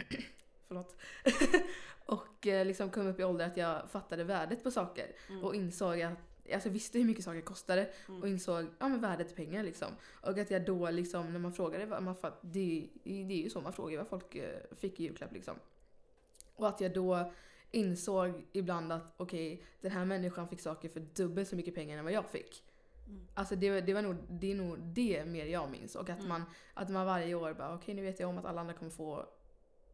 Förlåt. 0.68 0.96
och 2.06 2.46
eh, 2.46 2.66
liksom 2.66 2.90
kom 2.90 3.06
upp 3.06 3.20
i 3.20 3.24
ålder 3.24 3.46
att 3.46 3.56
jag 3.56 3.90
fattade 3.90 4.24
värdet 4.24 4.62
på 4.62 4.70
saker. 4.70 5.12
Mm. 5.28 5.44
Och 5.44 5.54
insåg 5.54 6.02
att 6.02 6.18
Alltså 6.52 6.68
jag 6.68 6.72
visste 6.72 6.98
hur 6.98 7.04
mycket 7.04 7.24
saker 7.24 7.40
kostade 7.40 7.90
Mm. 8.08 8.22
och 8.22 8.28
insåg 8.28 8.66
ja, 8.78 8.88
men 8.88 9.00
värdet 9.00 9.32
i 9.32 9.34
pengar 9.34 9.62
liksom. 9.62 9.88
Och 10.20 10.38
att 10.38 10.50
jag 10.50 10.64
då 10.64 10.90
liksom 10.90 11.32
när 11.32 11.38
man 11.40 11.52
frågade 11.52 12.00
man 12.00 12.16
fatt, 12.16 12.38
det, 12.40 12.88
det 13.04 13.34
är 13.34 13.42
ju 13.42 13.50
så 13.50 13.60
man 13.60 13.72
frågar 13.72 13.98
vad 13.98 14.08
folk 14.08 14.34
eh, 14.34 14.60
fick 14.76 15.00
i 15.00 15.02
julklapp 15.02 15.32
liksom. 15.32 15.54
Och 16.56 16.68
att 16.68 16.80
jag 16.80 16.92
då 16.94 17.32
insåg 17.70 18.46
ibland 18.52 18.92
att 18.92 19.14
okej, 19.16 19.62
den 19.80 19.90
här 19.90 20.04
människan 20.04 20.48
fick 20.48 20.60
saker 20.60 20.88
för 20.88 21.00
dubbelt 21.00 21.48
så 21.48 21.56
mycket 21.56 21.74
pengar 21.74 21.98
än 21.98 22.04
vad 22.04 22.12
jag 22.12 22.30
fick. 22.30 22.62
Mm. 23.06 23.26
Alltså 23.34 23.56
det, 23.56 23.70
var- 23.70 23.80
det, 23.80 23.94
var 23.94 24.02
nog, 24.02 24.16
det 24.28 24.50
är 24.50 24.54
nog 24.54 24.78
det 24.78 25.24
mer 25.24 25.46
jag 25.46 25.70
minns. 25.70 25.96
Och 25.96 26.10
att, 26.10 26.16
Mm. 26.18 26.28
man, 26.28 26.42
att 26.74 26.88
man 26.88 27.06
varje 27.06 27.34
år 27.34 27.54
bara 27.54 27.74
okej 27.74 27.94
nu 27.94 28.02
vet 28.02 28.20
jag 28.20 28.28
om 28.28 28.38
att 28.38 28.44
alla 28.44 28.60
andra 28.60 28.74
kommer 28.74 28.90
få 28.90 29.26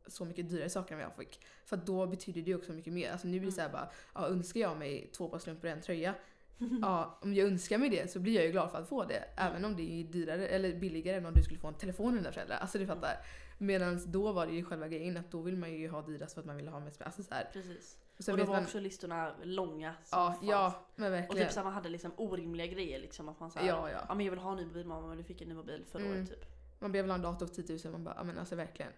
så 0.09 0.25
mycket 0.25 0.49
dyrare 0.49 0.69
saker 0.71 0.95
än 0.95 0.99
vad 0.99 1.07
jag 1.07 1.17
fick. 1.17 1.41
För 1.65 1.77
då 1.77 2.07
betyder 2.07 2.43
det 2.43 2.55
också 2.55 2.73
mycket 2.73 2.93
mer. 2.93 3.13
Alltså 3.13 3.27
nu 3.29 3.39
blir 3.41 3.51
det 3.51 3.55
såhär 3.57 3.69
bara, 3.69 3.91
ja, 4.15 4.27
önskar 4.29 4.61
jag 4.61 4.77
mig 4.79 5.11
två 5.17 5.29
par 5.29 5.39
strumpor 5.39 5.67
och 5.71 5.73
en 5.77 5.81
tröja. 5.83 6.15
Ja, 6.83 7.19
om 7.23 7.35
jag 7.35 7.47
önskar 7.49 7.79
mig 7.79 7.89
det 7.89 8.11
så 8.11 8.21
blir 8.21 8.35
jag 8.35 8.45
ju 8.45 8.51
glad 8.53 8.71
för 8.71 8.79
att 8.79 8.89
få 8.89 9.05
det. 9.05 9.25
Även 9.37 9.65
om 9.65 9.77
det 9.77 10.01
är 10.01 10.05
dyrare 10.05 10.47
eller 10.49 10.75
billigare 10.75 11.17
än 11.17 11.27
om 11.27 11.33
du 11.35 11.43
skulle 11.43 11.61
få 11.61 11.69
en 11.69 11.75
telefon 11.75 12.17
under 12.19 12.33
föräldrar. 12.33 12.57
Alltså 12.57 12.79
du 12.79 12.87
fattar. 12.87 13.17
Medan 13.59 14.01
då 14.13 14.33
var 14.33 14.47
det 14.47 14.53
ju 14.53 14.65
själva 14.65 14.89
grejen 14.89 15.17
att 15.17 15.31
då 15.31 15.41
vill 15.43 15.57
man 15.57 15.73
ju 15.73 15.89
ha 15.89 16.03
dyrast 16.03 16.35
för 16.35 16.41
att 16.41 16.47
man 16.47 16.57
vill 16.57 16.69
ha 16.69 16.81
mest. 16.81 17.03
Alltså 17.03 17.23
så 17.23 17.35
här. 17.35 17.51
Precis. 17.53 17.97
Sen 18.19 18.33
och 18.35 18.39
då 18.39 18.45
var 18.45 18.55
man, 18.55 18.63
också 18.65 18.81
listorna 18.81 19.33
långa. 19.43 19.95
som 20.05 20.19
ja, 20.19 20.39
ja, 20.43 20.87
men 20.97 21.07
Och 21.07 21.19
verkligen. 21.19 21.47
typ 21.47 21.53
så 21.53 21.61
här, 21.61 21.65
man 21.65 21.73
hade 21.73 21.89
liksom 21.89 22.13
orimliga 22.17 22.67
grejer 22.67 22.99
liksom. 22.99 23.29
Att 23.29 23.41
man 23.41 23.51
såhär, 23.51 23.67
ja, 23.69 23.91
ja. 23.91 24.05
ja 24.09 24.15
men 24.15 24.27
jag 24.27 24.31
vill 24.31 24.41
ha 24.41 24.51
en 24.51 24.57
ny 24.57 24.65
mobil 24.67 24.87
mamma 24.87 25.07
men 25.09 25.17
du 25.17 25.25
fick 25.25 25.41
en 25.43 25.49
ny 25.49 25.55
mobil 25.55 25.85
förra 25.91 26.03
Mm. 26.03 26.13
året 26.19 26.29
typ. 26.31 26.45
Man 26.79 26.93
behöver 26.93 27.09
ha 27.09 27.15
en 27.15 27.23
dator 27.23 27.47
för 27.47 27.55
10 27.63 27.79
000 27.85 27.93
man 27.93 28.05
bara, 28.05 28.15
ja 28.19 28.25
men 28.25 28.39
alltså 28.39 28.57
verkligen. 28.57 28.93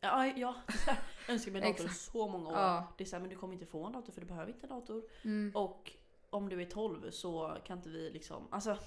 Ja, 0.00 0.26
ja. 0.26 0.54
jag 1.26 1.32
önskar 1.34 1.52
mig 1.52 1.62
en 1.62 1.72
dator 1.72 1.88
så 1.88 2.28
många 2.28 2.48
år. 2.48 2.56
Ja. 2.56 2.92
Det 2.98 3.04
är 3.04 3.06
såhär, 3.06 3.20
men 3.20 3.30
du 3.30 3.36
kommer 3.36 3.54
inte 3.54 3.66
få 3.66 3.86
en 3.86 3.92
dator 3.92 4.12
för 4.12 4.20
du 4.20 4.26
behöver 4.26 4.52
inte 4.52 4.66
en 4.66 4.70
dator. 4.70 5.02
Mm. 5.22 5.52
Och 5.54 5.92
om 6.30 6.48
du 6.48 6.62
är 6.62 6.66
12 6.66 7.10
så 7.10 7.56
kan 7.66 7.76
inte 7.78 7.88
vi 7.88 8.10
liksom, 8.10 8.48
alltså 8.50 8.78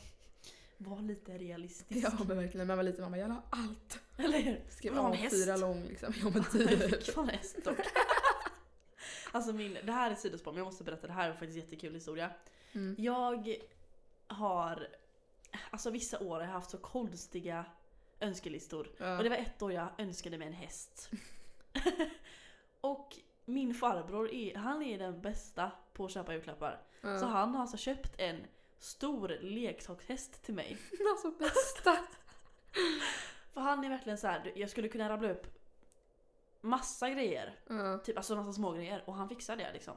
var 0.78 1.02
lite 1.02 1.38
realistisk. 1.38 2.06
Ja 2.06 2.12
men 2.28 2.38
verkligen. 2.38 2.68
Man 2.68 2.78
var 2.78 2.84
liten 2.84 3.02
man 3.02 3.12
bara, 3.12 3.18
jag 3.18 3.26
vill 3.28 3.36
ha 3.36 3.44
allt. 3.50 4.00
Eller 4.18 4.40
hur? 4.40 4.62
Skrev 4.70 4.92
Vill 4.92 4.98
du 4.98 5.02
ha 5.02 5.08
en 5.08 5.14
av 5.14 5.18
häst? 5.20 5.36
fyra 5.36 5.58
lång 5.58 5.84
liksom. 5.84 6.14
Ja 6.22 6.30
men 6.34 6.44
Jag 6.54 7.02
typ. 7.02 7.18
en 7.18 7.30
häst 7.30 7.64
dock. 7.64 7.78
Alltså 9.32 9.54
min, 9.54 9.78
det 9.84 9.92
här 9.92 10.10
är 10.10 10.14
ett 10.14 10.20
sidospår 10.20 10.52
men 10.52 10.58
jag 10.58 10.66
måste 10.66 10.84
berätta, 10.84 11.08
det 11.08 11.14
här 11.14 11.30
är 11.30 11.34
faktiskt 11.34 11.56
en 11.56 11.62
jättekul 11.62 11.94
historia. 11.94 12.32
Mm. 12.74 12.96
Jag 12.98 13.58
har, 14.28 14.88
alltså 15.70 15.90
vissa 15.90 16.20
år 16.20 16.36
har 16.36 16.42
jag 16.42 16.48
haft 16.48 16.70
så 16.70 16.78
konstiga 16.78 17.66
önskelistor. 18.24 18.88
Ja. 18.98 19.18
Och 19.18 19.24
det 19.24 19.30
var 19.30 19.38
ett 19.38 19.62
år 19.62 19.74
jag 19.74 19.88
önskade 19.98 20.38
mig 20.38 20.48
en 20.48 20.54
häst. 20.54 21.10
och 22.82 23.18
min 23.46 23.74
farbror 23.74 24.34
är, 24.34 24.56
han 24.56 24.82
är 24.82 25.00
den 25.00 25.22
bästa 25.22 25.72
på 25.94 26.06
att 26.06 26.12
köpa 26.12 26.34
julklappar. 26.34 26.82
Ja. 27.02 27.20
Så 27.20 27.26
han 27.26 27.56
har 27.56 27.62
alltså 27.62 27.78
köpt 27.78 28.14
en 28.18 28.46
stor 28.80 29.38
leksakshäst 29.42 30.44
till 30.44 30.54
mig. 30.54 30.78
Alltså 31.12 31.32
bästa. 31.32 31.98
För 33.54 33.62
han 33.62 33.84
är 33.84 33.90
verkligen 33.90 34.18
så 34.18 34.28
här, 34.28 34.52
jag 34.56 34.70
skulle 34.70 34.88
kunna 34.90 35.10
rabbla 35.10 35.30
upp 35.30 35.48
massa 36.62 37.10
grejer. 37.10 37.60
Ja. 37.68 37.98
Typ 37.98 38.18
alltså 38.18 38.36
massa 38.36 38.54
små 38.54 38.72
grejer 38.72 39.04
och 39.06 39.16
han 39.16 39.30
fixar 39.30 39.56
det 39.56 39.74
liksom. 39.74 39.94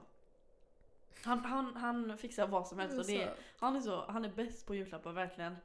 Han, 1.24 1.44
han, 1.44 1.76
han 1.76 2.18
fixar 2.18 2.46
vad 2.46 2.66
som 2.66 2.78
helst 2.78 2.98
och 2.98 3.06
det, 3.06 3.22
Alltså, 3.22 3.42
han, 3.58 3.76
är 3.76 3.80
så, 3.80 4.04
han 4.08 4.24
är 4.24 4.28
bäst 4.28 4.66
på 4.66 4.74
julklappar 4.74 5.12
verkligen. 5.12 5.56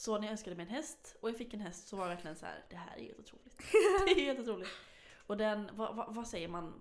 Så 0.00 0.18
när 0.18 0.22
jag 0.24 0.32
önskade 0.32 0.56
mig 0.56 0.66
en 0.66 0.72
häst 0.72 1.16
och 1.20 1.28
jag 1.28 1.36
fick 1.36 1.54
en 1.54 1.60
häst 1.60 1.88
så 1.88 1.96
var 1.96 2.04
jag 2.04 2.14
verkligen 2.14 2.36
så 2.36 2.46
här: 2.46 2.64
det 2.70 2.76
här 2.76 2.96
är 2.98 3.02
helt 3.02 3.18
otroligt. 3.18 3.58
det 4.06 4.10
är 4.20 4.24
helt 4.24 4.40
otroligt. 4.40 4.68
Och 5.26 5.36
den, 5.36 5.70
vad, 5.72 5.96
vad, 5.96 6.14
vad 6.14 6.26
säger 6.28 6.48
man? 6.48 6.80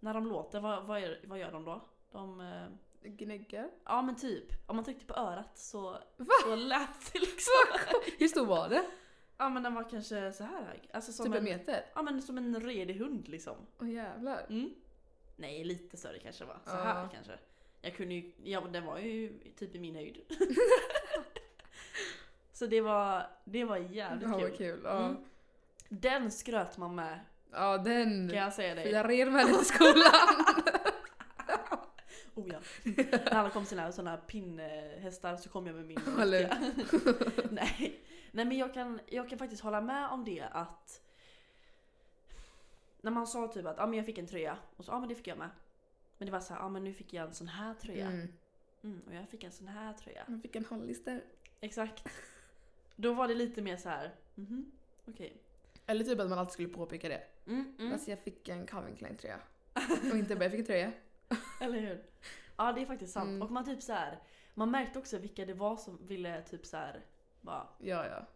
När 0.00 0.14
de 0.14 0.26
låter, 0.26 0.60
vad, 0.60 0.84
vad, 0.86 1.00
gör, 1.00 1.20
vad 1.24 1.38
gör 1.38 1.52
de 1.52 1.64
då? 1.64 1.80
De, 2.12 2.40
eh, 2.40 3.08
Gnäggar. 3.10 3.70
ja 3.84 4.02
men 4.02 4.16
typ, 4.16 4.44
om 4.66 4.76
man 4.76 4.84
tryckte 4.84 5.06
på 5.06 5.14
örat 5.14 5.58
så, 5.58 5.90
Va? 6.16 6.34
så 6.44 6.56
lät 6.56 7.12
det 7.12 7.18
liksom. 7.18 7.52
Hur 8.18 8.28
stor 8.28 8.46
var 8.46 8.68
det? 8.68 8.84
Ja 9.38 9.48
men 9.48 9.62
den 9.62 9.74
var 9.74 9.90
kanske 9.90 10.32
så 10.32 10.44
här 10.44 10.62
hög. 10.64 10.90
Alltså 10.92 11.12
som 11.12 11.26
Typ 11.26 11.34
en 11.34 11.44
meter? 11.44 11.84
ja, 11.94 12.02
men 12.02 12.22
som 12.22 12.38
en 12.38 12.60
redig 12.60 12.94
hund 12.94 13.28
liksom. 13.28 13.56
Åh 13.80 13.90
jävlar. 13.90 14.46
Mm. 14.48 14.74
Nej, 15.36 15.64
lite 15.64 15.96
större 15.96 16.18
kanske 16.18 16.44
det 16.44 16.48
var. 16.48 16.58
Så 16.64 16.70
Ja. 16.70 16.82
här 16.82 17.08
kanske. 17.14 17.32
Jag 17.82 17.94
kunde 17.94 18.14
ju, 18.14 18.32
ja 18.44 18.60
den 18.60 18.84
var 18.86 18.98
ju 18.98 19.38
typ 19.56 19.74
i 19.74 19.78
min 19.78 19.94
höjd. 19.94 20.20
så 22.56 22.66
det 22.66 22.80
var, 22.80 23.26
det 23.44 23.64
var 23.64 23.76
jävligt 23.76 24.28
Ja 24.28 24.38
kul. 24.38 24.56
kul. 24.56 24.80
Ja, 24.84 25.06
Mm. 25.06 25.24
Den 25.88 26.30
skröt 26.30 26.78
man 26.78 26.94
med, 26.94 27.20
ja 27.52 27.78
den. 27.78 28.28
kan 28.28 28.38
jag 28.38 28.52
säga 28.52 28.74
dig. 28.74 28.90
Jag 28.90 29.08
red 29.08 29.32
med 29.32 29.46
den 29.46 29.54
till 29.56 29.64
skolan. 29.66 30.44
Oh 32.34 32.48
ja. 32.48 32.58
När 32.84 33.34
alla 33.34 33.50
kom 33.50 33.64
sina 33.64 33.92
sådana 33.92 34.16
pinnhästar 34.16 35.36
så 35.36 35.48
kom 35.48 35.66
jag 35.66 35.76
med 35.76 35.84
min. 35.86 35.98
Nej. 37.50 38.00
Nej 38.30 38.44
men 38.44 38.56
jag 38.58 38.74
kan, 38.74 39.00
jag 39.06 39.28
kan 39.28 39.38
faktiskt 39.38 39.62
hålla 39.62 39.80
med 39.80 40.08
om 40.08 40.24
det 40.24 40.44
att 40.52 41.00
när 43.00 43.10
man 43.10 43.26
sa 43.26 43.48
typ 43.48 43.66
att 43.66 43.78
ah, 43.78 43.86
men 43.86 43.96
jag 43.96 44.06
fick 44.06 44.18
en 44.18 44.26
tröja 44.26 44.56
och 44.76 44.84
så 44.84 44.90
ja 44.90 44.96
ah, 44.96 45.00
men 45.00 45.08
det 45.08 45.14
fick 45.14 45.26
jag 45.26 45.38
med. 45.38 45.50
Men 46.18 46.26
det 46.26 46.32
var 46.32 46.40
så 46.40 46.54
här, 46.54 46.60
ah, 46.60 46.68
men 46.68 46.84
nu 46.84 46.92
fick 46.92 47.12
jag 47.12 47.26
en 47.28 47.34
sån 47.34 47.48
här 47.48 47.74
tröja. 47.74 48.06
Mm. 48.06 48.28
Mm, 48.84 49.00
och 49.06 49.14
jag 49.14 49.28
fick 49.28 49.44
en 49.44 49.52
sån 49.52 49.68
här 49.68 49.92
tröja. 49.92 50.24
Jag 50.28 50.42
fick 50.42 50.56
en 50.56 50.64
Hollister. 50.64 51.24
Exakt. 51.60 52.04
Då 52.96 53.12
var 53.14 53.28
det 53.28 53.34
lite 53.34 53.62
mer 53.62 53.76
så 53.76 53.88
här. 53.88 54.14
mhm, 54.34 54.72
okej. 55.04 55.42
Eller 55.86 56.04
typ 56.04 56.20
att 56.20 56.28
man 56.28 56.38
alltid 56.38 56.52
skulle 56.52 56.68
påpeka 56.68 57.08
det. 57.08 57.22
Mm, 57.46 57.74
mm. 57.78 57.92
Alltså 57.92 58.10
jag 58.10 58.18
fick 58.18 58.48
en 58.48 58.66
Calvin 58.66 58.96
Klein 58.96 59.16
tröja. 59.16 59.40
Och 60.12 60.18
inte 60.18 60.36
bara 60.36 60.44
jag 60.44 60.50
fick 60.50 60.60
en 60.60 60.66
tröja. 60.66 60.92
Eller 61.60 61.80
hur? 61.80 62.04
Ja 62.56 62.72
det 62.72 62.82
är 62.82 62.86
faktiskt 62.86 63.12
sant. 63.12 63.28
Mm. 63.28 63.42
Och 63.42 63.50
man 63.50 63.64
typ 63.64 63.82
så 63.82 63.92
här. 63.92 64.18
Man 64.54 64.70
märkte 64.70 64.98
också 64.98 65.18
vilka 65.18 65.44
det 65.44 65.54
var 65.54 65.76
som 65.76 65.98
ville 66.06 66.42
typ 66.42 66.66
så 66.66 66.76
här. 66.76 67.04
Bara 67.40 67.68
Ja 67.78 68.06
ja. 68.06 68.26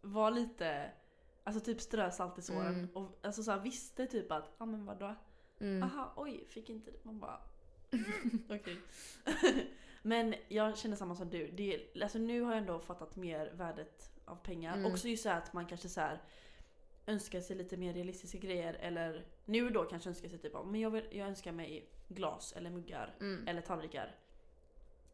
var 0.00 0.30
lite, 0.30 0.90
alltså 1.44 1.64
typ 1.64 1.80
strö 1.80 2.10
salt 2.10 2.38
i 2.38 2.42
såren. 2.42 2.74
Mm. 2.74 2.88
Och 2.94 3.18
alltså 3.22 3.42
så 3.42 3.50
här, 3.50 3.60
visste 3.60 4.06
typ 4.06 4.32
att, 4.32 4.44
ja 4.44 4.54
ah, 4.58 4.66
men 4.66 4.86
vadå? 4.86 5.14
Mm. 5.60 5.82
Aha, 5.82 6.12
oj, 6.16 6.44
fick 6.48 6.70
inte 6.70 6.90
det. 6.90 7.04
Man 7.04 7.18
bara, 7.18 7.40
okej. 8.48 8.78
men 10.06 10.34
jag 10.48 10.78
känner 10.78 10.96
samma 10.96 11.14
som 11.16 11.30
du. 11.30 11.50
Det, 11.50 11.74
är- 11.74 12.02
alltså 12.02 12.18
nu 12.18 12.40
har 12.40 12.50
jag 12.52 12.58
ändå 12.58 12.78
fattat 12.78 13.16
mer 13.16 13.50
värdet 13.54 14.10
av 14.24 14.36
pengar. 14.36 14.76
Mm. 14.76 14.92
Också 14.92 15.08
just 15.08 15.22
så 15.22 15.30
att 15.30 15.52
man 15.52 15.66
kanske 15.66 15.88
så 15.88 16.00
här 16.00 16.22
önskar 17.06 17.40
sig 17.40 17.56
lite 17.56 17.76
mer 17.76 17.92
realistiska 17.92 18.38
grejer. 18.38 18.74
Eller 18.74 19.26
nu 19.44 19.70
då 19.70 19.84
kanske 19.84 20.08
önskar 20.08 20.28
sig 20.28 20.38
typ, 20.38 20.52
ja, 20.54 20.62
men 20.64 20.80
jag, 20.80 20.90
vill, 20.90 21.04
jag 21.10 21.28
önskar 21.28 21.52
mig 21.52 21.88
glas 22.08 22.52
eller 22.56 22.70
muggar 22.70 23.14
Mm. 23.20 23.48
eller 23.48 23.60
tallrikar. 23.60 24.14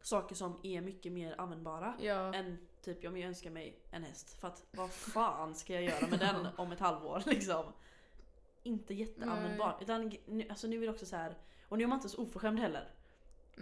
Saker 0.01 0.35
som 0.35 0.59
är 0.63 0.81
mycket 0.81 1.11
mer 1.11 1.35
användbara 1.41 1.93
Ja. 2.01 2.33
än 2.33 2.57
typ, 2.81 3.03
jag 3.03 3.19
önskar 3.19 3.49
mig 3.49 3.79
en 3.91 4.03
häst. 4.03 4.39
För 4.41 4.47
att 4.47 4.65
vad 4.71 4.91
fan 4.91 5.55
ska 5.55 5.73
jag 5.73 5.83
göra 5.83 6.07
med 6.07 6.19
den 6.19 6.47
om 6.57 6.71
ett 6.71 6.79
halvår 6.79 7.23
liksom? 7.25 7.65
Inte 8.63 8.93
jätteanvändbar. 8.93 9.77
Utan 9.81 10.11
nu, 10.25 10.45
alltså 10.49 10.67
nu 10.67 10.77
är 10.77 10.81
det 10.81 10.89
också 10.93 11.05
så 11.05 11.15
här 11.15 11.37
och 11.69 11.77
nu 11.77 11.83
är 11.83 11.87
man 11.87 11.97
inte 11.97 12.09
så 12.09 12.21
oförskämd 12.21 12.59
heller. 12.59 12.87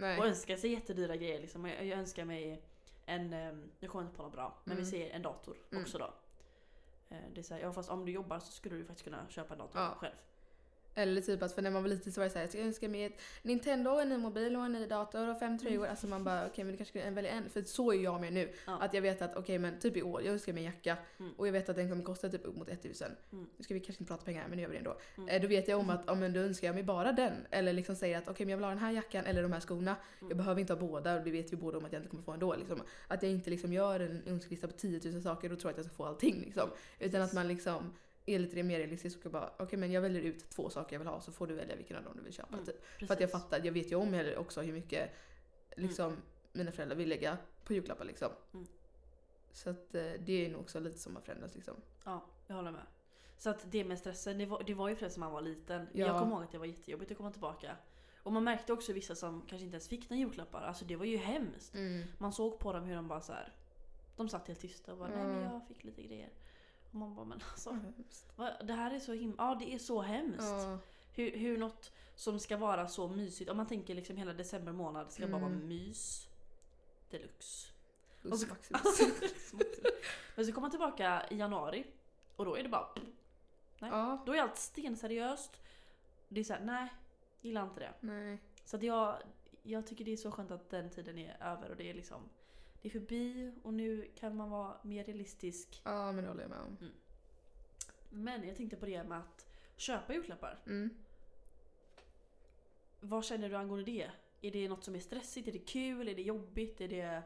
Nej. 0.00 0.18
Och 0.18 0.26
önskar 0.26 0.56
sig 0.56 0.72
jättedyra 0.72 1.16
grejer 1.16 1.40
liksom. 1.40 1.64
Jag, 1.66 1.86
jag 1.86 1.98
önskar 1.98 2.24
mig 2.24 2.62
en, 3.06 3.32
um, 3.32 3.70
nu 3.80 3.88
kommer 3.88 4.02
jag 4.04 4.08
inte 4.08 4.16
på 4.16 4.22
något 4.22 4.32
bra, 4.32 4.58
men 4.64 4.76
vi 4.76 4.82
Mm. 4.82 4.90
säger 4.90 5.10
en 5.10 5.22
dator 5.22 5.56
Mm. 5.70 5.82
också 5.82 5.98
då. 5.98 6.14
Eh, 7.08 7.16
Det 7.34 7.40
är 7.40 7.42
så 7.42 7.54
här, 7.54 7.60
ja 7.60 7.72
fast 7.72 7.90
om 7.90 8.04
du 8.04 8.12
jobbar 8.12 8.38
så 8.38 8.52
skulle 8.52 8.76
du 8.76 8.84
faktiskt 8.84 9.04
kunna 9.04 9.28
köpa 9.28 9.54
en 9.54 9.58
dator 9.58 9.80
Ja. 9.80 9.94
själv. 9.98 10.14
Eller 10.94 11.20
typ 11.20 11.42
att 11.42 11.52
för 11.52 11.62
när 11.62 11.70
man 11.70 11.82
var 11.82 11.90
liten 11.90 12.12
så 12.12 12.20
var 12.20 12.24
det 12.24 12.30
såhär, 12.30 12.44
jag 12.44 12.50
ska 12.52 12.60
önska 12.60 12.88
mig 12.88 13.04
ett 13.04 13.20
Nintendo, 13.42 13.90
en 13.90 14.08
ny 14.08 14.16
mobil 14.16 14.56
och 14.56 14.64
en 14.64 14.72
ny 14.72 14.86
dator 14.86 15.28
och 15.28 15.38
fem 15.38 15.58
tröjor. 15.58 15.86
Alltså 15.86 16.06
man 16.06 16.24
bara 16.24 16.46
okej 16.46 16.64
men 16.64 16.72
du 16.72 16.76
kanske 16.76 17.02
kan 17.02 17.14
välja 17.14 17.30
en. 17.30 17.50
För 17.50 17.62
så 17.62 17.92
är 17.92 17.96
jag 18.02 18.20
med 18.20 18.32
nu. 18.32 18.52
Ja. 18.66 18.78
Att 18.80 18.94
jag 18.94 19.02
vet 19.02 19.22
att 19.22 19.36
okej 19.36 19.58
men 19.58 19.78
typ 19.78 19.96
i 19.96 20.02
år, 20.02 20.22
jag 20.22 20.32
önskar 20.32 20.52
mig 20.52 20.64
en 20.66 20.72
jacka 20.72 20.96
Mm. 21.18 21.32
och 21.36 21.46
jag 21.48 21.52
vet 21.52 21.68
att 21.68 21.76
den 21.76 21.90
kommer 21.90 22.04
kosta 22.04 22.28
typ 22.28 22.44
upp 22.46 22.56
mot 22.56 22.68
1000. 22.68 23.08
Mm. 23.32 23.46
Nu 23.56 23.64
ska 23.64 23.74
vi 23.74 23.80
kanske 23.80 24.02
inte 24.02 24.12
prata 24.12 24.24
pengar 24.24 24.44
men 24.48 24.56
nu 24.56 24.62
gör 24.62 24.68
vi 24.70 24.74
det 24.74 24.78
ändå. 24.78 24.96
Mm. 25.16 25.28
Eh, 25.28 25.42
Då 25.42 25.48
vet 25.48 25.68
jag 25.68 25.78
om 25.80 25.90
att 25.90 26.02
ja, 26.06 26.14
men 26.14 26.32
då 26.32 26.40
önskar 26.40 26.68
jag 26.68 26.74
mig 26.74 26.84
bara 26.84 27.12
den. 27.12 27.32
Eller 27.50 27.72
liksom 27.72 27.96
säger 27.96 28.18
att 28.18 28.28
okej 28.28 28.46
men 28.46 28.50
jag 28.50 28.56
vill 28.56 28.64
ha 28.64 28.70
den 28.70 28.78
här 28.78 28.92
jackan 28.92 29.24
eller 29.26 29.42
de 29.42 29.52
här 29.52 29.60
skorna. 29.60 29.96
Mm. 30.20 30.28
Jag 30.28 30.36
behöver 30.36 30.60
inte 30.60 30.72
ha 30.72 30.80
båda 30.80 31.14
och 31.18 31.24
det 31.24 31.30
vet 31.30 31.52
vi 31.52 31.56
båda 31.56 31.78
om 31.78 31.84
att 31.84 31.92
jag 31.92 32.00
inte 32.00 32.10
kommer 32.10 32.22
få 32.22 32.32
ändå. 32.32 32.54
Liksom. 32.56 32.82
Att 33.08 33.22
jag 33.22 33.32
inte 33.32 33.50
liksom 33.50 33.72
gör 33.72 34.00
en 34.00 34.22
önskelista 34.26 34.66
på 34.66 34.72
10 34.72 35.00
000 35.12 35.22
saker 35.22 35.52
och 35.52 35.60
tror 35.60 35.70
att 35.70 35.76
jag 35.76 35.86
ska 35.86 35.94
få 35.94 36.04
allting. 36.04 36.40
Liksom. 36.40 36.70
Utan 36.98 37.22
att 37.22 37.32
man 37.32 37.48
liksom 37.48 37.92
är 38.26 38.38
lite 38.38 38.62
mer 38.62 38.78
realistisk 38.78 39.24
och 39.26 39.30
bara 39.32 39.52
okej 39.58 39.78
men 39.78 39.92
jag 39.92 40.00
väljer 40.00 40.22
ut 40.22 40.50
två 40.50 40.70
saker 40.70 40.94
jag 40.94 40.98
vill 41.00 41.08
ha 41.08 41.20
så 41.20 41.32
får 41.32 41.46
du 41.46 41.54
välja 41.54 41.76
vilken 41.76 41.96
av 41.96 42.04
dem 42.04 42.12
du 42.16 42.22
vill 42.22 42.32
köpa. 42.32 42.52
Mm, 42.52 42.66
Typ. 42.66 42.84
För 43.06 43.14
att 43.14 43.20
jag 43.20 43.30
fattar, 43.30 43.60
jag 43.64 43.72
vet 43.72 43.92
ju 43.92 43.96
om 43.96 44.12
heller 44.12 44.38
också 44.38 44.60
hur 44.62 44.72
mycket 44.72 45.10
liksom, 45.76 46.16
mina 46.52 46.72
föräldrar 46.72 46.96
vill 46.96 47.08
lägga 47.08 47.38
på 47.64 47.74
julklappar 47.74 48.04
liksom. 48.04 48.28
Mm. 48.54 48.66
Så 49.52 49.70
att 49.70 49.94
eh, 49.94 50.12
det 50.18 50.46
är 50.46 50.50
nog 50.50 50.60
också 50.60 50.80
lite 50.80 50.98
som 50.98 51.16
har 51.16 51.22
förändrats 51.22 51.54
liksom. 51.54 51.74
Ja, 52.04 52.24
jag 52.46 52.54
håller 52.56 52.70
med. 52.70 52.86
Så 53.38 53.50
att 53.50 53.66
det 53.72 53.84
med 53.84 53.98
stressen, 53.98 54.38
det 54.38 54.46
var, 54.46 54.62
det 54.66 54.74
var 54.74 54.88
ju 54.88 54.96
förresten 54.96 55.20
när 55.20 55.26
man 55.26 55.32
var 55.34 55.40
liten. 55.42 55.86
Ja. 55.92 56.06
Jag 56.06 56.18
kommer 56.18 56.32
ihåg 56.36 56.42
att 56.44 56.52
det 56.52 56.58
var 56.58 56.66
jättejobbigt 56.66 57.10
att 57.10 57.16
komma 57.16 57.30
tillbaka. 57.30 57.76
Och 58.22 58.32
man 58.32 58.44
märkte 58.44 58.72
också 58.72 58.92
vissa 58.92 59.14
som 59.14 59.40
kanske 59.40 59.64
inte 59.64 59.74
ens 59.74 59.88
fick 59.88 60.10
några 60.10 60.20
julklappar. 60.20 60.62
Alltså 60.62 60.84
det 60.84 60.96
var 60.96 61.04
ju 61.04 61.16
hemskt. 61.16 61.74
Man 62.18 62.32
såg 62.32 62.58
på 62.58 62.72
dem 62.72 62.84
hur 62.84 62.94
de 62.96 63.08
bara 63.08 63.20
så 63.20 63.32
här. 63.32 63.52
De 64.16 64.28
satt 64.28 64.48
helt 64.48 64.60
tysta 64.60 64.92
och 64.92 64.98
bara 64.98 65.08
nej 65.08 65.18
men 65.18 65.30
Mm. 65.38 65.42
jag 65.52 65.66
fick 65.68 65.84
lite 65.84 66.02
grejer. 66.02 66.28
Och 66.90 66.96
man 66.96 67.14
bara 67.14 67.24
men 67.24 67.42
alltså. 67.50 67.78
Vad, 68.36 68.66
det 68.66 68.72
här 68.72 68.90
är 68.90 68.98
så 68.98 69.12
himla, 69.12 69.36
ja 69.44 69.54
det 69.54 69.74
är 69.74 69.78
så 69.78 70.02
hemskt. 70.02 70.40
Ja. 70.42 70.78
Hur, 71.14 71.36
hur 71.36 71.58
något 71.58 71.92
som 72.14 72.38
ska 72.40 72.56
vara 72.56 72.88
så 72.88 73.08
mysigt, 73.08 73.50
om 73.50 73.56
man 73.56 73.66
tänker 73.66 73.94
liksom 73.94 74.16
hela 74.16 74.32
december 74.32 74.72
månad 74.72 75.12
ska 75.12 75.26
bara 75.26 75.40
vara 75.40 75.52
Mm. 75.52 75.68
mys. 75.68 76.28
Deluxe. 77.10 77.72
Och 78.30 78.38
så-. 78.38 78.46
Men 80.36 80.46
så 80.46 80.52
kommer 80.52 80.60
man 80.60 80.70
tillbaka 80.70 81.26
i 81.30 81.36
januari 81.36 81.86
och 82.36 82.44
då 82.44 82.56
är 82.56 82.62
det 82.62 82.68
bara, 82.68 82.88
Nej. 83.78 83.90
ja. 83.90 84.22
då 84.26 84.34
är 84.34 84.42
allt 84.42 84.56
stenseriöst. 84.56 85.60
Det 86.28 86.40
är 86.40 86.44
såhär, 86.44 86.64
nej. 86.64 86.88
Gillar 87.40 87.62
inte 87.64 87.80
det. 87.80 87.94
Nej. 88.00 88.38
Så 88.64 88.76
att 88.76 88.82
jag, 88.82 89.22
jag 89.62 89.86
tycker 89.86 90.04
det 90.04 90.12
är 90.12 90.16
så 90.16 90.30
skönt 90.30 90.50
att 90.50 90.70
den 90.70 90.90
tiden 90.90 91.18
är 91.18 91.36
över 91.40 91.70
och 91.70 91.76
det 91.76 91.90
är 91.90 91.94
liksom 91.94 92.28
det 92.82 92.88
är 92.88 92.92
förbi 92.92 93.52
och 93.62 93.74
nu 93.74 94.10
kan 94.14 94.36
man 94.36 94.50
vara 94.50 94.76
mer 94.82 95.04
realistisk. 95.04 95.80
Ja 95.84 96.12
men 96.12 96.24
det 96.24 96.30
håller 96.30 96.42
jag 96.42 96.50
med 96.50 96.60
om. 96.60 96.76
Men 98.10 98.46
jag 98.48 98.56
tänkte 98.56 98.76
på 98.76 98.86
det 98.86 99.04
med 99.04 99.18
att 99.18 99.46
köpa 99.76 100.14
julklappar. 100.14 100.58
Mm. 100.66 100.90
Vad 103.00 103.24
känner 103.24 103.48
du 103.48 103.56
angående 103.56 103.84
det? 103.84 104.10
Är 104.42 104.50
det 104.50 104.68
något 104.68 104.84
som 104.84 104.94
är 104.94 105.00
stressigt? 105.00 105.48
Är 105.48 105.52
det 105.52 105.58
kul? 105.58 106.08
Är 106.08 106.14
det 106.14 106.22
jobbigt? 106.22 106.80
Är 106.80 106.88
det... 106.88 107.22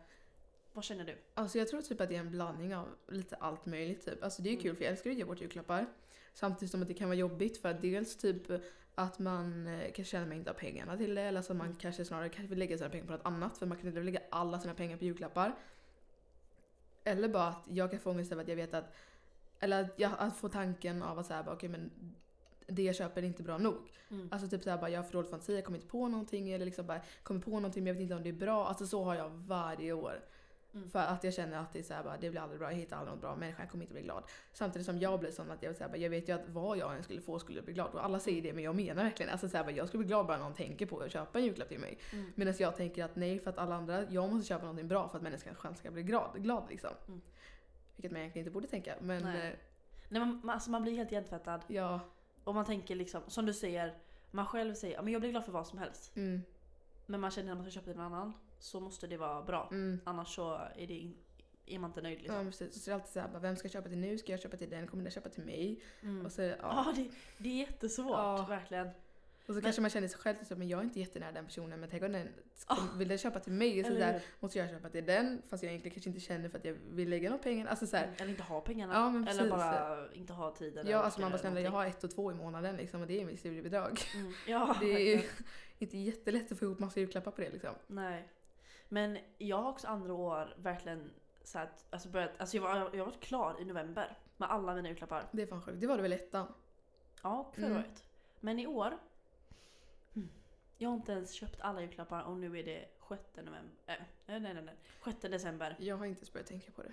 Vad 0.72 0.84
känner 0.84 1.04
du? 1.04 1.16
Alltså 1.34 1.58
jag 1.58 1.68
tror 1.68 1.82
typ 1.82 2.00
att 2.00 2.08
det 2.08 2.16
är 2.16 2.20
en 2.20 2.30
blandning 2.30 2.76
av 2.76 2.88
lite 3.08 3.36
allt 3.36 3.66
möjligt 3.66 4.04
typ. 4.04 4.22
Alltså 4.22 4.42
det 4.42 4.48
är 4.48 4.52
Mm. 4.52 4.62
kul 4.62 4.76
för 4.76 4.84
jag 4.84 4.90
älskar 4.92 5.10
att 5.10 5.16
ge 5.16 5.24
bort 5.24 5.40
julklappar. 5.40 5.86
Samtidigt 6.34 6.70
som 6.70 6.82
att 6.82 6.88
det 6.88 6.94
kan 6.94 7.08
vara 7.08 7.18
jobbigt 7.18 7.56
för 7.58 7.68
att 7.68 7.82
dels 7.82 8.16
typ 8.16 8.50
att 8.94 9.18
man 9.18 9.66
eh, 9.66 9.80
kanske 9.84 10.04
känner 10.04 10.22
att 10.24 10.28
man 10.28 10.38
inte 10.38 10.50
har 10.50 10.54
pengarna 10.54 10.96
till 10.96 11.14
det 11.14 11.22
eller 11.22 11.42
så 11.42 11.54
man 11.54 11.66
Mm. 11.66 11.78
kanske 11.78 12.04
snarare 12.04 12.28
kanske 12.28 12.48
vill 12.48 12.58
lägga 12.58 12.78
sina 12.78 12.90
pengar 12.90 13.06
på 13.06 13.12
något 13.12 13.26
annat 13.26 13.58
för 13.58 13.66
man 13.66 13.78
kan 13.78 13.88
inte 13.88 14.00
lägga 14.00 14.20
alla 14.30 14.60
sina 14.60 14.74
pengar 14.74 14.96
på 14.96 15.04
julklappar. 15.04 15.54
Eller 17.04 17.28
bara 17.28 17.48
att 17.48 17.64
jag 17.70 17.90
kan 17.90 18.00
få 18.00 18.10
ångest 18.10 18.32
över 18.32 18.42
att 18.42 18.48
jag 18.48 18.56
vet 18.56 18.74
att 18.74 18.94
eller 19.60 19.84
att 19.84 19.90
jag 19.96 20.12
att 20.18 20.36
få 20.36 20.48
tanken 20.48 21.02
av 21.02 21.18
att 21.18 21.26
säga 21.26 21.44
okej 21.48 21.68
men 21.68 21.90
det 22.66 22.82
jag 22.82 22.94
köper 22.96 23.22
är 23.22 23.26
inte 23.26 23.42
bra 23.42 23.58
nog. 23.58 23.92
Mm. 24.10 24.28
Alltså 24.32 24.48
typ 24.48 24.62
såhär 24.64 24.78
bara 24.78 24.90
jag 24.90 24.98
har 24.98 25.04
för 25.04 25.12
dålig 25.12 25.30
fantasi, 25.30 25.54
jag 25.54 25.64
kommer 25.64 25.78
inte 25.78 25.90
på 25.90 26.08
någonting 26.08 26.50
eller 26.50 26.64
liksom 26.64 26.86
bara 26.86 27.00
kommer 27.22 27.40
på 27.40 27.50
någonting 27.50 27.84
men 27.84 27.86
jag 27.88 27.94
vet 27.94 28.02
inte 28.02 28.14
om 28.14 28.22
det 28.22 28.28
är 28.28 28.32
bra. 28.32 28.66
Alltså 28.66 28.86
så 28.86 29.04
har 29.04 29.14
jag 29.14 29.30
varje 29.30 29.92
år. 29.92 30.20
Mm. 30.74 30.90
För 30.90 30.98
att 30.98 31.24
jag 31.24 31.34
känner 31.34 31.58
att 31.58 31.72
det 31.72 31.78
är 31.78 31.82
såhär 31.82 32.04
bara 32.04 32.16
det 32.16 32.30
blir 32.30 32.40
aldrig 32.40 32.58
bra, 32.60 32.70
jag 32.72 32.78
hittar 32.78 32.96
aldrig 32.96 33.12
något 33.12 33.20
bra, 33.20 33.36
människan 33.36 33.68
kommer 33.68 33.84
inte 33.84 33.94
bli 33.94 34.02
glad. 34.02 34.24
Samtidigt 34.52 34.86
som 34.86 34.98
jag 34.98 35.20
blir 35.20 35.30
sån 35.30 35.50
att 35.50 35.62
jag, 35.62 35.70
vill 35.70 35.76
säga, 35.76 35.88
bara, 35.88 35.96
jag 35.96 36.10
vet 36.10 36.28
ju 36.28 36.32
att 36.32 36.48
vad 36.48 36.78
jag 36.78 36.96
än 36.96 37.02
skulle 37.02 37.20
få 37.20 37.38
skulle 37.38 37.58
jag 37.58 37.64
bli 37.64 37.74
glad. 37.74 37.90
Och 37.94 38.04
alla 38.04 38.20
säger 38.20 38.42
det 38.42 38.52
men 38.52 38.64
jag 38.64 38.74
menar 38.76 39.02
verkligen 39.04 39.32
alltså 39.32 39.48
såhär, 39.48 39.64
bara, 39.64 39.70
jag 39.72 39.88
skulle 39.88 39.98
bli 39.98 40.08
glad 40.08 40.26
bara 40.26 40.38
någon 40.38 40.54
tänker 40.54 40.86
på 40.86 41.00
att 41.00 41.12
köpa 41.12 41.38
en 41.38 41.44
julklapp 41.44 41.68
till 41.68 41.80
mig. 41.80 41.98
Mm. 42.12 42.32
Medan 42.34 42.54
jag 42.58 42.76
tänker 42.76 43.04
att 43.04 43.16
nej 43.16 43.38
för 43.40 43.50
att 43.50 43.58
alla 43.58 43.74
andra, 43.74 44.02
jag 44.10 44.32
måste 44.32 44.48
köpa 44.48 44.62
någonting 44.62 44.88
bra 44.88 45.08
för 45.08 45.16
att 45.16 45.22
människan 45.22 45.54
själv 45.54 45.74
ska 45.74 45.90
bli 45.90 46.02
glad, 46.02 46.30
glad 46.42 46.66
liksom. 46.70 46.90
Mm. 47.08 47.20
Vilket 47.96 48.12
man 48.12 48.20
egentligen 48.20 48.46
inte 48.46 48.54
borde 48.54 48.66
tänka 48.68 48.94
men 49.00 49.22
Nej. 49.22 49.48
eh, 49.48 49.54
Nej, 50.08 50.20
man, 50.20 50.40
man- 50.44 50.50
alltså 50.54 50.70
man 50.70 50.82
blir 50.82 50.96
helt 50.96 51.12
hjärntvättad. 51.12 51.60
ja. 51.66 52.00
Och 52.44 52.54
man 52.54 52.64
tänker 52.64 52.94
liksom, 52.96 53.22
som 53.26 53.46
du 53.46 53.52
säger, 53.54 53.94
man 54.30 54.46
själv 54.46 54.74
säger 54.74 54.98
att 54.98 55.10
jag 55.10 55.20
blir 55.20 55.30
glad 55.30 55.44
för 55.44 55.52
vad 55.52 55.66
som 55.66 55.78
helst. 55.78 56.16
Mm, 56.16 56.42
Men 57.06 57.20
man 57.20 57.30
känner 57.30 57.52
att 57.52 57.58
man 57.58 57.64
ska 57.64 57.70
köpa 57.70 57.84
till 57.86 57.96
någon 57.96 58.12
annan 58.14 58.32
så 58.64 58.80
måste 58.80 59.06
det 59.06 59.16
vara 59.16 59.42
bra. 59.42 59.68
mm. 59.70 60.00
Annars 60.04 60.34
så 60.34 60.54
är, 60.76 60.86
det 60.86 60.94
in, 60.94 61.14
är 61.66 61.78
man 61.78 61.90
inte 61.90 62.02
nöjd 62.02 62.18
Ja 62.18 62.22
liksom. 62.22 62.46
precis. 62.66 62.84
Så 62.84 62.90
det 62.90 62.92
är 62.92 62.94
alltid 62.94 63.12
såhär, 63.12 63.38
vem 63.40 63.56
ska 63.56 63.66
jag 63.66 63.72
köpa 63.72 63.88
till 63.88 63.98
nu? 63.98 64.18
Ska 64.18 64.32
jag 64.32 64.40
köpa 64.40 64.56
till 64.56 64.70
den? 64.70 64.86
Kommer 64.86 65.02
den 65.02 65.12
köpa 65.12 65.28
till 65.28 65.44
mig? 65.44 65.80
Mm. 66.02 66.26
Och 66.26 66.32
så, 66.32 66.42
ja. 66.42 66.56
Ja, 66.60 66.92
det, 66.96 67.08
det 67.38 67.48
är 67.48 67.66
jättesvårt, 67.66 68.10
Ja. 68.16 68.46
verkligen. 68.48 68.86
Och 68.86 68.92
så 69.46 69.52
Men- 69.52 69.62
kanske 69.62 69.80
man 69.80 69.90
känner 69.90 70.08
sig 70.08 70.18
själv 70.18 70.36
så, 70.44 70.56
men 70.56 70.68
jag 70.68 70.80
är 70.80 70.84
inte 70.84 71.00
jättenära 71.00 71.32
den 71.32 71.44
personen 71.44 71.80
men 71.80 71.88
tänk 71.90 72.02
om 72.02 72.12
den 72.12 72.28
Ah. 72.66 72.76
vill 72.96 73.08
den 73.08 73.18
köpa 73.18 73.40
till 73.40 73.52
mig? 73.52 73.84
Så 73.84 73.90
där, 73.90 74.22
måste 74.40 74.58
jag 74.58 74.70
köpa 74.70 74.88
till 74.88 75.04
den 75.06 75.42
fast 75.48 75.62
jag 75.62 75.70
egentligen 75.70 75.94
kanske 75.94 76.10
inte 76.10 76.20
känner 76.20 76.48
för 76.48 76.58
att 76.58 76.64
jag 76.64 76.76
vill 76.90 77.08
lägga 77.08 77.30
några 77.30 77.42
pengar. 77.42 77.66
Alltså 77.66 77.86
så 77.86 77.96
här, 77.96 78.10
Eller 78.18 78.30
inte 78.30 78.42
ha 78.42 78.60
pengarna. 78.60 78.94
Ja, 78.94 79.08
eller 79.08 79.24
precis. 79.26 79.50
bara 79.50 80.12
inte 80.12 80.32
ha 80.32 80.50
tiden. 80.54 80.86
ja, 80.88 80.98
alltså 80.98 81.20
man 81.20 81.30
bara 81.30 81.38
snälla 81.38 81.60
jag 81.60 81.70
har 81.70 81.86
ett 81.86 82.04
och 82.04 82.10
två 82.10 82.32
i 82.32 82.34
månaden 82.34 82.76
liksom 82.76 83.00
och 83.00 83.06
det 83.06 83.20
är 83.20 83.24
mitt 83.26 83.40
studiebidrag. 83.40 84.00
Mm. 84.14 84.32
Ja, 84.46 84.76
Det 84.80 84.92
är 84.92 85.16
ju 85.16 85.22
inte 85.78 85.98
jättelätt 85.98 86.52
att 86.52 86.58
få 86.58 86.64
ihop 86.64 86.78
massa 86.78 87.00
julklappar 87.00 87.30
på 87.30 87.40
det 87.40 87.50
liksom. 87.50 87.74
Nej. 87.86 88.28
Men 88.94 89.18
jag 89.38 89.56
har 89.62 89.70
också 89.70 89.86
andra 89.86 90.14
år 90.14 90.54
verkligen 90.56 91.10
så 91.44 91.58
att, 91.58 91.84
alltså 91.90 92.08
börjat, 92.08 92.30
alltså 92.38 92.56
jag, 92.56 92.62
var, 92.62 92.90
jag 92.94 93.04
varit 93.04 93.20
klar 93.20 93.60
i 93.60 93.64
november 93.64 94.18
med 94.36 94.50
alla 94.50 94.74
mina 94.74 94.88
julklappar. 94.88 95.28
Det 95.32 95.42
är 95.42 95.46
fan 95.46 95.62
sjukt. 95.62 95.80
Det 95.80 95.86
var 95.86 95.96
det 95.96 96.02
väl 96.02 96.12
ettan? 96.12 96.46
Ja, 97.22 97.52
förra 97.54 97.66
Mm. 97.66 97.78
året. 97.78 98.04
Men 98.40 98.58
i 98.58 98.66
år, 98.66 98.98
hmm, 100.14 100.28
jag 100.78 100.88
har 100.88 100.96
inte 100.96 101.12
ens 101.12 101.32
köpt 101.32 101.60
alla 101.60 101.80
julklappar 101.80 102.22
och 102.22 102.36
nu 102.36 102.58
är 102.58 102.64
det 102.64 102.88
6 103.08 103.22
november, 103.36 103.70
äh, 103.86 103.94
nej 104.26 104.40
nej 104.40 104.54
nej, 104.54 104.74
6 105.04 105.20
december. 105.20 105.76
Jag 105.78 105.96
har 105.96 106.06
inte 106.06 106.18
ens 106.18 106.32
börjat 106.32 106.46
tänka 106.48 106.72
på 106.72 106.82
det. 106.82 106.92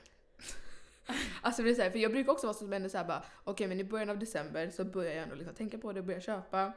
alltså 1.42 1.64
det 1.64 1.70
är 1.70 1.74
så 1.76 1.82
här, 1.82 1.92
för 1.92 2.00
jag 2.00 2.12
brukar 2.12 2.32
också 2.32 2.48
vara 2.48 2.54
som 2.58 2.74
ändå 2.74 2.90
såhär 2.90 3.06
bara 3.06 3.24
okej 3.44 3.68
men 3.68 3.80
i 3.80 3.84
början 3.84 4.10
av 4.10 4.20
december 4.20 4.70
så 4.70 4.86
börjar 4.86 5.12
jag 5.14 5.24
ändå 5.24 5.36
liksom 5.36 5.56
tänka 5.56 5.78
på 5.78 5.94
det 5.94 6.00
och 6.00 6.06
börja 6.06 6.22
köpa. 6.22 6.74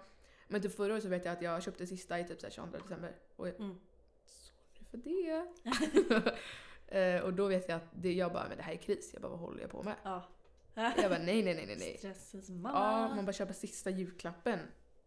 Men 0.49 0.61
till 0.61 0.71
förra 0.71 0.93
året 0.93 1.03
så 1.03 1.09
vet 1.09 1.25
jag 1.25 1.33
att 1.33 1.43
jag 1.43 1.63
köpte 1.63 1.87
sista 1.87 2.19
i 2.21 2.25
typ 2.25 2.41
så 2.41 2.47
här 2.47 2.53
22 2.53 2.79
december. 2.79 3.13
Och 3.37 3.49
Mm. 3.49 3.81
För 4.99 4.99
det. 4.99 6.35
Eh, 6.87 7.21
och 7.21 7.33
då 7.35 7.47
vet 7.49 7.69
jag 7.69 7.77
att 7.77 7.89
det, 7.93 8.13
jag 8.13 8.33
bara 8.33 8.49
men 8.49 8.57
det 8.57 8.63
här 8.63 8.73
är 8.73 8.77
kris. 8.77 9.11
Jag 9.13 9.23
bara 9.23 9.29
vad 9.29 9.39
håller 9.41 9.61
jag 9.61 9.71
på 9.71 9.83
med? 9.83 9.95
Ja. 10.03 10.23
Jag 10.75 10.95
bara 10.97 11.19
nej 11.19 11.43
nej 11.43 11.55
nej 11.55 11.67
nej 11.67 11.77
nej. 11.79 11.97
Stressens 11.99 12.49
Ja, 12.49 12.55
mamma. 12.55 13.15
man 13.15 13.25
bara 13.25 13.33
köper 13.33 13.53
sista 13.55 13.91
julklappen 13.91 14.59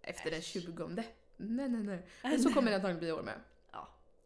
efter 0.02 0.30
den 0.32 0.40
Äsch. 0.40 0.46
20. 0.46 0.88
Nej 0.88 1.06
nej 1.38 1.70
nej. 1.70 2.06
Men 2.24 2.40
så 2.40 2.54
kommer 2.54 2.70
det 2.72 2.76
antagligen 2.76 3.00
bli 3.00 3.08
i 3.08 3.12
år 3.12 3.22
med. 3.24 3.40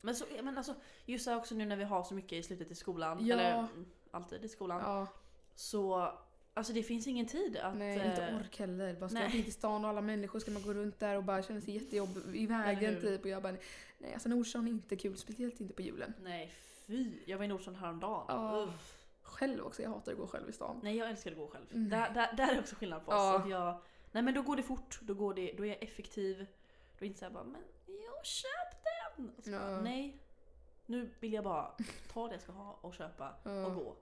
Men, 0.01 0.15
så, 0.15 0.25
men 0.43 0.57
alltså, 0.57 0.73
just 1.05 1.27
här 1.27 1.37
också 1.37 1.55
nu 1.55 1.65
när 1.65 1.75
vi 1.75 1.83
har 1.83 2.03
så 2.03 2.13
mycket 2.13 2.31
i 2.33 2.43
slutet 2.43 2.71
i 2.71 2.75
skolan, 2.75 3.25
Ja. 3.25 3.33
eller 3.35 3.57
mm, 3.59 3.85
alltid 4.11 4.45
i 4.45 4.47
skolan, 4.49 4.81
Ja, 4.81 5.07
så 5.55 6.13
alltså 6.53 6.73
det 6.73 6.83
finns 6.83 7.07
ingen 7.07 7.25
tid 7.25 7.57
att... 7.57 7.75
nej 7.77 8.09
inte 8.09 8.25
eh, 8.25 8.37
ork 8.37 8.59
heller. 8.59 8.93
Bara 8.93 9.09
ska 9.09 9.19
nej. 9.19 9.27
jag 9.27 9.35
in 9.35 9.43
till 9.43 9.53
stan 9.53 9.83
och 9.85 9.89
alla 9.89 10.01
människor 10.01 10.39
ska 10.39 10.51
man 10.51 10.63
gå 10.63 10.73
runt 10.73 10.99
där 10.99 11.17
och 11.17 11.23
bara 11.23 11.43
känna 11.43 11.61
sig 11.61 11.73
jättejobbig 11.73 12.35
i 12.35 12.45
vägen 12.45 13.01
typ. 13.01 13.23
Och 13.23 13.29
jag 13.29 13.43
bara 13.43 13.55
nej 13.97 14.13
alltså 14.13 14.29
Nordstan 14.29 14.67
är 14.67 14.71
inte 14.71 14.95
kul. 14.95 15.17
Speciellt 15.17 15.61
inte 15.61 15.73
på 15.73 15.81
julen. 15.81 16.13
Nej 16.23 16.51
fy, 16.87 17.11
jag 17.25 17.37
var 17.37 17.45
i 17.45 17.47
Nordsjön 17.47 17.75
häromdagen. 17.75 18.25
Ja. 18.27 18.63
Uff. 18.63 18.97
Själv 19.23 19.65
också, 19.65 19.81
jag 19.81 19.89
hatar 19.89 20.11
att 20.11 20.17
gå 20.17 20.27
själv 20.27 20.49
i 20.49 20.53
stan. 20.53 20.79
Nej 20.83 20.97
jag 20.97 21.09
älskar 21.09 21.31
att 21.31 21.37
gå 21.37 21.47
själv. 21.47 21.65
Mm. 21.73 21.89
Där, 21.89 22.13
där, 22.13 22.33
där 22.33 22.55
är 22.55 22.59
också 22.59 22.75
skillnad 22.75 23.05
på 23.05 23.11
oss. 23.11 23.17
Ja. 23.17 23.39
Att 23.39 23.49
jag, 23.49 23.81
nej 24.11 24.23
men 24.23 24.33
då 24.33 24.41
går 24.41 24.55
det 24.55 24.63
fort, 24.63 24.99
då, 25.01 25.13
går 25.13 25.33
det, 25.33 25.53
då 25.57 25.65
är 25.65 25.69
jag 25.69 25.83
effektiv. 25.83 26.37
Då 26.37 26.43
är 26.97 26.99
det 26.99 27.05
inte 27.05 27.19
såhär 27.19 27.31
bara 27.31 27.43
men 27.43 27.61
jag 27.87 28.25
köp 28.25 28.83
den! 28.83 29.31
Så 29.43 29.51
bara, 29.51 29.71
Ja. 29.71 29.81
nej. 29.81 30.17
Nu 30.85 31.09
vill 31.19 31.33
jag 31.33 31.43
bara 31.43 31.71
ta 32.13 32.27
det 32.27 32.33
jag 32.33 32.41
ska 32.41 32.51
ha 32.51 32.77
och 32.81 32.93
köpa 32.93 33.33
Ja. 33.43 33.65
och 33.65 33.75
gå. 33.75 33.95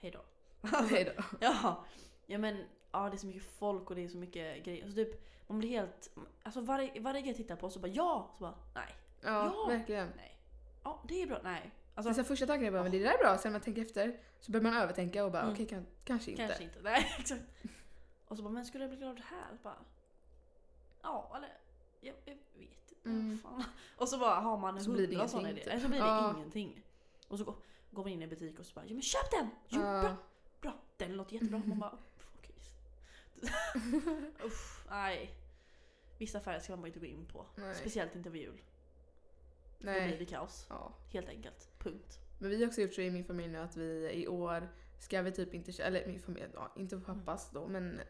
Hejdå. 0.00 0.20
Hej 0.62 1.12
då. 1.16 1.22
Ja, 1.40 1.84
ja 2.26 2.38
men 2.38 2.64
ja, 2.92 3.08
det 3.10 3.16
är 3.16 3.18
så 3.18 3.26
mycket 3.26 3.58
folk 3.58 3.90
och 3.90 3.96
det 3.96 4.04
är 4.04 4.08
så 4.08 4.18
mycket 4.18 4.64
grejer. 4.64 4.84
Alltså, 4.84 4.96
typ, 4.96 5.28
man 5.46 5.58
blir 5.58 5.68
helt... 5.68 6.10
Alltså 6.42 6.60
varje, 6.60 7.00
varje 7.00 7.20
grej 7.20 7.30
jag 7.30 7.36
tittar 7.36 7.56
på 7.56 7.70
så 7.70 7.78
bara 7.78 7.88
ja, 7.88 8.30
så 8.38 8.42
bara 8.44 8.54
nej, 8.74 8.94
Ja, 9.20 9.52
Ja. 9.56 9.66
verkligen. 9.68 10.08
nej. 10.16 10.38
Ja, 10.84 11.02
det 11.08 11.22
är 11.22 11.26
bra, 11.26 11.40
nej. 11.44 11.70
Så 11.94 12.00
Alltså 12.08 12.14
så 12.14 12.24
första 12.24 12.46
tanken 12.46 12.66
är 12.68 12.72
bara, 12.72 12.82
men 12.82 12.92
det 12.92 12.98
där 12.98 13.14
är 13.14 13.18
bra. 13.18 13.38
Sen 13.38 13.52
när 13.52 13.58
man 13.58 13.64
tänker 13.64 13.82
efter 13.82 14.20
så 14.40 14.52
börjar 14.52 14.62
man 14.64 14.74
övertänka 14.82 15.24
och 15.24 15.32
bara, 15.32 15.42
Mm. 15.42 15.54
okej 15.54 15.66
kan, 15.66 15.86
kanske 16.04 16.30
inte. 16.30 16.46
kanske 16.46 16.64
inte. 16.64 16.78
Nej, 16.82 17.14
exakt. 17.18 17.42
Och 18.28 18.36
så 18.36 18.42
bara, 18.42 18.50
men 18.52 18.64
skulle 18.66 18.84
jag 18.84 18.90
bli 18.90 18.96
glad 18.98 19.10
av 19.10 19.16
det 19.16 19.22
här? 19.30 19.58
Bara, 19.62 19.76
ja, 21.02 21.32
eller 21.36 21.48
jag, 22.00 22.14
jag 22.24 22.34
vet 22.34 22.90
inte. 22.90 23.08
Mm. 23.08 23.38
Fan. 23.38 23.64
Och 23.96 24.08
så 24.08 24.18
bara 24.18 24.34
har 24.34 24.56
man 24.58 24.76
en 24.76 24.84
Så 24.84 24.90
blir 24.92 25.06
det 25.06 25.12
hundra 25.14 25.28
sådana 25.28 25.50
idéer. 25.50 25.72
typ. 25.72 25.82
Så 25.82 25.88
blir 25.88 25.98
det 25.98 26.06
Ja. 26.06 26.34
ingenting. 26.36 26.82
Och 27.28 27.38
så 27.38 27.44
går, 27.44 27.54
går 27.90 28.02
man 28.02 28.12
in 28.12 28.20
i 28.20 28.24
en 28.24 28.30
butik 28.30 28.58
och 28.58 28.66
så 28.66 28.74
bara, 28.74 28.84
ja 28.86 28.92
men 28.92 29.02
köp 29.02 29.30
den! 29.30 29.48
Jo, 29.68 29.80
Ja. 29.80 30.00
bra, 30.02 30.16
låter 31.32 31.44
jättebra. 31.46 31.62
Man 31.66 31.78
bara, 31.78 31.90
"Uff, 31.92 32.30
okej. 32.38 32.54
Uff, 34.46 34.86
nej. 34.90 35.34
Vissa 36.18 36.38
affärer 36.38 36.60
ska 36.60 36.72
man 36.72 36.80
bara 36.80 36.86
inte 36.86 37.00
gå 37.00 37.06
in 37.06 37.26
på. 37.26 37.46
Nej. 37.56 37.74
Speciellt 37.74 38.14
inte 38.14 38.30
vid 38.30 38.42
jul. 38.42 38.60
Då 39.78 39.84
blir 39.84 39.92
Nej. 39.92 40.16
det 40.18 40.24
kaos. 40.26 40.66
Ja. 40.68 40.92
Helt 41.12 41.28
enkelt. 41.28 41.68
Punkt. 41.78 42.18
Men 42.38 42.50
vi 42.50 42.60
har 42.60 42.66
också 42.68 42.80
gjort 42.80 42.94
så 42.94 43.00
i 43.00 43.10
min 43.10 43.24
familj 43.24 43.52
nu 43.52 43.58
att 43.58 43.76
vi 43.76 44.10
i 44.12 44.28
år 44.28 44.68
ska 44.98 45.22
vi 45.22 45.32
typ 45.32 45.54
inte, 45.54 45.82
eller 45.82 46.06
min 46.06 46.20
familj, 46.20 46.46
ja, 46.54 46.72
inte 46.76 46.96
på 46.96 47.14
pappas 47.14 47.50
då 47.50 47.68
men 47.68 48.00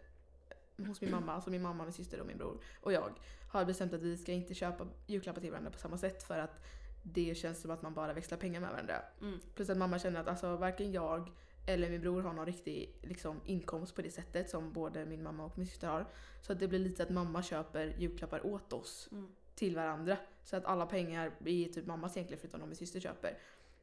hos 0.87 1.00
min 1.00 1.11
mamma, 1.11 1.33
alltså 1.33 1.50
min 1.50 1.62
mamma, 1.62 1.85
min 1.85 1.92
syster 1.92 2.20
och 2.20 2.26
min 2.26 2.38
bror 2.38 2.61
och 2.81 2.92
jag 2.92 3.12
har 3.48 3.64
bestämt 3.64 3.92
att 3.92 4.02
vi 4.02 4.16
ska 4.16 4.33
inte 4.33 4.54
köpa 4.54 4.87
julklappar 5.07 5.40
till 5.40 5.50
varandra 5.50 5.70
på 5.70 5.78
samma 5.78 5.98
sätt 5.98 6.22
för 6.22 6.38
att 6.38 6.64
det 7.02 7.35
känns 7.35 7.61
som 7.61 7.70
att 7.70 7.83
man 7.83 7.94
bara 7.94 8.12
växlar 8.12 8.38
pengar 8.38 8.61
med 8.61 8.70
varandra. 8.70 9.02
Mm. 9.20 9.40
Plus 9.54 9.70
att 9.70 9.78
mamma 9.78 9.98
känner 9.98 10.20
att 10.20 10.28
alltså 10.28 10.57
varken 10.57 10.92
jag 10.92 11.31
eller 11.68 11.90
min 11.90 12.00
bror 12.00 12.22
har 12.22 12.33
någon 12.33 12.46
riktig 12.46 12.94
liksom, 13.02 13.40
inkomst 13.44 13.94
på 13.94 14.02
det 14.02 14.11
sättet 14.11 14.50
som 14.50 14.72
både 14.72 15.04
min 15.07 15.22
mamma 15.22 15.44
och 15.44 15.59
min 15.59 15.66
syster 15.66 15.88
har. 15.88 16.07
Så 16.42 16.52
att 16.52 16.61
det 16.61 16.68
blir 16.68 16.78
lite 16.78 17.02
att 17.02 17.11
mamma 17.11 17.42
köper 17.42 17.94
julklappar 17.98 18.46
åt 18.46 18.72
oss 18.72 19.09
Mm. 19.12 19.28
till 19.54 19.76
varandra. 19.76 20.16
Så 20.44 20.57
att 20.57 20.64
alla 20.64 20.87
pengar 20.87 21.33
är 21.44 21.68
typ 21.72 21.87
mammas 21.87 22.16
egentligen 22.16 22.40
förutom 22.40 22.61
de 22.61 22.66
min 22.66 22.76
syster 22.76 23.00
köper. 23.00 23.38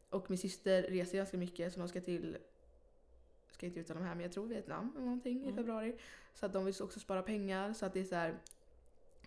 Och 0.09 0.29
min 0.29 0.37
syster 0.37 0.83
reser 0.83 1.17
ganska 1.17 1.37
mycket 1.37 1.73
så 1.73 1.79
de 1.79 1.87
ska 1.89 2.01
till, 2.01 2.37
ska 3.51 3.65
inte 3.65 3.79
uttala 3.79 3.99
de 3.99 4.05
här 4.05 4.15
men 4.15 4.23
jag 4.23 4.31
tror 4.31 4.47
Vietnam 4.47 4.91
eller 4.95 5.05
någonting 5.05 5.39
i 5.39 5.43
Mm. 5.43 5.55
februari. 5.55 5.95
Så 6.33 6.45
att 6.45 6.53
de 6.53 6.65
vill 6.65 6.75
också 6.81 6.99
spara 6.99 7.21
pengar 7.23 7.73
så 7.73 7.85
att 7.85 7.93
det 7.93 7.99
är 7.99 8.03
så 8.03 8.15
här. 8.15 8.37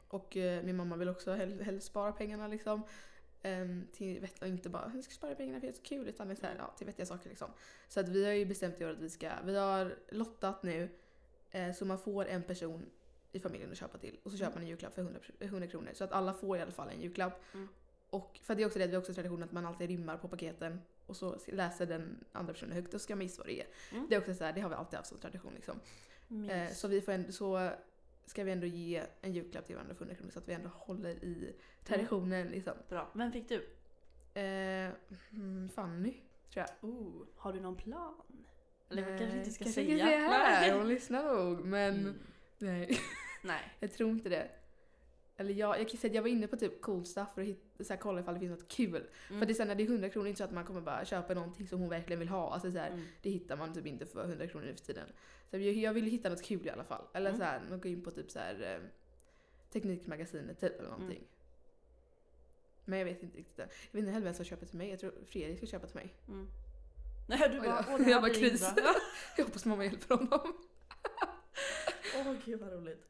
Och 0.09 0.37
eh, 0.37 0.63
min 0.65 0.77
mamma 0.77 0.97
vill 0.97 1.09
också 1.09 1.33
hell- 1.35 1.63
helst 1.63 1.87
spara 1.87 2.13
pengarna 2.13 2.49
liksom. 2.49 2.83
Um, 3.43 3.87
till 3.93 4.21
vett- 4.21 4.43
och 4.43 4.49
inte 4.49 4.69
bara 4.69 4.93
jag 4.95 5.05
ska 5.05 5.13
spara 5.13 5.35
pengarna 5.35 5.61
för 5.61 5.67
det 5.67 5.73
är 5.73 5.77
så 5.77 5.83
kul 5.83 6.09
utan 6.09 6.37
så 6.37 6.47
här, 6.47 6.57
ja, 6.59 6.75
till 6.77 6.87
vettiga 6.87 7.07
saker 7.07 7.29
liksom. 7.29 7.51
Så 7.89 8.01
att 8.01 8.09
vi 8.09 8.25
har 8.25 8.33
ju 8.33 8.45
bestämt 8.45 8.81
i 8.81 8.85
år 8.85 8.91
att 8.91 8.99
vi 8.99 9.11
ska, 9.11 9.31
vi 9.45 9.57
har 9.57 9.97
lottat 10.09 10.63
nu 10.63 10.89
eh, 11.51 11.73
så 11.73 11.85
man 11.85 11.99
får 11.99 12.27
en 12.27 12.43
person 12.43 12.87
i 13.33 13.41
familjen 13.41 13.71
att 13.73 13.79
köpa 13.79 13.99
till 13.99 14.19
och 14.23 14.31
så 14.31 14.37
köper 14.37 14.55
man 14.55 14.63
en 14.63 14.69
julklapp 14.69 14.95
för 14.95 15.03
100, 15.03 15.21
100 15.41 15.69
kronor. 15.69 15.91
Så 15.95 16.05
att 16.05 16.13
alla 16.13 16.35
får 16.35 16.57
i 16.57 16.61
alla 16.61 16.73
fall 16.73 16.89
en 16.89 17.01
julklapp. 17.01 17.41
Mm. 17.55 17.69
Och 18.11 18.41
för 18.43 18.55
det 18.55 18.63
är 18.63 18.67
också 18.67 18.79
det, 18.79 18.87
vi 18.87 18.95
har 18.95 19.01
också 19.01 19.15
tradition 19.15 19.43
att 19.43 19.53
man 19.53 19.67
alltid 19.67 19.89
rimmar 19.89 20.17
på 20.17 20.29
paketen 20.29 20.81
och 21.07 21.17
så 21.17 21.37
läser 21.47 21.87
den 21.87 22.25
andra 22.33 22.53
personen 22.53 22.75
högt 22.75 22.95
och 22.95 23.01
ska 23.01 23.17
man 23.17 23.23
gissa 23.23 23.43
vad 23.43 23.47
det 23.47 23.61
är. 23.61 23.67
Mm. 23.93 24.07
Det 24.09 24.15
är 24.15 24.19
också 24.19 24.35
så 24.35 24.45
här, 24.45 24.53
det 24.53 24.61
har 24.61 24.69
vi 24.69 24.75
alltid 24.75 24.97
haft 24.97 25.09
som 25.09 25.19
tradition 25.19 25.53
liksom. 25.55 25.81
Eh, 26.51 26.73
så 26.73 26.89
vi 26.89 27.01
får 27.01 27.13
en, 27.13 27.33
så 27.33 27.71
ska 28.29 28.45
vi 28.45 28.53
ändå 28.53 28.67
ge 28.67 29.03
en 29.21 29.33
julklapp 29.33 29.67
till 29.67 29.75
varandra 29.75 29.95
för 29.95 30.03
100 30.05 30.15
kronor 30.17 30.31
så 30.31 30.39
att 30.39 30.49
vi 30.49 30.53
ändå 30.53 30.69
håller 30.75 31.25
i 31.25 31.57
traditionen 31.85 32.47
liksom. 32.47 32.75
Bra. 32.89 33.11
Vem 33.15 33.33
fick 33.33 33.49
du? 33.49 33.57
Eh, 34.35 34.91
mm, 35.33 35.69
Fanny, 35.75 36.15
tror 36.53 36.67
jag. 36.67 36.91
Oh, 36.91 37.27
har 37.37 37.53
du 37.53 37.61
någon 37.61 37.77
plan? 37.77 38.15
Eller 38.91 39.03
Nej, 39.03 39.19
kanske 39.19 39.39
inte 39.39 39.51
ska 39.51 39.65
kanske 39.65 39.81
säga. 39.83 39.93
inte 39.93 40.05
säga 40.07 40.19
här, 40.19 40.61
Nej. 40.71 40.79
hon 40.79 40.89
lyssnar 40.89 41.35
nog. 41.35 41.65
Men 41.65 41.95
Mm. 41.99 42.19
nej, 42.59 42.99
Nej. 43.43 43.61
jag 43.81 43.93
tror 43.93 44.11
inte 44.11 44.29
det. 44.29 44.51
Eller 45.41 45.55
jag, 45.55 45.81
jag 45.81 45.89
kan 45.89 45.99
säga 45.99 46.11
att 46.11 46.15
jag 46.15 46.23
var 46.23 46.29
inne 46.29 46.47
på 46.47 46.57
typ 46.57 46.81
cool 46.83 47.07
stuff 47.07 47.29
för 47.35 47.43
att 47.43 47.49
hitta, 47.49 47.85
så 47.85 47.93
här, 47.93 48.01
kolla 48.01 48.21
ifall 48.21 48.35
det 48.35 48.41
finns 48.41 48.51
något 48.61 48.69
kul. 48.69 49.07
Mm. 49.29 49.39
För 49.41 49.47
det 49.47 49.53
är 49.53 49.59
här, 49.59 49.67
när 49.67 49.75
det 49.75 49.83
är 49.83 49.87
100 49.87 50.09
kronor, 50.09 50.29
inte 50.29 50.39
så 50.39 50.45
att 50.45 50.53
man 50.53 50.65
kommer 50.65 50.81
bara 50.81 51.05
köpa 51.05 51.35
någonting 51.35 51.69
som 51.69 51.81
hon 51.81 51.89
verkligen 51.89 52.19
vill 52.21 52.29
ha. 52.29 52.53
Alltså 52.53 52.73
så 52.73 52.79
här, 52.79 52.91
Mm. 52.91 53.05
Det 53.23 53.31
hittar 53.31 53.57
man 53.57 53.75
typ 53.75 53.87
inte 53.87 54.07
för 54.07 54.25
100 54.25 54.47
kronor 54.47 54.67
nu 54.67 54.75
för 54.75 54.85
tiden. 54.85 55.09
Så 55.51 55.57
jag, 55.57 55.63
jag 55.75 55.93
ville 55.93 56.11
hitta 56.11 56.29
något 56.29 56.43
kul 56.43 56.67
i 56.67 56.71
alla 56.71 56.85
fall. 56.85 57.05
Eller 57.15 57.31
Mm. 57.31 57.39
så 57.41 57.45
här, 57.45 57.77
gå 57.77 57.89
in 57.89 58.03
på 58.03 58.11
typ 58.11 58.31
så 58.31 58.39
här, 58.39 58.75
eh, 58.83 58.89
Teknikmagasinet 59.73 60.61
typ 60.61 60.79
eller 60.79 60.91
någonting. 60.91 61.19
Mm. 61.19 61.29
Men 62.85 62.99
jag 62.99 63.07
vet 63.07 63.23
inte 63.23 63.39
riktigt. 63.39 63.59
Jag 63.59 63.67
vet 63.93 63.99
inte 63.99 64.11
heller 64.11 64.25
vem 64.25 64.35
som 64.35 64.45
köper 64.45 64.67
till 64.67 64.79
mig. 64.79 64.91
Jag 64.91 64.99
tror 65.01 65.13
Fredrik 65.27 65.57
ska 65.57 65.67
köpa 65.67 65.87
till 65.87 65.97
mig. 65.97 66.15
Mm. 66.29 66.47
Nej, 67.29 67.49
du 67.53 67.61
bara, 67.61 67.85
åh 67.89 67.99
det 67.99 68.05
här 68.05 68.11
Jag 68.11 68.23
bara, 68.23 68.35
kris. 68.35 68.71
Jag 69.37 69.45
hoppas 69.45 69.65
mamma 69.65 69.85
hjälper 69.85 70.15
honom. 70.17 70.55
Åh 72.17 72.35
gud 72.45 72.61
vad 72.61 72.73
roligt. 72.73 73.05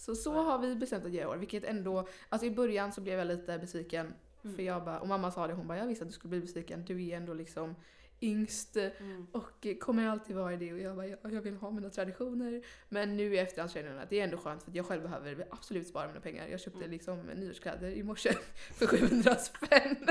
Så 0.00 0.14
så 0.14 0.32
har 0.42 0.58
vi 0.58 0.74
bestämt 0.74 1.04
att 1.04 1.12
göra 1.12 1.24
i 1.24 1.26
år. 1.26 1.36
Vilket 1.36 1.64
ändå, 1.64 2.08
alltså 2.28 2.46
i 2.46 2.50
början 2.50 2.92
så 2.92 3.00
blev 3.00 3.18
jag 3.18 3.26
lite 3.26 3.58
besviken. 3.58 4.14
Mm. 4.44 4.56
För 4.56 4.62
jag 4.62 4.84
bara, 4.84 5.00
och 5.00 5.08
mamma 5.08 5.30
sa 5.30 5.46
det, 5.46 5.52
hon 5.54 5.66
bara 5.66 5.78
jag 5.78 5.86
visste 5.86 6.04
att 6.04 6.08
du 6.08 6.14
skulle 6.14 6.30
bli 6.30 6.40
besviken. 6.40 6.84
Du 6.84 7.06
är 7.08 7.16
ändå 7.16 7.34
liksom 7.34 7.74
yngst 8.20 8.76
Mm. 8.76 9.26
och 9.32 9.66
kommer 9.80 10.08
alltid 10.08 10.36
vara 10.36 10.56
det. 10.56 10.72
Och 10.72 10.78
jag 10.78 10.96
bara, 10.96 11.06
jag, 11.06 11.18
jag 11.22 11.42
vill 11.42 11.56
ha 11.56 11.70
mina 11.70 11.90
traditioner. 11.90 12.62
Men 12.88 13.16
nu 13.16 13.34
i 13.34 13.38
efterhand 13.38 13.70
känner 13.70 13.92
jag 13.92 14.02
att 14.02 14.10
det 14.10 14.20
är 14.20 14.24
ändå 14.24 14.36
skönt 14.36 14.62
för 14.62 14.72
jag 14.74 14.86
själv 14.86 15.02
behöver 15.02 15.46
absolut 15.50 15.88
spara 15.88 16.08
mina 16.08 16.20
pengar. 16.20 16.46
Jag 16.48 16.60
köpte 16.60 16.78
Mm. 16.78 16.90
liksom 16.90 17.20
nyårskläder 17.20 17.90
i 17.90 18.02
morse 18.02 18.32
för 18.74 18.86
700 18.86 19.34
spänn. 19.36 19.96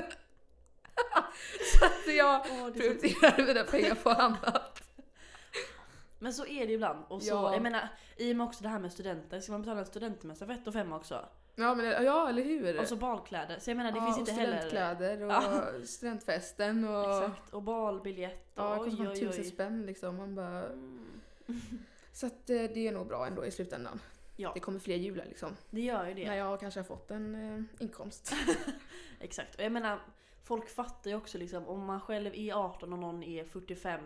så 1.79 1.85
att 1.85 2.15
jag 2.17 2.47
så... 2.47 2.71
prioriterar 2.71 3.45
mina 3.47 3.63
pengar 3.63 3.95
på 3.95 4.09
annat. 4.09 4.83
Men 6.19 6.33
så 6.33 6.45
är 6.45 6.67
det 6.67 6.73
ibland. 6.73 7.05
Och 7.07 7.21
så, 7.23 7.29
Ja. 7.29 7.53
jag 7.53 7.61
menar, 7.61 7.87
i 8.17 8.31
och 8.33 8.35
med 8.37 8.47
också 8.47 8.63
det 8.63 8.69
här 8.69 8.79
med 8.79 8.91
studenter, 8.91 9.39
ska 9.39 9.51
man 9.51 9.61
betala 9.61 9.79
en 9.79 9.85
studentmässa 9.85 10.45
för 10.45 10.53
ett 10.53 10.67
och 10.67 10.73
fem 10.73 10.93
också? 10.93 11.25
Ja, 11.55 11.75
men, 11.75 11.85
ja 12.05 12.29
eller 12.29 12.43
hur? 12.43 12.79
Och 12.79 12.87
så 12.87 12.95
balkläder. 12.95 13.59
Så 13.59 13.69
jag 13.69 13.77
menar 13.77 13.91
det 13.91 13.97
ja, 13.97 14.05
finns 14.05 14.17
inte 14.19 14.31
heller... 14.31 14.57
studentkläder 14.57 15.23
och 15.23 15.31
Ja. 15.31 15.63
studentfesten 15.85 16.87
och... 16.87 17.23
Exakt, 17.23 17.53
och 17.53 17.63
balbiljett 17.63 18.57
och 18.59 18.63
Ja, 18.63 18.83
det 18.85 18.89
kostar 18.89 19.15
tusen 19.15 19.43
spänn 19.45 19.85
liksom. 19.85 20.15
Man 20.17 20.35
bara... 20.35 20.65
Mm. 20.65 21.07
Så 22.11 22.25
att 22.27 22.49
eh, 22.49 22.55
det 22.55 22.87
är 22.87 22.91
nog 22.91 23.07
bra 23.07 23.27
ändå 23.27 23.45
i 23.45 23.51
slutändan. 23.51 23.99
Ja. 24.35 24.51
Det 24.53 24.59
kommer 24.59 24.79
fler 24.79 24.95
jular 24.95 25.25
liksom. 25.25 25.55
Det 25.69 25.81
gör 25.81 26.07
ju 26.07 26.13
det. 26.13 26.27
När 26.27 26.35
jag 26.35 26.59
kanske 26.59 26.79
har 26.79 26.85
fått 26.85 27.11
en 27.11 27.35
eh, 27.35 27.83
inkomst. 27.83 28.33
Exakt. 29.19 29.55
Och 29.55 29.63
jag 29.63 29.71
menar, 29.71 29.99
folk 30.43 30.69
fattar 30.69 31.09
ju 31.09 31.17
också 31.17 31.37
liksom 31.37 31.67
om 31.67 31.85
man 31.85 32.01
själv 32.01 32.35
är 32.35 32.53
18 32.53 32.93
och 32.93 32.99
någon 32.99 33.23
är 33.23 33.43
45 33.43 34.01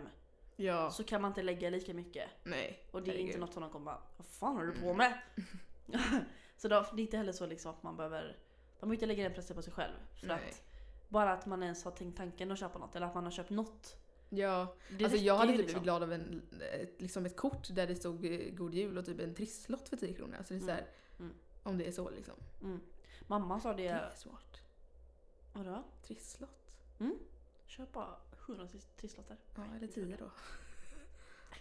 Ja, 0.56 0.90
så 0.90 1.04
kan 1.04 1.22
man 1.22 1.30
inte 1.30 1.42
lägga 1.42 1.70
lika 1.70 1.94
mycket. 1.94 2.30
nej. 2.44 2.86
Och 2.90 3.02
det 3.02 3.10
är 3.10 3.12
herregud. 3.12 3.26
inte 3.28 3.38
något 3.40 3.52
som 3.52 3.62
de 3.62 3.70
kommer 3.70 3.84
bara 3.84 4.02
Vad 4.16 4.26
fan 4.26 4.56
håller 4.56 4.72
du 4.72 4.80
på 4.80 4.94
med? 4.94 5.18
så 6.56 6.68
då, 6.68 6.86
det 6.94 7.00
är 7.02 7.04
inte 7.04 7.16
heller 7.16 7.32
så 7.32 7.46
liksom 7.46 7.70
att 7.70 7.82
man 7.82 7.96
behöver 7.96 8.22
Man 8.22 8.34
behöver 8.80 8.94
inte 8.94 9.06
lägga 9.06 9.22
den 9.24 9.34
pressen 9.34 9.56
på 9.56 9.62
sig 9.62 9.72
själv. 9.72 9.94
För 10.20 10.26
Nej. 10.26 10.36
att 10.36 10.62
bara 11.08 11.32
att 11.32 11.46
man 11.46 11.62
ens 11.62 11.84
har 11.84 11.90
tänkt 11.90 12.16
tanken 12.16 12.52
att 12.52 12.58
köpa 12.58 12.78
något 12.78 12.96
eller 12.96 13.06
att 13.06 13.14
man 13.14 13.24
har 13.24 13.30
köpt 13.30 13.50
något. 13.50 13.96
Ja, 14.28 14.74
Det 14.98 15.04
alltså 15.04 15.18
jag 15.18 15.36
hade 15.36 15.52
typ 15.52 15.58
liksom. 15.58 15.72
blivit 15.72 15.82
glad 15.84 16.02
av 16.02 16.12
en, 16.12 16.42
ett, 16.80 17.00
liksom 17.02 17.26
ett 17.26 17.36
kort 17.36 17.68
där 17.74 17.86
det 17.86 17.94
stod 17.96 18.24
eh, 18.24 18.50
God 18.54 18.74
Jul 18.74 18.98
och 18.98 19.04
typ 19.06 19.20
en 19.20 19.34
trisslott 19.34 19.88
för 19.88 19.96
10 19.96 20.12
kronor. 20.14 20.36
Alltså 20.38 20.54
det 20.54 20.60
är 20.60 20.64
så 20.64 20.70
här, 20.70 20.86
Mm. 21.18 21.34
Om 21.62 21.78
det 21.78 21.86
är 21.88 21.92
så 21.92 22.10
liksom. 22.10 22.34
Mm. 22.62 22.80
Mamma 23.26 23.60
sa 23.60 23.74
Det 23.74 23.82
det, 23.82 23.88
är 23.88 24.10
svårt. 24.16 24.60
vadå? 25.52 25.82
Trisslott? 26.02 26.76
Köp 27.66 27.92
bara 27.92 28.16
100 28.48 28.66
tris- 28.66 28.88
trisslotter. 28.96 29.36
Ja, 29.56 29.62
eller 29.76 29.86
10 29.86 30.16
då. 30.16 30.30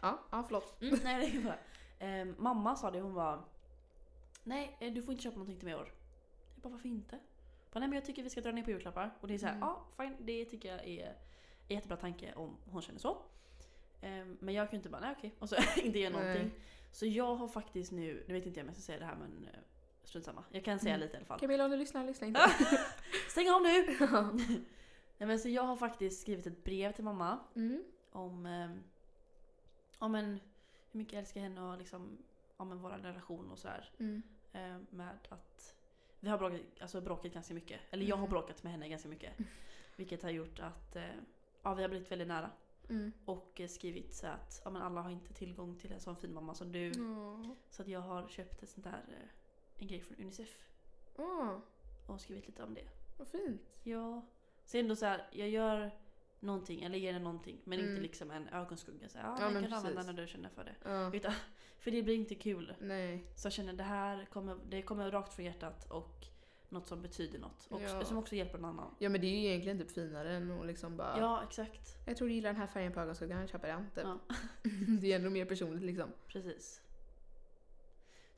Ja, 0.01 0.19
ja 0.31 0.43
förlåt. 0.43 0.81
Mm, 0.81 0.99
nej 1.03 1.31
det 1.31 1.37
är 1.37 1.41
bara. 1.43 1.57
Ehm, 1.99 2.35
mamma 2.39 2.75
sa 2.75 2.91
det, 2.91 2.99
hon 2.99 3.13
var 3.13 3.43
Nej, 4.43 4.77
eh, 4.79 4.93
du 4.93 5.03
får 5.03 5.11
inte 5.11 5.23
köpa 5.23 5.35
någonting 5.37 5.57
till 5.59 5.65
mig 5.65 5.73
i 5.73 5.77
år. 5.77 5.91
Jag 6.55 6.61
bara, 6.63 6.69
varför 6.69 6.87
inte? 6.89 7.19
Bara, 7.71 7.79
nej 7.79 7.89
men 7.89 7.95
jag 7.95 8.05
tycker 8.05 8.23
vi 8.23 8.29
ska 8.29 8.41
dra 8.41 8.51
ner 8.51 8.63
på 8.63 8.69
julklappar. 8.71 9.11
Och 9.21 9.27
det 9.27 9.33
är 9.33 9.37
såhär, 9.37 9.53
Mm. 9.55 9.67
ja 9.67 9.85
fine, 9.97 10.15
det 10.19 10.45
tycker 10.45 10.69
jag 10.75 10.87
är 10.87 11.15
en 11.67 11.75
jättebra 11.75 11.97
tanke 11.97 12.33
om 12.33 12.57
hon 12.71 12.81
känner 12.81 12.99
så. 12.99 13.17
Ehm, 14.01 14.37
men 14.41 14.53
jag 14.53 14.67
kan 14.69 14.71
ju 14.71 14.77
inte 14.77 14.89
bara, 14.89 15.01
nej 15.01 15.15
okej, 15.17 15.33
och 15.39 15.49
så 15.49 15.55
inte 15.83 15.99
göra 15.99 16.13
någonting. 16.13 16.43
Nej. 16.43 16.51
Så 16.91 17.05
jag 17.05 17.35
har 17.35 17.47
faktiskt 17.47 17.91
nu, 17.91 18.23
nu 18.27 18.33
vet 18.33 18.45
inte 18.45 18.59
jag 18.59 18.63
om 18.63 18.67
jag 18.67 18.75
ska 18.75 18.81
säga 18.85 18.99
det 18.99 19.05
här 19.05 19.15
men 19.15 19.47
eh, 19.53 19.59
strunt 20.03 20.25
samma. 20.25 20.43
Jag 20.51 20.65
kan 20.65 20.79
säga 20.79 20.95
Mm. 20.95 21.05
lite 21.05 21.13
i 21.13 21.17
alla 21.17 21.25
fall. 21.25 21.39
Camilla 21.39 21.65
om 21.65 21.71
du 21.71 21.77
lyssnar, 21.77 22.03
lyssna 22.03 22.27
inte. 22.27 22.39
Stäng 23.29 23.49
av 23.49 23.61
nu! 23.61 23.97
nej, 25.17 25.27
men 25.27 25.39
så 25.39 25.49
jag 25.49 25.63
har 25.63 25.75
faktiskt 25.75 26.21
skrivit 26.21 26.47
ett 26.47 26.63
brev 26.63 26.91
till 26.91 27.03
mamma 27.03 27.39
mm. 27.55 27.83
om, 28.11 28.45
eh, 28.45 28.69
om 29.97 30.15
en, 30.15 30.39
hur 30.91 30.97
mycket 30.97 31.13
jag 31.13 31.19
älskar 31.19 31.41
henne 31.41 31.61
och 31.61 31.77
liksom, 31.77 32.17
om 32.57 32.71
en 32.71 32.81
vår 32.81 32.89
relation 32.89 33.51
och 33.51 33.59
sådär. 33.59 33.89
Mm. 33.99 34.21
Eh, 34.53 34.77
med 34.89 35.17
att 35.29 35.75
vi 36.19 36.29
har 36.29 36.37
bråkat, 36.37 36.61
alltså 36.81 37.01
bråkat 37.01 37.33
ganska 37.33 37.53
mycket. 37.53 37.79
Eller 37.91 38.05
jag 38.05 38.15
har 38.15 38.23
Mm. 38.23 38.29
bråkat 38.31 38.63
med 38.63 38.71
henne 38.71 38.89
ganska 38.89 39.09
mycket. 39.09 39.33
Vilket 39.95 40.23
har 40.23 40.29
gjort 40.29 40.59
att 40.59 40.95
eh, 40.95 41.03
ja, 41.63 41.73
vi 41.73 41.81
har 41.81 41.89
blivit 41.89 42.11
väldigt 42.11 42.27
nära. 42.27 42.51
Mm. 42.89 43.11
Och 43.25 43.61
eh, 43.61 43.67
skrivit 43.67 44.13
så 44.13 44.27
att 44.27 44.61
ja, 44.65 44.69
men 44.71 44.81
alla 44.81 45.01
har 45.01 45.09
inte 45.09 45.33
tillgång 45.33 45.75
till 45.79 45.91
en 45.91 45.99
sån 45.99 46.15
fin 46.15 46.33
mamma 46.33 46.53
som 46.55 46.71
du. 46.71 46.91
Åh. 46.91 47.51
Så 47.69 47.81
att 47.81 47.87
jag 47.87 47.99
har 47.99 48.27
köpt 48.27 48.63
ett 48.63 48.69
sånt 48.69 48.83
där, 48.83 49.03
eh, 49.09 49.29
en 49.81 49.87
grej 49.87 50.01
från 50.01 50.17
Unicef. 50.17 50.67
Åh, 51.15 51.57
Och 52.07 52.21
skrivit 52.21 52.47
lite 52.47 52.63
om 52.63 52.73
det. 52.73 52.87
vad 53.17 53.27
fint. 53.27 53.61
Ja. 53.83 54.21
Så 54.65 54.77
ändå 54.77 54.95
så 54.95 55.05
här, 55.05 55.27
jag 55.31 55.49
gör 55.49 55.91
någonting, 56.39 56.83
eller 56.83 56.97
ger 56.97 57.13
henne 57.13 57.23
någonting. 57.23 57.61
Men 57.63 57.79
inte 57.79 57.91
Mm. 57.91 58.01
liksom 58.03 58.31
en 58.31 58.47
ögonskugga. 58.47 59.09
Så 59.09 59.17
här, 59.17 59.25
ja, 59.25 59.35
Ja, 59.39 59.43
den 59.45 59.53
men 59.53 59.61
kan 59.61 59.71
du 59.71 59.77
använda 59.77 60.01
precis. 60.01 60.15
när 60.15 60.21
du 60.21 60.27
känner 60.27 60.49
för 60.49 60.63
det. 60.63 60.75
Ja. 60.83 61.13
Utan, 61.15 61.33
för 61.79 61.91
det 61.91 62.03
blir 62.03 62.15
inte 62.15 62.35
kul. 62.35 62.73
Nej. 62.79 63.27
Så 63.35 63.45
jag 63.45 63.53
känner 63.53 63.73
det 63.73 63.83
här 63.83 64.25
kommer, 64.25 64.57
det 64.69 64.81
kommer 64.81 65.11
rakt 65.11 65.33
från 65.33 65.45
hjärtat 65.45 65.91
och 65.91 66.25
något 66.69 66.87
som 66.87 67.01
betyder 67.01 67.39
något. 67.39 67.67
Och 67.69 67.81
Ja. 67.81 68.03
som 68.05 68.17
också 68.17 68.35
hjälper 68.35 68.57
någon 68.57 68.69
annan. 68.69 68.95
Ja 68.99 69.09
men 69.09 69.21
det 69.21 69.27
är 69.27 69.39
ju 69.41 69.47
egentligen 69.47 69.77
typ 69.79 69.91
finare 69.91 70.33
än 70.35 70.51
att 70.51 70.65
liksom 70.65 70.97
bara 70.97 71.19
Ja, 71.19 71.43
exakt. 71.47 71.97
Jag 72.07 72.17
tror 72.17 72.27
du 72.27 72.33
gillar 72.33 72.49
den 72.49 72.59
här 72.61 72.67
färgen 72.67 72.91
på 72.91 72.99
ögonskuggan, 72.99 73.39
jag 73.39 73.49
köper 73.49 73.67
den. 73.67 73.89
Typ. 73.95 74.03
Ja. 74.03 74.19
det 75.01 75.11
är 75.11 75.15
ändå 75.15 75.29
mer 75.29 75.45
personligt 75.45 75.83
liksom. 75.83 76.09
Precis. 76.27 76.81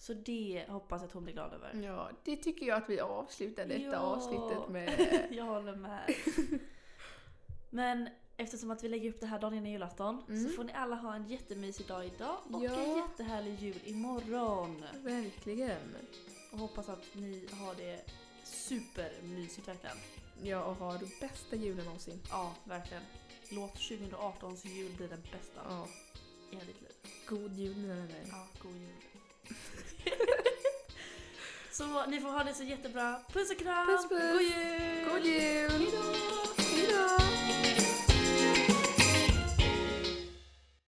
Så 0.06 0.13
det 0.13 0.65
hoppas 0.70 1.02
jag 1.02 1.08
att 1.08 1.13
hon 1.13 1.24
blir 1.24 1.34
glad 1.34 1.54
över. 1.54 1.74
Ja, 1.84 2.10
det 2.24 2.36
tycker 2.38 2.65
jag 2.65 2.78
att 2.84 2.89
vi 2.89 3.00
avslutar 3.00 3.65
detta 3.65 3.82
Ja. 3.82 3.98
avsnittet 3.98 4.70
med. 4.70 5.28
Jag 5.32 5.44
håller 5.46 5.76
med. 5.76 6.15
Men 7.70 8.10
eftersom 8.38 8.72
att 8.72 8.84
vi 8.84 8.88
lägger 8.89 9.10
upp 9.10 9.20
det 9.20 9.26
här 9.28 9.39
dagen 9.39 9.54
innan 9.54 9.72
julafton 9.72 10.24
Mm. 10.30 10.44
så 10.44 10.50
får 10.56 10.63
ni 10.63 10.74
alla 10.74 10.96
ha 10.96 11.15
en 11.15 11.28
jättemysig 11.28 11.88
dag 11.88 12.06
idag 12.06 12.38
och 12.54 12.63
Ja. 12.63 12.72
en 12.80 12.98
jättehärlig 12.98 13.60
jul 13.60 13.80
imorgon. 13.86 14.84
Verkligen. 15.04 15.96
Och 16.52 16.60
hoppas 16.60 16.89
att 16.89 17.04
ni 17.13 17.48
har 17.52 17.76
det 17.76 18.02
supermysigt 18.44 19.68
verkligen. 19.68 19.98
Ja, 20.44 20.63
och 20.65 20.76
ha 20.76 20.94
det 20.94 21.20
bästa 21.22 21.56
julen 21.56 21.86
någonsin. 21.86 22.22
Ja, 22.30 22.56
verkligen. 22.63 23.04
Låt 23.52 23.74
2018s 23.76 24.68
jul 24.68 24.91
bli 24.98 25.08
den 25.08 25.22
bästa 25.22 25.62
Ja. 25.70 25.88
i 26.52 26.56
hela 26.56 26.65
ditt 26.68 26.82
liv. 26.82 26.91
God 27.28 27.54
jul 27.54 27.76
mina 27.78 27.96
vänner. 27.96 28.24
Ja, 28.32 28.48
god 28.63 28.76
jul. 28.76 28.89
så 31.71 32.05
ni 32.08 32.21
får 32.21 32.29
ha 32.29 32.43
det 32.43 32.53
så 32.53 32.63
jättebra. 32.63 33.19
Puss 33.34 33.51
och 33.51 33.58
kram! 33.58 33.88
Puss, 33.88 34.10
puss. 34.10 34.31
God 34.31 34.41
jul! 34.41 35.10
God 35.13 35.25
jul! 35.25 35.71
Hejdå! 35.71 36.13
Hejdå! 36.58 37.75